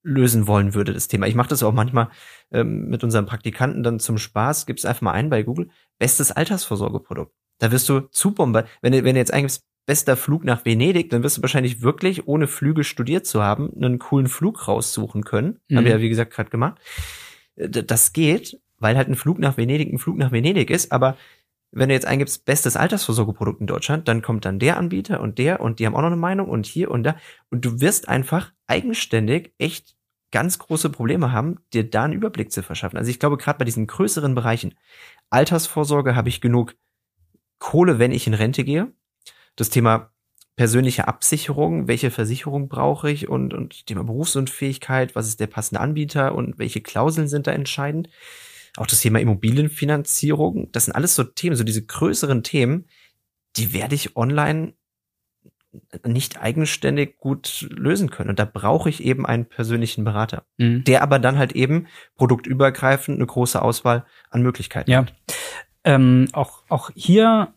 lösen 0.02 0.46
wollen 0.46 0.74
würde, 0.74 0.94
das 0.94 1.08
Thema. 1.08 1.26
Ich 1.26 1.34
mache 1.34 1.50
das 1.50 1.62
auch 1.62 1.72
manchmal 1.72 2.08
ähm, 2.50 2.88
mit 2.88 3.04
unseren 3.04 3.26
Praktikanten 3.26 3.82
dann 3.82 4.00
zum 4.00 4.18
Spaß. 4.18 4.66
Gib's 4.66 4.84
einfach 4.84 5.02
mal 5.02 5.12
ein 5.12 5.30
bei 5.30 5.42
Google. 5.42 5.68
Bestes 5.98 6.32
Altersvorsorgeprodukt. 6.32 7.32
Da 7.58 7.70
wirst 7.70 7.88
du 7.88 8.00
zu 8.00 8.32
bombe. 8.32 8.64
Wenn 8.80 8.92
du, 8.92 9.04
wenn 9.04 9.14
du 9.14 9.20
jetzt 9.20 9.32
eingibst, 9.32 9.62
bester 9.86 10.16
Flug 10.16 10.44
nach 10.44 10.64
Venedig, 10.64 11.10
dann 11.10 11.22
wirst 11.22 11.38
du 11.38 11.42
wahrscheinlich 11.42 11.82
wirklich, 11.82 12.26
ohne 12.26 12.46
Flüge 12.46 12.82
studiert 12.82 13.26
zu 13.26 13.42
haben, 13.42 13.70
einen 13.76 13.98
coolen 13.98 14.26
Flug 14.26 14.66
raussuchen 14.66 15.24
können. 15.24 15.60
Mhm. 15.68 15.76
Haben 15.76 15.84
wir 15.84 15.92
ja, 15.92 16.00
wie 16.00 16.08
gesagt, 16.08 16.32
gerade 16.32 16.50
gemacht. 16.50 16.80
Äh, 17.56 17.68
das 17.68 18.12
geht, 18.12 18.60
weil 18.82 18.96
halt 18.96 19.08
ein 19.08 19.14
Flug 19.14 19.38
nach 19.38 19.56
Venedig 19.56 19.92
ein 19.92 19.98
Flug 19.98 20.16
nach 20.18 20.32
Venedig 20.32 20.70
ist, 20.70 20.92
aber 20.92 21.16
wenn 21.72 21.88
du 21.88 21.94
jetzt 21.94 22.06
eingibst, 22.06 22.44
bestes 22.44 22.76
Altersvorsorgeprodukt 22.76 23.60
in 23.60 23.66
Deutschland, 23.66 24.06
dann 24.06 24.20
kommt 24.20 24.44
dann 24.44 24.58
der 24.58 24.76
Anbieter 24.76 25.20
und 25.20 25.38
der 25.38 25.60
und 25.60 25.78
die 25.78 25.86
haben 25.86 25.94
auch 25.94 26.02
noch 26.02 26.08
eine 26.08 26.16
Meinung 26.16 26.48
und 26.48 26.66
hier 26.66 26.90
und 26.90 27.02
da. 27.02 27.16
Und 27.50 27.64
du 27.64 27.80
wirst 27.80 28.08
einfach 28.08 28.52
eigenständig 28.66 29.54
echt 29.58 29.96
ganz 30.32 30.58
große 30.58 30.90
Probleme 30.90 31.32
haben, 31.32 31.60
dir 31.72 31.88
da 31.88 32.04
einen 32.04 32.12
Überblick 32.12 32.52
zu 32.52 32.62
verschaffen. 32.62 32.98
Also 32.98 33.10
ich 33.10 33.18
glaube, 33.18 33.38
gerade 33.38 33.58
bei 33.58 33.64
diesen 33.64 33.86
größeren 33.86 34.34
Bereichen, 34.34 34.74
Altersvorsorge 35.30 36.14
habe 36.14 36.28
ich 36.28 36.42
genug 36.42 36.74
Kohle, 37.58 37.98
wenn 37.98 38.12
ich 38.12 38.26
in 38.26 38.34
Rente 38.34 38.64
gehe. 38.64 38.92
Das 39.56 39.70
Thema 39.70 40.10
persönliche 40.56 41.08
Absicherung, 41.08 41.88
welche 41.88 42.10
Versicherung 42.10 42.68
brauche 42.68 43.10
ich 43.10 43.28
und, 43.28 43.54
und 43.54 43.86
Thema 43.86 44.04
Berufsunfähigkeit, 44.04 45.14
was 45.14 45.28
ist 45.28 45.40
der 45.40 45.46
passende 45.46 45.80
Anbieter 45.80 46.34
und 46.34 46.58
welche 46.58 46.82
Klauseln 46.82 47.28
sind 47.28 47.46
da 47.46 47.52
entscheidend 47.52 48.10
auch 48.76 48.86
das 48.86 49.00
Thema 49.00 49.20
Immobilienfinanzierung, 49.20 50.70
das 50.72 50.86
sind 50.86 50.94
alles 50.94 51.14
so 51.14 51.24
Themen, 51.24 51.56
so 51.56 51.64
diese 51.64 51.84
größeren 51.84 52.42
Themen, 52.42 52.86
die 53.56 53.72
werde 53.72 53.94
ich 53.94 54.16
online 54.16 54.74
nicht 56.06 56.40
eigenständig 56.40 57.16
gut 57.18 57.66
lösen 57.70 58.10
können. 58.10 58.30
Und 58.30 58.38
da 58.38 58.44
brauche 58.44 58.88
ich 58.88 59.02
eben 59.02 59.24
einen 59.24 59.46
persönlichen 59.46 60.04
Berater, 60.04 60.44
mhm. 60.58 60.84
der 60.84 61.02
aber 61.02 61.18
dann 61.18 61.38
halt 61.38 61.52
eben 61.52 61.86
produktübergreifend 62.16 63.16
eine 63.16 63.26
große 63.26 63.60
Auswahl 63.60 64.04
an 64.30 64.42
Möglichkeiten 64.42 64.90
ja. 64.90 64.98
hat. 64.98 65.14
Ähm, 65.84 66.28
auch, 66.32 66.62
auch 66.68 66.90
hier 66.94 67.54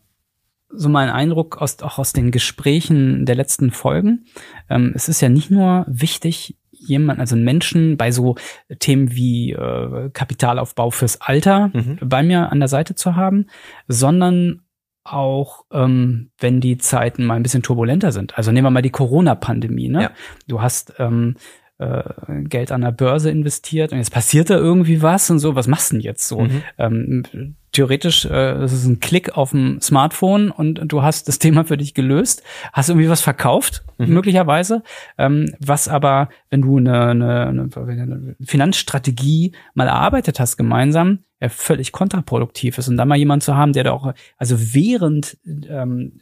so 0.68 0.88
mein 0.88 1.10
Eindruck 1.10 1.58
aus, 1.58 1.80
auch 1.82 1.98
aus 1.98 2.12
den 2.12 2.30
Gesprächen 2.30 3.26
der 3.26 3.36
letzten 3.36 3.70
Folgen. 3.70 4.26
Ähm, 4.68 4.92
es 4.94 5.08
ist 5.08 5.20
ja 5.20 5.28
nicht 5.28 5.50
nur 5.50 5.84
wichtig, 5.88 6.56
jemand, 6.86 7.20
also 7.20 7.34
einen 7.34 7.44
Menschen 7.44 7.96
bei 7.96 8.10
so 8.10 8.36
Themen 8.78 9.14
wie 9.14 9.52
äh, 9.52 10.10
Kapitalaufbau 10.12 10.90
fürs 10.90 11.20
Alter 11.20 11.70
mhm. 11.72 11.98
bei 12.02 12.22
mir 12.22 12.52
an 12.52 12.58
der 12.58 12.68
Seite 12.68 12.94
zu 12.94 13.16
haben, 13.16 13.46
sondern 13.88 14.62
auch 15.04 15.64
ähm, 15.72 16.30
wenn 16.38 16.60
die 16.60 16.78
Zeiten 16.78 17.24
mal 17.24 17.34
ein 17.34 17.42
bisschen 17.42 17.62
turbulenter 17.62 18.12
sind. 18.12 18.36
Also 18.36 18.52
nehmen 18.52 18.66
wir 18.66 18.70
mal 18.70 18.82
die 18.82 18.90
Corona-Pandemie. 18.90 19.88
Ne? 19.88 20.02
Ja. 20.02 20.10
Du 20.48 20.60
hast 20.60 20.94
ähm, 20.98 21.36
äh, 21.78 22.02
Geld 22.44 22.72
an 22.72 22.80
der 22.80 22.92
Börse 22.92 23.30
investiert 23.30 23.92
und 23.92 23.98
jetzt 23.98 24.12
passiert 24.12 24.50
da 24.50 24.56
irgendwie 24.56 25.02
was 25.02 25.30
und 25.30 25.38
so, 25.38 25.54
was 25.54 25.66
machst 25.66 25.90
du 25.90 25.96
denn 25.96 26.02
jetzt 26.02 26.26
so? 26.26 26.40
Mhm. 26.40 26.62
Ähm, 26.78 27.54
theoretisch, 27.72 28.24
äh, 28.24 28.30
das 28.30 28.72
ist 28.72 28.86
ein 28.86 29.00
Klick 29.00 29.36
auf 29.36 29.50
dem 29.50 29.80
Smartphone 29.82 30.50
und 30.50 30.80
du 30.86 31.02
hast 31.02 31.28
das 31.28 31.38
Thema 31.38 31.64
für 31.64 31.76
dich 31.76 31.92
gelöst, 31.92 32.42
hast 32.72 32.88
irgendwie 32.88 33.10
was 33.10 33.20
verkauft, 33.20 33.84
mhm. 33.98 34.14
möglicherweise, 34.14 34.82
ähm, 35.18 35.54
was 35.60 35.86
aber, 35.86 36.30
wenn 36.48 36.62
du 36.62 36.78
eine, 36.78 37.08
eine, 37.08 37.68
eine 37.74 38.36
Finanzstrategie 38.42 39.52
mal 39.74 39.88
erarbeitet 39.88 40.40
hast 40.40 40.56
gemeinsam, 40.56 41.20
ja, 41.40 41.50
völlig 41.50 41.92
kontraproduktiv 41.92 42.78
ist. 42.78 42.88
Und 42.88 42.96
dann 42.96 43.08
mal 43.08 43.18
jemand 43.18 43.42
zu 43.42 43.54
haben, 43.54 43.74
der 43.74 43.84
da 43.84 43.92
auch, 43.92 44.14
also 44.38 44.56
während 44.72 45.36
ähm, 45.44 46.12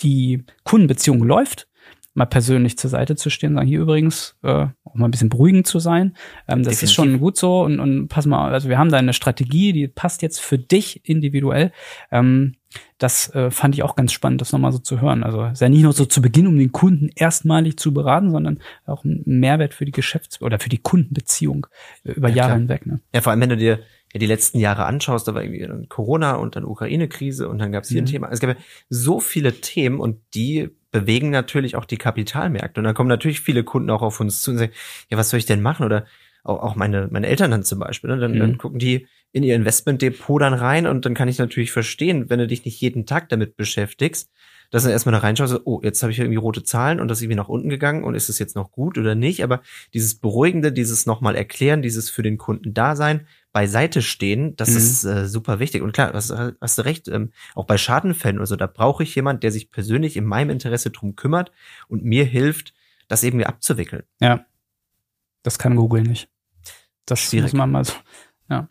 die 0.00 0.44
Kundenbeziehung 0.64 1.22
läuft, 1.22 1.68
mal 2.14 2.26
persönlich 2.26 2.76
zur 2.76 2.90
Seite 2.90 3.16
zu 3.16 3.30
stehen, 3.30 3.54
sagen, 3.54 3.66
hier 3.66 3.80
übrigens, 3.80 4.36
äh, 4.42 4.66
auch 4.84 4.94
mal 4.94 5.06
ein 5.06 5.10
bisschen 5.10 5.30
beruhigend 5.30 5.66
zu 5.66 5.78
sein. 5.78 6.14
Ähm, 6.46 6.62
das 6.62 6.74
Definitiv. 6.74 6.82
ist 6.82 6.92
schon 6.92 7.18
gut 7.18 7.36
so 7.36 7.62
und, 7.62 7.80
und 7.80 8.08
pass 8.08 8.26
mal, 8.26 8.52
also 8.52 8.68
wir 8.68 8.78
haben 8.78 8.90
da 8.90 8.98
eine 8.98 9.14
Strategie, 9.14 9.72
die 9.72 9.88
passt 9.88 10.22
jetzt 10.22 10.40
für 10.40 10.58
dich 10.58 11.08
individuell. 11.08 11.72
Ähm, 12.10 12.54
das 12.98 13.34
äh, 13.34 13.50
fand 13.50 13.74
ich 13.74 13.82
auch 13.82 13.96
ganz 13.96 14.12
spannend, 14.12 14.40
das 14.40 14.52
nochmal 14.52 14.72
so 14.72 14.78
zu 14.78 15.00
hören. 15.00 15.22
Also 15.24 15.44
ist 15.44 15.60
ja 15.60 15.68
nicht 15.68 15.82
nur 15.82 15.92
so 15.92 16.04
zu 16.04 16.22
Beginn, 16.22 16.46
um 16.46 16.56
den 16.56 16.72
Kunden 16.72 17.10
erstmalig 17.14 17.78
zu 17.78 17.92
beraten, 17.92 18.30
sondern 18.30 18.60
auch 18.86 19.04
ein 19.04 19.22
Mehrwert 19.24 19.74
für 19.74 19.84
die 19.84 19.92
Geschäfts- 19.92 20.40
oder 20.40 20.58
für 20.58 20.68
die 20.68 20.78
Kundenbeziehung 20.78 21.66
äh, 22.04 22.12
über 22.12 22.28
ja, 22.28 22.36
Jahre 22.36 22.48
klar. 22.48 22.58
hinweg. 22.58 22.86
Ne? 22.86 23.00
Ja, 23.14 23.20
vor 23.20 23.30
allem, 23.30 23.40
wenn 23.40 23.50
du 23.50 23.56
dir 23.56 23.80
ja 24.12 24.18
die 24.18 24.26
letzten 24.26 24.58
Jahre 24.58 24.84
anschaust, 24.84 25.26
da 25.26 25.34
war 25.34 25.42
irgendwie 25.42 25.66
dann 25.66 25.88
Corona 25.88 26.34
und 26.34 26.56
dann 26.56 26.64
Ukraine-Krise 26.64 27.48
und 27.48 27.58
dann 27.58 27.72
gab 27.72 27.84
es 27.84 27.88
hier 27.88 28.02
mhm. 28.02 28.06
ein 28.06 28.10
Thema. 28.10 28.28
Es 28.30 28.40
gab 28.40 28.50
ja 28.50 28.62
so 28.90 29.20
viele 29.20 29.52
Themen 29.60 29.98
und 29.98 30.18
die 30.34 30.70
bewegen 30.92 31.30
natürlich 31.30 31.74
auch 31.74 31.86
die 31.86 31.96
Kapitalmärkte. 31.96 32.80
Und 32.80 32.84
dann 32.84 32.94
kommen 32.94 33.08
natürlich 33.08 33.40
viele 33.40 33.64
Kunden 33.64 33.90
auch 33.90 34.02
auf 34.02 34.20
uns 34.20 34.42
zu 34.42 34.52
und 34.52 34.58
sagen, 34.58 34.72
ja, 35.10 35.18
was 35.18 35.30
soll 35.30 35.38
ich 35.38 35.46
denn 35.46 35.62
machen? 35.62 35.84
Oder 35.84 36.04
auch, 36.44 36.62
auch 36.62 36.76
meine, 36.76 37.08
meine 37.10 37.26
Eltern 37.26 37.50
dann 37.50 37.64
zum 37.64 37.80
Beispiel. 37.80 38.10
Ne? 38.10 38.18
Dann, 38.18 38.32
mhm. 38.32 38.38
dann 38.38 38.58
gucken 38.58 38.78
die 38.78 39.08
in 39.32 39.42
ihr 39.42 39.56
Investmentdepot 39.56 40.42
dann 40.42 40.54
rein 40.54 40.86
und 40.86 41.06
dann 41.06 41.14
kann 41.14 41.28
ich 41.28 41.38
natürlich 41.38 41.72
verstehen, 41.72 42.28
wenn 42.28 42.38
du 42.38 42.46
dich 42.46 42.64
nicht 42.64 42.80
jeden 42.80 43.06
Tag 43.06 43.30
damit 43.30 43.56
beschäftigst, 43.56 44.30
dass 44.70 44.84
du 44.84 44.90
erstmal 44.90 45.12
da 45.12 45.18
reinschaust, 45.18 45.60
oh, 45.64 45.80
jetzt 45.82 46.02
habe 46.02 46.12
ich 46.12 46.18
irgendwie 46.18 46.38
rote 46.38 46.62
Zahlen 46.62 47.00
und 47.00 47.08
das 47.08 47.18
ist 47.18 47.22
irgendwie 47.22 47.36
nach 47.36 47.48
unten 47.48 47.68
gegangen 47.68 48.04
und 48.04 48.14
ist 48.14 48.28
es 48.28 48.38
jetzt 48.38 48.56
noch 48.56 48.70
gut 48.70 48.98
oder 48.98 49.14
nicht? 49.14 49.42
Aber 49.44 49.62
dieses 49.94 50.14
Beruhigende, 50.14 50.72
dieses 50.72 51.06
nochmal 51.06 51.34
erklären, 51.34 51.82
dieses 51.82 52.10
für 52.10 52.22
den 52.22 52.38
Kunden 52.38 52.74
da 52.74 52.96
sein, 52.96 53.26
beiseite 53.52 54.00
stehen, 54.02 54.56
das 54.56 54.70
mhm. 54.70 54.76
ist 54.76 55.04
äh, 55.04 55.28
super 55.28 55.58
wichtig. 55.58 55.82
Und 55.82 55.92
klar, 55.92 56.12
hast, 56.12 56.30
hast 56.32 56.78
du 56.78 56.82
recht, 56.82 57.08
ähm, 57.08 57.32
auch 57.54 57.66
bei 57.66 57.76
Schadenfällen 57.76 58.38
oder 58.38 58.46
so, 58.46 58.56
da 58.56 58.66
brauche 58.66 59.02
ich 59.02 59.14
jemand, 59.14 59.42
der 59.42 59.52
sich 59.52 59.70
persönlich 59.70 60.16
in 60.16 60.24
meinem 60.24 60.50
Interesse 60.50 60.90
drum 60.90 61.16
kümmert 61.16 61.52
und 61.88 62.04
mir 62.04 62.24
hilft, 62.24 62.72
das 63.08 63.22
irgendwie 63.22 63.46
abzuwickeln. 63.46 64.04
Ja. 64.20 64.46
Das 65.42 65.58
kann 65.58 65.76
Google 65.76 66.02
nicht. 66.02 66.28
Das 67.04 67.20
Schwierig. 67.20 67.52
muss 67.52 67.58
man 67.58 67.70
mal 67.70 67.84
so. 67.84 67.94
Ja. 68.48 68.68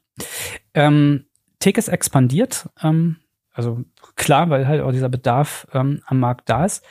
Ähm, 0.74 1.26
Tickets 1.60 1.88
expandiert, 1.88 2.70
ähm, 2.82 3.18
also 3.52 3.84
klar, 4.16 4.50
weil 4.50 4.68
halt 4.68 4.82
auch 4.82 4.92
dieser 4.92 5.10
Bedarf 5.10 5.68
ähm, 5.74 6.02
am 6.06 6.20
Markt 6.20 6.50
da 6.50 6.66
ist. 6.66 6.84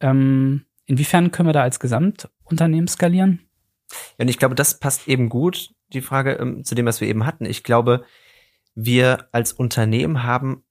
Ähm, 0.00 0.66
inwiefern 0.84 1.30
können 1.30 1.48
wir 1.48 1.54
da 1.54 1.62
als 1.62 1.80
Gesamtunternehmen 1.80 2.88
skalieren? 2.88 3.40
Ja, 4.18 4.24
und 4.24 4.28
ich 4.28 4.38
glaube, 4.38 4.54
das 4.54 4.80
passt 4.80 5.08
eben 5.08 5.28
gut 5.28 5.70
die 5.94 6.02
Frage 6.02 6.32
ähm, 6.32 6.64
zu 6.64 6.74
dem, 6.74 6.86
was 6.86 7.00
wir 7.00 7.08
eben 7.08 7.26
hatten. 7.26 7.44
Ich 7.44 7.62
glaube, 7.62 8.04
wir 8.74 9.28
als 9.32 9.52
Unternehmen 9.52 10.22
haben 10.22 10.64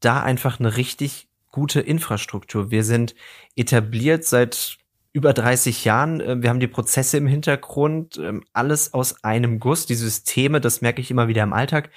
da 0.00 0.22
einfach 0.22 0.60
eine 0.60 0.76
richtig 0.76 1.28
gute 1.50 1.80
Infrastruktur. 1.80 2.70
Wir 2.70 2.84
sind 2.84 3.14
etabliert 3.54 4.24
seit 4.24 4.78
über 5.12 5.32
30 5.32 5.84
Jahren. 5.84 6.20
Äh, 6.20 6.42
wir 6.42 6.50
haben 6.50 6.60
die 6.60 6.66
Prozesse 6.66 7.16
im 7.16 7.26
Hintergrund, 7.26 8.18
ähm, 8.18 8.44
alles 8.52 8.92
aus 8.92 9.24
einem 9.24 9.60
Guss. 9.60 9.86
Die 9.86 9.94
Systeme, 9.94 10.60
das 10.60 10.80
merke 10.80 11.00
ich 11.00 11.10
immer 11.10 11.28
wieder 11.28 11.42
im 11.42 11.52
Alltag, 11.52 11.90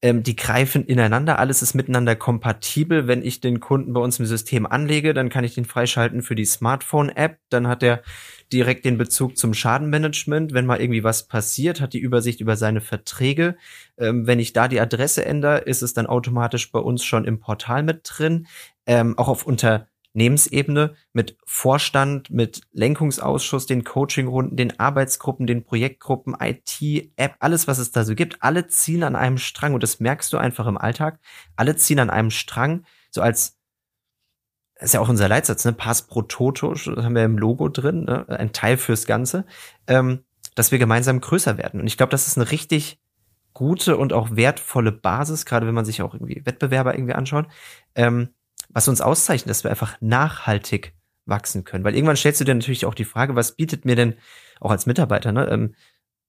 ähm, 0.00 0.22
die 0.22 0.36
greifen 0.36 0.84
ineinander, 0.84 1.38
alles 1.40 1.60
ist 1.60 1.74
miteinander 1.74 2.14
kompatibel. 2.14 3.08
Wenn 3.08 3.22
ich 3.22 3.40
den 3.40 3.58
Kunden 3.58 3.92
bei 3.92 4.00
uns 4.00 4.20
im 4.20 4.26
System 4.26 4.64
anlege, 4.64 5.12
dann 5.12 5.28
kann 5.28 5.42
ich 5.42 5.54
den 5.54 5.64
freischalten 5.64 6.22
für 6.22 6.36
die 6.36 6.44
Smartphone-App, 6.44 7.38
dann 7.48 7.66
hat 7.66 7.82
er 7.82 8.02
direkt 8.52 8.84
den 8.84 8.96
Bezug 8.96 9.36
zum 9.36 9.54
Schadenmanagement. 9.54 10.54
Wenn 10.54 10.66
mal 10.66 10.80
irgendwie 10.80 11.02
was 11.02 11.26
passiert, 11.26 11.80
hat 11.80 11.94
die 11.94 11.98
Übersicht 11.98 12.40
über 12.40 12.56
seine 12.56 12.80
Verträge. 12.80 13.56
Ähm, 13.98 14.26
wenn 14.26 14.38
ich 14.38 14.52
da 14.52 14.68
die 14.68 14.80
Adresse 14.80 15.24
ändere, 15.24 15.58
ist 15.58 15.82
es 15.82 15.94
dann 15.94 16.06
automatisch 16.06 16.70
bei 16.70 16.78
uns 16.78 17.04
schon 17.04 17.24
im 17.24 17.40
Portal 17.40 17.82
mit 17.82 18.02
drin. 18.04 18.46
Ähm, 18.86 19.18
auch 19.18 19.28
auf 19.28 19.46
Unternehmensebene 20.14 20.94
mit 21.12 21.36
Vorstand, 21.44 22.30
mit 22.30 22.62
Lenkungsausschuss, 22.72 23.66
den 23.66 23.84
Coachingrunden, 23.84 24.56
den 24.56 24.78
Arbeitsgruppen, 24.80 25.46
den 25.46 25.64
Projektgruppen, 25.64 26.36
IT, 26.40 27.12
App, 27.16 27.36
alles, 27.38 27.68
was 27.68 27.78
es 27.78 27.92
da 27.92 28.04
so 28.04 28.14
gibt. 28.14 28.42
Alle 28.42 28.66
ziehen 28.66 29.04
an 29.04 29.14
einem 29.14 29.38
Strang 29.38 29.74
und 29.74 29.82
das 29.82 30.00
merkst 30.00 30.32
du 30.32 30.38
einfach 30.38 30.66
im 30.66 30.78
Alltag. 30.78 31.20
Alle 31.56 31.76
ziehen 31.76 32.00
an 32.00 32.10
einem 32.10 32.30
Strang, 32.30 32.84
so 33.10 33.20
als 33.20 33.56
ist 34.80 34.94
ja 34.94 35.00
auch 35.00 35.08
unser 35.08 35.28
Leitsatz, 35.28 35.64
ne? 35.64 35.72
Pass 35.72 36.06
pro 36.06 36.22
Toto, 36.22 36.72
das 36.72 36.86
haben 36.86 37.14
wir 37.14 37.24
im 37.24 37.36
Logo 37.36 37.68
drin, 37.68 38.04
ne? 38.04 38.28
ein 38.28 38.52
Teil 38.52 38.76
fürs 38.76 39.06
Ganze, 39.06 39.44
ähm, 39.88 40.24
dass 40.54 40.70
wir 40.70 40.78
gemeinsam 40.78 41.20
größer 41.20 41.58
werden. 41.58 41.80
Und 41.80 41.88
ich 41.88 41.96
glaube, 41.96 42.10
das 42.10 42.28
ist 42.28 42.38
eine 42.38 42.50
richtig 42.50 43.00
gute 43.54 43.96
und 43.96 44.12
auch 44.12 44.36
wertvolle 44.36 44.92
Basis, 44.92 45.44
gerade 45.44 45.66
wenn 45.66 45.74
man 45.74 45.84
sich 45.84 46.00
auch 46.00 46.14
irgendwie 46.14 46.42
Wettbewerber 46.44 46.94
irgendwie 46.94 47.14
anschaut, 47.14 47.46
ähm, 47.96 48.28
was 48.78 48.86
uns 48.86 49.00
auszeichnet, 49.00 49.50
dass 49.50 49.64
wir 49.64 49.72
einfach 49.72 49.96
nachhaltig 50.00 50.94
wachsen 51.26 51.64
können. 51.64 51.82
Weil 51.82 51.96
irgendwann 51.96 52.16
stellst 52.16 52.40
du 52.40 52.44
dir 52.44 52.54
natürlich 52.54 52.86
auch 52.86 52.94
die 52.94 53.04
Frage, 53.04 53.34
was 53.34 53.56
bietet 53.56 53.84
mir 53.84 53.96
denn 53.96 54.14
auch 54.60 54.70
als 54.70 54.86
Mitarbeiter, 54.86 55.32
ne, 55.32 55.48
ähm, 55.50 55.74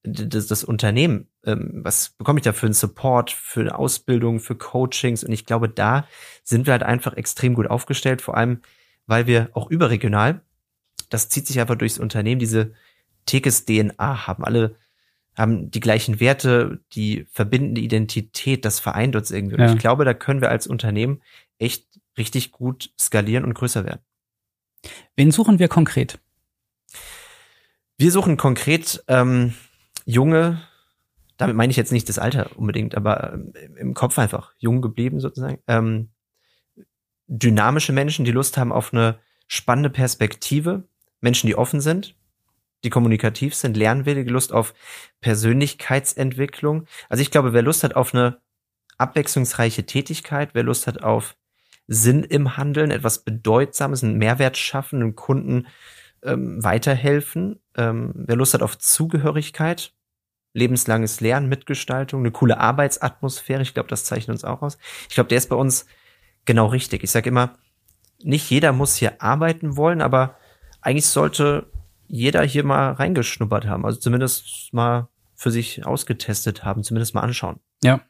das, 0.01 0.47
das 0.47 0.63
Unternehmen, 0.63 1.27
ähm, 1.45 1.81
was 1.83 2.09
bekomme 2.09 2.39
ich 2.39 2.43
da 2.43 2.51
für 2.51 2.65
einen 2.65 2.73
Support, 2.73 3.29
für 3.29 3.59
eine 3.59 3.77
Ausbildung, 3.77 4.39
für 4.39 4.55
Coachings 4.55 5.23
und 5.23 5.31
ich 5.31 5.45
glaube, 5.45 5.69
da 5.69 6.07
sind 6.43 6.65
wir 6.65 6.71
halt 6.71 6.81
einfach 6.81 7.13
extrem 7.13 7.53
gut 7.53 7.67
aufgestellt, 7.67 8.19
vor 8.19 8.35
allem, 8.35 8.61
weil 9.05 9.27
wir 9.27 9.51
auch 9.53 9.69
überregional, 9.69 10.41
das 11.11 11.29
zieht 11.29 11.45
sich 11.45 11.59
einfach 11.59 11.75
durchs 11.75 11.99
Unternehmen, 11.99 12.39
diese 12.39 12.73
Tekes 13.27 13.65
DNA 13.65 14.25
haben. 14.25 14.43
Alle 14.43 14.75
haben 15.37 15.69
die 15.69 15.81
gleichen 15.81 16.19
Werte, 16.19 16.79
die 16.93 17.27
verbindende 17.31 17.81
Identität, 17.81 18.65
das 18.65 18.79
vereint 18.79 19.15
uns 19.15 19.29
irgendwie. 19.29 19.53
Und 19.53 19.61
ja. 19.61 19.71
ich 19.71 19.77
glaube, 19.77 20.03
da 20.03 20.15
können 20.15 20.41
wir 20.41 20.49
als 20.49 20.65
Unternehmen 20.65 21.21
echt 21.59 21.85
richtig 22.17 22.51
gut 22.51 22.91
skalieren 22.99 23.45
und 23.45 23.53
größer 23.53 23.85
werden. 23.85 24.01
Wen 25.15 25.31
suchen 25.31 25.59
wir 25.59 25.67
konkret? 25.67 26.19
Wir 27.97 28.11
suchen 28.11 28.37
konkret 28.37 29.03
ähm, 29.07 29.53
junge, 30.05 30.61
damit 31.37 31.55
meine 31.55 31.71
ich 31.71 31.77
jetzt 31.77 31.91
nicht 31.91 32.07
das 32.07 32.19
Alter 32.19 32.57
unbedingt, 32.57 32.95
aber 32.95 33.33
ähm, 33.33 33.53
im 33.77 33.93
Kopf 33.93 34.17
einfach 34.17 34.53
jung 34.57 34.81
geblieben 34.81 35.19
sozusagen, 35.19 35.59
ähm, 35.67 36.09
dynamische 37.27 37.93
Menschen, 37.93 38.25
die 38.25 38.31
Lust 38.31 38.57
haben 38.57 38.71
auf 38.71 38.93
eine 38.93 39.19
spannende 39.47 39.89
Perspektive, 39.89 40.87
Menschen, 41.21 41.47
die 41.47 41.55
offen 41.55 41.81
sind, 41.81 42.15
die 42.83 42.89
kommunikativ 42.89 43.53
sind, 43.55 43.75
lernwillige 43.75 44.31
Lust 44.31 44.53
auf 44.53 44.73
Persönlichkeitsentwicklung. 45.21 46.85
Also 47.09 47.21
ich 47.21 47.31
glaube, 47.31 47.53
wer 47.53 47.61
Lust 47.61 47.83
hat 47.83 47.95
auf 47.95 48.13
eine 48.13 48.39
abwechslungsreiche 48.97 49.85
Tätigkeit, 49.85 50.51
wer 50.53 50.63
Lust 50.63 50.87
hat 50.87 51.03
auf 51.03 51.35
Sinn 51.91 52.23
im 52.23 52.55
Handeln, 52.55 52.91
etwas 52.91 53.23
Bedeutsames, 53.23 54.03
einen 54.03 54.19
Mehrwert 54.19 54.57
schaffen, 54.57 55.01
einem 55.01 55.15
Kunden 55.15 55.65
ähm, 56.23 56.63
weiterhelfen, 56.63 57.59
ähm, 57.75 58.13
wer 58.13 58.35
Lust 58.35 58.53
hat 58.53 58.61
auf 58.61 58.77
Zugehörigkeit, 58.77 59.93
lebenslanges 60.53 61.19
Lernen, 61.19 61.49
Mitgestaltung, 61.49 62.21
eine 62.21 62.31
coole 62.31 62.59
Arbeitsatmosphäre. 62.59 63.63
Ich 63.63 63.73
glaube, 63.73 63.89
das 63.89 64.03
zeichnet 64.03 64.35
uns 64.35 64.43
auch 64.43 64.61
aus. 64.61 64.77
Ich 65.07 65.15
glaube, 65.15 65.29
der 65.29 65.39
ist 65.39 65.49
bei 65.49 65.55
uns 65.55 65.87
genau 66.45 66.67
richtig. 66.67 67.03
Ich 67.03 67.09
sage 67.09 67.29
immer, 67.29 67.57
nicht 68.21 68.51
jeder 68.51 68.71
muss 68.71 68.95
hier 68.95 69.21
arbeiten 69.21 69.75
wollen, 69.75 70.01
aber 70.01 70.37
eigentlich 70.81 71.07
sollte 71.07 71.71
jeder 72.07 72.43
hier 72.43 72.63
mal 72.63 72.91
reingeschnuppert 72.91 73.65
haben. 73.65 73.85
Also 73.85 73.99
zumindest 73.99 74.73
mal 74.73 75.07
für 75.33 75.49
sich 75.49 75.85
ausgetestet 75.85 76.63
haben, 76.63 76.83
zumindest 76.83 77.15
mal 77.15 77.21
anschauen. 77.21 77.59
Ja. 77.83 78.01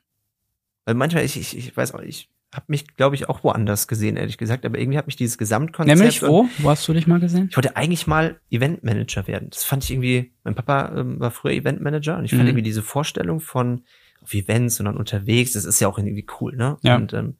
Weil 0.83 0.95
manchmal, 0.95 1.23
ich, 1.23 1.39
ich, 1.39 1.57
ich 1.57 1.77
weiß 1.77 1.93
auch, 1.93 2.01
ich 2.01 2.29
habe 2.53 2.65
mich, 2.69 2.95
glaube 2.95 3.15
ich, 3.15 3.29
auch 3.29 3.43
woanders 3.43 3.87
gesehen, 3.87 4.17
ehrlich 4.17 4.37
gesagt. 4.37 4.65
Aber 4.65 4.79
irgendwie 4.79 4.97
hat 4.97 5.05
mich 5.05 5.15
dieses 5.15 5.37
Gesamtkonzept. 5.37 5.97
Nämlich 5.97 6.23
wo? 6.23 6.49
Wo 6.57 6.69
hast 6.69 6.87
du 6.87 6.93
dich 6.93 7.05
mal 7.05 7.19
gesehen? 7.19 7.47
Ich 7.49 7.57
wollte 7.57 7.75
eigentlich 7.75 8.07
mal 8.07 8.39
Eventmanager 8.49 9.27
werden. 9.27 9.49
Das 9.51 9.63
fand 9.63 9.83
ich 9.83 9.91
irgendwie. 9.91 10.33
Mein 10.43 10.55
Papa 10.55 10.95
ähm, 10.97 11.19
war 11.19 11.31
früher 11.31 11.53
Eventmanager 11.53 12.17
und 12.17 12.25
ich 12.25 12.31
fand 12.31 12.43
mhm. 12.43 12.49
irgendwie 12.49 12.63
diese 12.63 12.81
Vorstellung 12.81 13.39
von 13.39 13.83
auf 14.21 14.33
Events 14.33 14.79
und 14.79 14.85
dann 14.85 14.97
unterwegs. 14.97 15.53
Das 15.53 15.65
ist 15.65 15.79
ja 15.79 15.87
auch 15.87 15.97
irgendwie 15.97 16.25
cool, 16.39 16.55
ne? 16.55 16.77
Ja. 16.81 16.95
Und 16.95 17.13
ähm, 17.13 17.37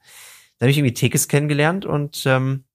da 0.58 0.66
habe 0.66 0.72
ich 0.72 0.78
irgendwie 0.78 0.94
Tekes 0.94 1.28
kennengelernt 1.28 1.86
und 1.86 2.24
ähm, 2.26 2.66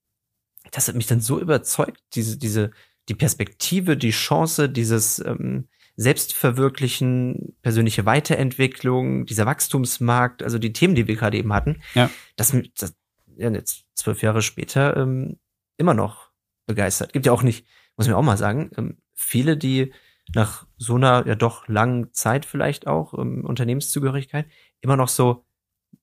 das 0.72 0.88
hat 0.88 0.96
mich 0.96 1.06
dann 1.06 1.20
so 1.20 1.40
überzeugt, 1.40 2.02
diese 2.14 2.36
diese 2.36 2.72
die 3.08 3.14
Perspektive, 3.14 3.96
die 3.96 4.10
Chance, 4.10 4.68
dieses 4.68 5.18
ähm, 5.20 5.68
Selbstverwirklichen, 5.96 7.56
persönliche 7.62 8.04
Weiterentwicklung, 8.04 9.26
dieser 9.26 9.46
Wachstumsmarkt, 9.46 10.42
also 10.42 10.58
die 10.58 10.72
Themen, 10.72 10.94
die 10.94 11.06
wir 11.06 11.16
gerade 11.16 11.36
eben 11.36 11.52
hatten, 11.52 11.80
ja. 11.94 12.10
das, 12.36 12.56
das 12.78 12.94
ja, 13.36 13.50
jetzt 13.50 13.84
zwölf 13.94 14.22
Jahre 14.22 14.42
später 14.42 14.96
ähm, 14.96 15.38
immer 15.76 15.94
noch 15.94 16.30
begeistert. 16.66 17.12
Gibt 17.12 17.26
ja 17.26 17.32
auch 17.32 17.42
nicht, 17.42 17.66
muss 17.96 18.06
man 18.06 18.16
auch 18.16 18.22
mal 18.22 18.36
sagen, 18.36 18.70
ähm, 18.76 18.98
viele, 19.12 19.56
die 19.56 19.92
nach 20.34 20.66
so 20.76 20.94
einer 20.94 21.26
ja 21.26 21.34
doch 21.34 21.68
langen 21.68 22.12
Zeit 22.12 22.46
vielleicht 22.46 22.86
auch 22.86 23.14
ähm, 23.14 23.44
Unternehmenszugehörigkeit 23.44 24.46
immer 24.80 24.96
noch 24.96 25.08
so 25.08 25.44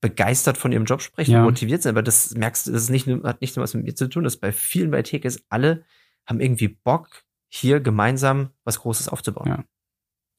begeistert 0.00 0.56
von 0.56 0.72
ihrem 0.72 0.84
Job 0.84 1.02
sprechen, 1.02 1.32
ja. 1.32 1.42
motiviert 1.42 1.82
sind. 1.82 1.90
Aber 1.90 2.02
das 2.02 2.34
merkst 2.34 2.66
du, 2.66 2.72
das 2.72 2.84
ist 2.84 2.90
nicht, 2.90 3.06
hat 3.06 3.40
nicht 3.40 3.56
nur 3.56 3.62
was 3.62 3.74
mit 3.74 3.84
mir 3.84 3.94
zu 3.94 4.08
tun. 4.08 4.24
Das 4.24 4.34
ist 4.34 4.40
bei 4.40 4.52
vielen 4.52 4.90
bei 4.90 5.02
TKs, 5.02 5.42
alle 5.48 5.84
haben 6.26 6.40
irgendwie 6.40 6.68
Bock, 6.68 7.24
hier 7.48 7.80
gemeinsam 7.80 8.50
was 8.64 8.78
Großes 8.78 9.08
aufzubauen. 9.08 9.48
Ja, 9.48 9.64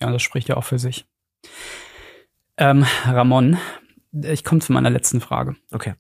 ja 0.04 0.12
das 0.12 0.22
spricht 0.22 0.50
ja 0.50 0.58
auch 0.58 0.64
für 0.64 0.80
sich. 0.80 1.06
Ähm, 2.58 2.86
Ramon, 3.06 3.58
ich 4.12 4.44
komme 4.44 4.62
zu 4.62 4.74
meiner 4.74 4.90
letzten 4.90 5.22
Frage. 5.22 5.56
Okay. 5.72 5.96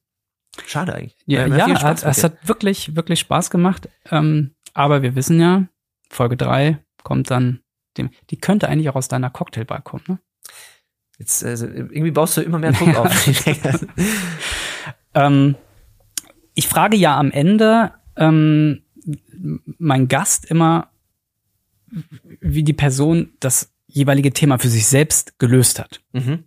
Schade 0.67 0.93
eigentlich. 0.93 1.17
Ja, 1.25 1.47
ja, 1.47 1.81
hat, 1.81 2.03
es 2.03 2.23
hat 2.23 2.47
wirklich, 2.47 2.95
wirklich 2.95 3.19
Spaß 3.19 3.49
gemacht. 3.49 3.89
Ähm, 4.11 4.53
aber 4.73 5.01
wir 5.01 5.15
wissen 5.15 5.39
ja, 5.39 5.67
Folge 6.09 6.37
drei 6.37 6.79
kommt 7.03 7.31
dann 7.31 7.61
dem, 7.97 8.11
die 8.29 8.37
könnte 8.37 8.69
eigentlich 8.69 8.89
auch 8.89 8.95
aus 8.95 9.07
deiner 9.07 9.29
Cocktailbar 9.29 9.81
kommen, 9.81 10.03
ne? 10.07 10.19
Jetzt, 11.19 11.43
also, 11.43 11.67
irgendwie 11.67 12.11
baust 12.11 12.37
du 12.37 12.41
immer 12.41 12.59
mehr 12.59 12.71
Druck 12.71 12.95
auf. 12.95 13.27
ähm, 15.13 15.55
ich 16.55 16.67
frage 16.67 16.97
ja 16.97 17.17
am 17.17 17.31
Ende 17.31 17.93
ähm, 18.15 18.83
mein 19.77 20.07
Gast 20.07 20.45
immer, 20.45 20.91
wie 22.39 22.63
die 22.63 22.73
Person 22.73 23.33
das 23.39 23.72
jeweilige 23.93 24.33
Thema 24.33 24.57
für 24.57 24.69
sich 24.69 24.87
selbst 24.87 25.39
gelöst 25.39 25.79
hat. 25.79 26.01
Mhm. 26.11 26.45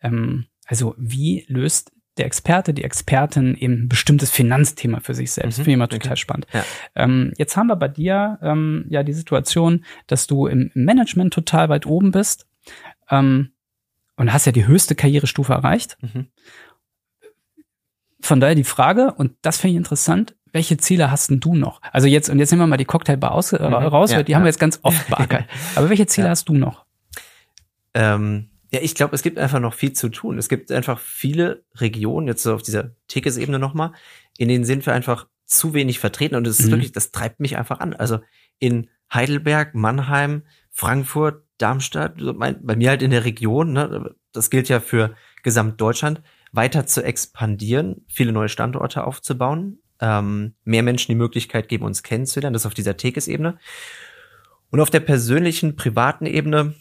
Ähm, 0.00 0.46
also 0.66 0.94
wie 0.96 1.44
löst 1.48 1.92
der 2.16 2.26
Experte, 2.26 2.74
die 2.74 2.84
Expertin 2.84 3.56
eben 3.56 3.84
ein 3.84 3.88
bestimmtes 3.88 4.30
Finanzthema 4.30 5.00
für 5.00 5.14
sich 5.14 5.32
selbst. 5.32 5.58
Mhm. 5.58 5.62
Finde 5.62 5.70
ich 5.70 5.74
immer 5.74 5.88
total 5.88 6.12
okay. 6.12 6.20
spannend. 6.20 6.46
Ja. 6.52 6.64
Ähm, 6.94 7.32
jetzt 7.38 7.56
haben 7.56 7.68
wir 7.68 7.76
bei 7.76 7.88
dir 7.88 8.38
ähm, 8.42 8.86
ja 8.88 9.02
die 9.02 9.12
Situation, 9.12 9.84
dass 10.06 10.26
du 10.26 10.46
im 10.46 10.70
Management 10.74 11.32
total 11.32 11.68
weit 11.68 11.86
oben 11.86 12.10
bist 12.10 12.46
ähm, 13.10 13.52
und 14.16 14.32
hast 14.32 14.46
ja 14.46 14.52
die 14.52 14.66
höchste 14.66 14.94
Karrierestufe 14.94 15.52
erreicht. 15.52 15.96
Mhm. 16.02 16.26
Von 18.20 18.38
daher 18.38 18.54
die 18.54 18.64
Frage, 18.64 19.14
und 19.14 19.32
das 19.40 19.56
finde 19.56 19.72
ich 19.72 19.78
interessant, 19.78 20.36
welche 20.52 20.76
Ziele 20.76 21.10
hast 21.10 21.30
denn 21.30 21.40
du 21.40 21.54
noch? 21.54 21.80
Also 21.92 22.06
jetzt, 22.06 22.28
und 22.28 22.38
jetzt 22.38 22.50
nehmen 22.50 22.62
wir 22.62 22.66
mal 22.66 22.76
die 22.76 22.84
Cocktailbar 22.84 23.32
aus, 23.32 23.52
äh, 23.52 23.62
mhm. 23.62 23.74
raus, 23.74 24.12
ja, 24.12 24.22
die 24.22 24.32
ja. 24.32 24.36
haben 24.36 24.44
wir 24.44 24.48
jetzt 24.48 24.60
ganz 24.60 24.80
oft 24.82 25.08
beackert. 25.08 25.44
Aber 25.74 25.90
welche 25.90 26.06
Ziele 26.06 26.28
hast 26.28 26.48
du 26.48 26.54
noch? 26.54 26.84
Ähm, 27.94 28.50
ja, 28.72 28.80
ich 28.82 28.94
glaube, 28.94 29.14
es 29.14 29.22
gibt 29.22 29.38
einfach 29.38 29.60
noch 29.60 29.74
viel 29.74 29.92
zu 29.92 30.08
tun. 30.08 30.38
Es 30.38 30.48
gibt 30.48 30.70
einfach 30.70 30.98
viele 30.98 31.64
Regionen, 31.76 32.28
jetzt 32.28 32.42
so 32.42 32.54
auf 32.54 32.62
dieser 32.62 32.90
Tickets-Ebene 33.08 33.58
nochmal, 33.58 33.92
in 34.38 34.48
denen 34.48 34.64
sind 34.64 34.86
wir 34.86 34.94
einfach 34.94 35.26
zu 35.44 35.74
wenig 35.74 35.98
vertreten 35.98 36.36
und 36.36 36.46
das 36.46 36.60
ist 36.60 36.66
mhm. 36.66 36.72
wirklich, 36.72 36.92
das 36.92 37.10
treibt 37.10 37.40
mich 37.40 37.56
einfach 37.56 37.80
an. 37.80 37.94
Also 37.94 38.20
in 38.58 38.88
Heidelberg, 39.12 39.74
Mannheim, 39.74 40.44
Frankfurt, 40.70 41.44
Darmstadt, 41.58 42.14
bei 42.16 42.76
mir 42.76 42.90
halt 42.90 43.02
in 43.02 43.10
der 43.10 43.24
Region, 43.24 43.72
ne, 43.72 44.14
das 44.32 44.50
gilt 44.50 44.68
ja 44.68 44.80
für 44.80 45.14
Gesamtdeutschland, 45.42 46.22
weiter 46.52 46.86
zu 46.86 47.02
expandieren, 47.02 48.04
viele 48.08 48.32
neue 48.32 48.48
Standorte 48.48 49.04
aufzubauen, 49.04 49.80
ähm, 50.00 50.54
mehr 50.64 50.82
Menschen 50.82 51.12
die 51.12 51.16
Möglichkeit 51.18 51.68
geben, 51.68 51.84
uns 51.84 52.02
kennenzulernen, 52.02 52.54
das 52.54 52.66
auf 52.66 52.74
dieser 52.74 52.96
Tekes-Ebene. 52.96 53.58
Und 54.70 54.80
auf 54.80 54.90
der 54.90 55.00
persönlichen, 55.00 55.76
privaten 55.76 56.26
Ebene, 56.26 56.74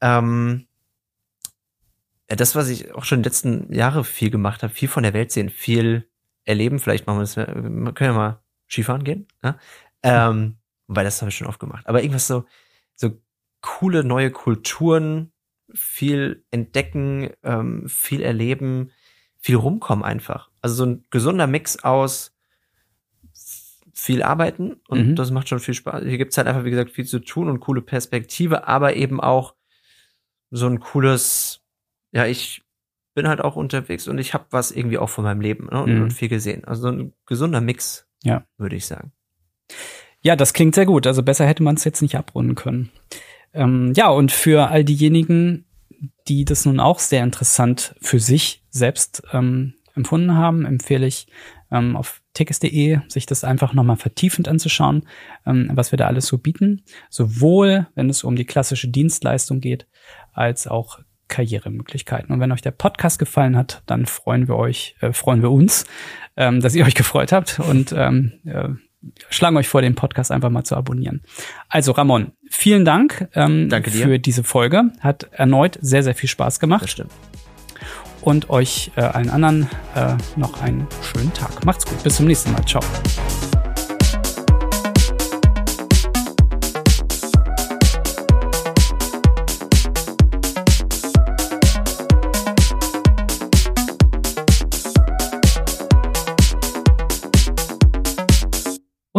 ähm, 0.00 0.66
ja, 2.28 2.36
das, 2.36 2.54
was 2.54 2.68
ich 2.68 2.94
auch 2.94 3.04
schon 3.04 3.22
die 3.22 3.28
letzten 3.28 3.72
Jahre 3.72 4.02
viel 4.02 4.30
gemacht 4.30 4.62
habe, 4.62 4.72
viel 4.72 4.88
von 4.88 5.02
der 5.02 5.12
Welt 5.12 5.30
sehen, 5.30 5.50
viel 5.50 6.08
erleben. 6.44 6.78
Vielleicht 6.78 7.06
machen 7.06 7.18
wir 7.18 7.22
das, 7.22 7.36
wir 7.36 7.44
können 7.44 8.10
ja 8.10 8.12
mal 8.12 8.40
Skifahren 8.68 9.04
gehen. 9.04 9.28
Ne? 9.42 9.58
Ähm, 10.02 10.56
weil 10.86 11.04
das 11.04 11.20
habe 11.20 11.30
ich 11.30 11.36
schon 11.36 11.46
oft 11.46 11.60
gemacht. 11.60 11.86
Aber 11.86 12.02
irgendwas 12.02 12.26
so, 12.26 12.44
so 12.94 13.20
coole 13.60 14.04
neue 14.04 14.30
Kulturen, 14.30 15.32
viel 15.72 16.44
entdecken, 16.50 17.30
ähm, 17.42 17.88
viel 17.88 18.22
erleben, 18.22 18.90
viel 19.38 19.56
rumkommen 19.56 20.04
einfach. 20.04 20.50
Also 20.60 20.74
so 20.76 20.86
ein 20.86 21.04
gesunder 21.10 21.46
Mix 21.46 21.82
aus 21.82 22.33
viel 24.04 24.22
arbeiten 24.22 24.76
und 24.88 25.08
mhm. 25.08 25.16
das 25.16 25.30
macht 25.30 25.48
schon 25.48 25.60
viel 25.60 25.74
Spaß. 25.74 26.04
Hier 26.04 26.18
gibt's 26.18 26.36
halt 26.36 26.46
einfach, 26.46 26.64
wie 26.64 26.70
gesagt, 26.70 26.90
viel 26.90 27.06
zu 27.06 27.20
tun 27.20 27.48
und 27.48 27.60
coole 27.60 27.80
Perspektive, 27.80 28.68
aber 28.68 28.96
eben 28.96 29.20
auch 29.20 29.54
so 30.50 30.66
ein 30.66 30.80
cooles 30.80 31.64
ja, 32.14 32.26
ich 32.26 32.62
bin 33.14 33.28
halt 33.28 33.40
auch 33.40 33.56
unterwegs 33.56 34.08
und 34.08 34.18
ich 34.18 34.34
habe 34.34 34.46
was 34.50 34.70
irgendwie 34.70 34.98
auch 34.98 35.08
von 35.08 35.24
meinem 35.24 35.40
Leben 35.40 35.66
ne, 35.70 35.82
und, 35.82 35.94
mhm. 35.94 36.02
und, 36.04 36.12
viel 36.12 36.28
gesehen. 36.28 36.64
Also 36.64 36.82
so 36.82 36.88
ein 36.88 37.12
gesunder 37.26 37.60
Mix, 37.60 38.06
ja. 38.22 38.44
würde 38.56 38.76
ich 38.76 38.86
sagen. 38.86 39.12
Ja, 40.22 40.36
das 40.36 40.54
klingt 40.54 40.74
sehr 40.74 40.86
gut. 40.86 41.06
Also 41.06 41.22
besser 41.22 41.46
hätte 41.46 41.62
man 41.62 41.74
es 41.74 41.84
jetzt 41.84 42.02
nicht 42.02 42.16
abrunden 42.16 42.54
können. 42.54 42.90
Ähm, 43.52 43.92
ja, 43.96 44.08
und 44.08 44.32
für 44.32 44.68
all 44.68 44.84
diejenigen, 44.84 45.66
die 46.28 46.44
das 46.44 46.64
nun 46.64 46.80
auch 46.80 46.98
sehr 46.98 47.22
interessant 47.22 47.94
für 48.00 48.20
sich 48.20 48.62
selbst 48.70 49.22
ähm, 49.32 49.74
empfunden 49.94 50.34
haben, 50.34 50.64
empfehle 50.64 51.06
ich 51.06 51.26
ähm, 51.74 51.96
auf 51.96 52.22
tickets.de 52.32 53.00
sich 53.08 53.26
das 53.26 53.44
einfach 53.44 53.74
nochmal 53.74 53.96
vertiefend 53.96 54.48
anzuschauen, 54.48 55.06
ähm, 55.46 55.70
was 55.74 55.92
wir 55.92 55.96
da 55.96 56.06
alles 56.06 56.26
so 56.26 56.38
bieten. 56.38 56.82
Sowohl, 57.10 57.88
wenn 57.94 58.08
es 58.08 58.24
um 58.24 58.36
die 58.36 58.46
klassische 58.46 58.88
Dienstleistung 58.88 59.60
geht, 59.60 59.86
als 60.32 60.66
auch 60.66 61.00
Karrieremöglichkeiten. 61.28 62.32
Und 62.32 62.40
wenn 62.40 62.52
euch 62.52 62.62
der 62.62 62.70
Podcast 62.70 63.18
gefallen 63.18 63.56
hat, 63.56 63.82
dann 63.86 64.06
freuen 64.06 64.46
wir 64.46 64.56
euch, 64.56 64.96
äh, 65.00 65.12
freuen 65.12 65.42
wir 65.42 65.50
uns, 65.50 65.84
ähm, 66.36 66.60
dass 66.60 66.74
ihr 66.74 66.84
euch 66.84 66.94
gefreut 66.94 67.32
habt 67.32 67.58
und 67.60 67.92
ähm, 67.96 68.32
äh, 68.44 68.68
schlagen 69.30 69.56
euch 69.56 69.68
vor, 69.68 69.82
den 69.82 69.94
Podcast 69.94 70.30
einfach 70.30 70.50
mal 70.50 70.64
zu 70.64 70.76
abonnieren. 70.76 71.22
Also 71.68 71.92
Ramon, 71.92 72.32
vielen 72.50 72.84
Dank 72.84 73.28
ähm, 73.34 73.70
für 73.84 74.18
diese 74.18 74.44
Folge. 74.44 74.92
Hat 75.00 75.28
erneut 75.32 75.78
sehr, 75.80 76.02
sehr 76.02 76.14
viel 76.14 76.28
Spaß 76.28 76.60
gemacht. 76.60 76.84
Das 76.84 76.90
stimmt. 76.90 77.12
Und 78.24 78.48
euch 78.48 78.90
äh, 78.96 79.02
allen 79.02 79.30
anderen 79.30 79.70
äh, 79.94 80.14
noch 80.36 80.62
einen 80.62 80.86
schönen 81.02 81.32
Tag. 81.34 81.64
Macht's 81.64 81.84
gut. 81.84 82.02
Bis 82.02 82.16
zum 82.16 82.26
nächsten 82.26 82.52
Mal. 82.52 82.64
Ciao. 82.64 82.82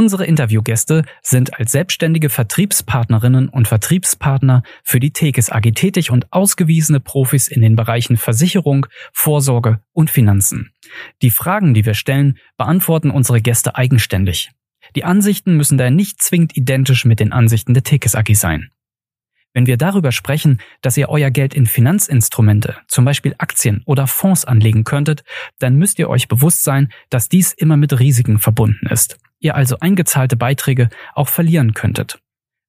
Unsere 0.05 0.27
Interviewgäste 0.27 1.03
sind 1.23 1.57
als 1.57 1.71
selbstständige 1.71 2.29
Vertriebspartnerinnen 2.29 3.49
und 3.49 3.67
Vertriebspartner 3.67 4.61
für 4.83 4.99
die 4.99 5.09
Tekes 5.09 5.49
AG 5.49 5.71
tätig 5.73 6.11
und 6.11 6.31
ausgewiesene 6.31 6.99
Profis 6.99 7.47
in 7.47 7.59
den 7.59 7.75
Bereichen 7.75 8.15
Versicherung, 8.15 8.85
Vorsorge 9.13 9.79
und 9.93 10.11
Finanzen. 10.11 10.69
Die 11.23 11.31
Fragen, 11.31 11.73
die 11.73 11.87
wir 11.87 11.95
stellen, 11.95 12.37
beantworten 12.55 13.09
unsere 13.09 13.41
Gäste 13.41 13.77
eigenständig. 13.77 14.51
Die 14.95 15.05
Ansichten 15.05 15.57
müssen 15.57 15.79
daher 15.79 15.89
nicht 15.89 16.21
zwingend 16.21 16.55
identisch 16.55 17.05
mit 17.05 17.19
den 17.19 17.31
Ansichten 17.31 17.73
der 17.73 17.81
Tekes 17.81 18.13
AG 18.13 18.35
sein. 18.35 18.69
Wenn 19.55 19.65
wir 19.65 19.77
darüber 19.77 20.11
sprechen, 20.11 20.59
dass 20.81 20.97
ihr 20.97 21.09
euer 21.09 21.31
Geld 21.31 21.55
in 21.55 21.65
Finanzinstrumente, 21.65 22.75
zum 22.87 23.05
Beispiel 23.05 23.33
Aktien 23.39 23.81
oder 23.87 24.05
Fonds 24.05 24.45
anlegen 24.45 24.83
könntet, 24.83 25.23
dann 25.57 25.77
müsst 25.77 25.97
ihr 25.97 26.09
euch 26.09 26.27
bewusst 26.27 26.63
sein, 26.63 26.89
dass 27.09 27.29
dies 27.29 27.53
immer 27.53 27.77
mit 27.77 27.99
Risiken 27.99 28.37
verbunden 28.37 28.85
ist 28.85 29.17
ihr 29.45 29.55
also 29.55 29.77
eingezahlte 29.79 30.35
Beiträge 30.35 30.89
auch 31.13 31.29
verlieren 31.29 31.73
könntet. 31.73 32.19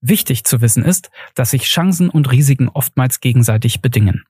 Wichtig 0.00 0.44
zu 0.44 0.60
wissen 0.60 0.84
ist, 0.84 1.10
dass 1.34 1.50
sich 1.50 1.62
Chancen 1.62 2.10
und 2.10 2.30
Risiken 2.30 2.68
oftmals 2.68 3.20
gegenseitig 3.20 3.80
bedingen. 3.80 4.24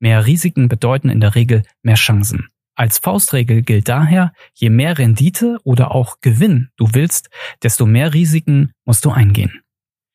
Mehr 0.00 0.26
Risiken 0.26 0.68
bedeuten 0.68 1.10
in 1.10 1.20
der 1.20 1.34
Regel 1.34 1.62
mehr 1.82 1.96
Chancen. 1.96 2.48
Als 2.74 2.98
Faustregel 2.98 3.62
gilt 3.62 3.88
daher, 3.88 4.32
je 4.54 4.70
mehr 4.70 4.96
Rendite 4.96 5.58
oder 5.64 5.94
auch 5.94 6.20
Gewinn 6.22 6.70
du 6.76 6.88
willst, 6.92 7.28
desto 7.62 7.84
mehr 7.84 8.14
Risiken 8.14 8.72
musst 8.86 9.04
du 9.04 9.10
eingehen. 9.10 9.60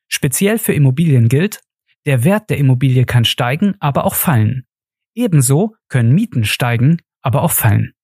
Speziell 0.08 0.58
für 0.58 0.74
Immobilien 0.74 1.30
gilt, 1.30 1.62
der 2.06 2.24
Wert 2.24 2.50
der 2.50 2.58
Immobilie 2.58 3.06
kann 3.06 3.26
steigen, 3.26 3.76
aber 3.80 4.06
auch 4.06 4.16
fallen. 4.16 4.66
Ebenso 5.16 5.76
können 5.90 6.14
Mieten 6.14 6.44
steigen, 6.44 7.02
aber 7.22 7.42
auch 7.42 7.52
fallen. 7.52 7.95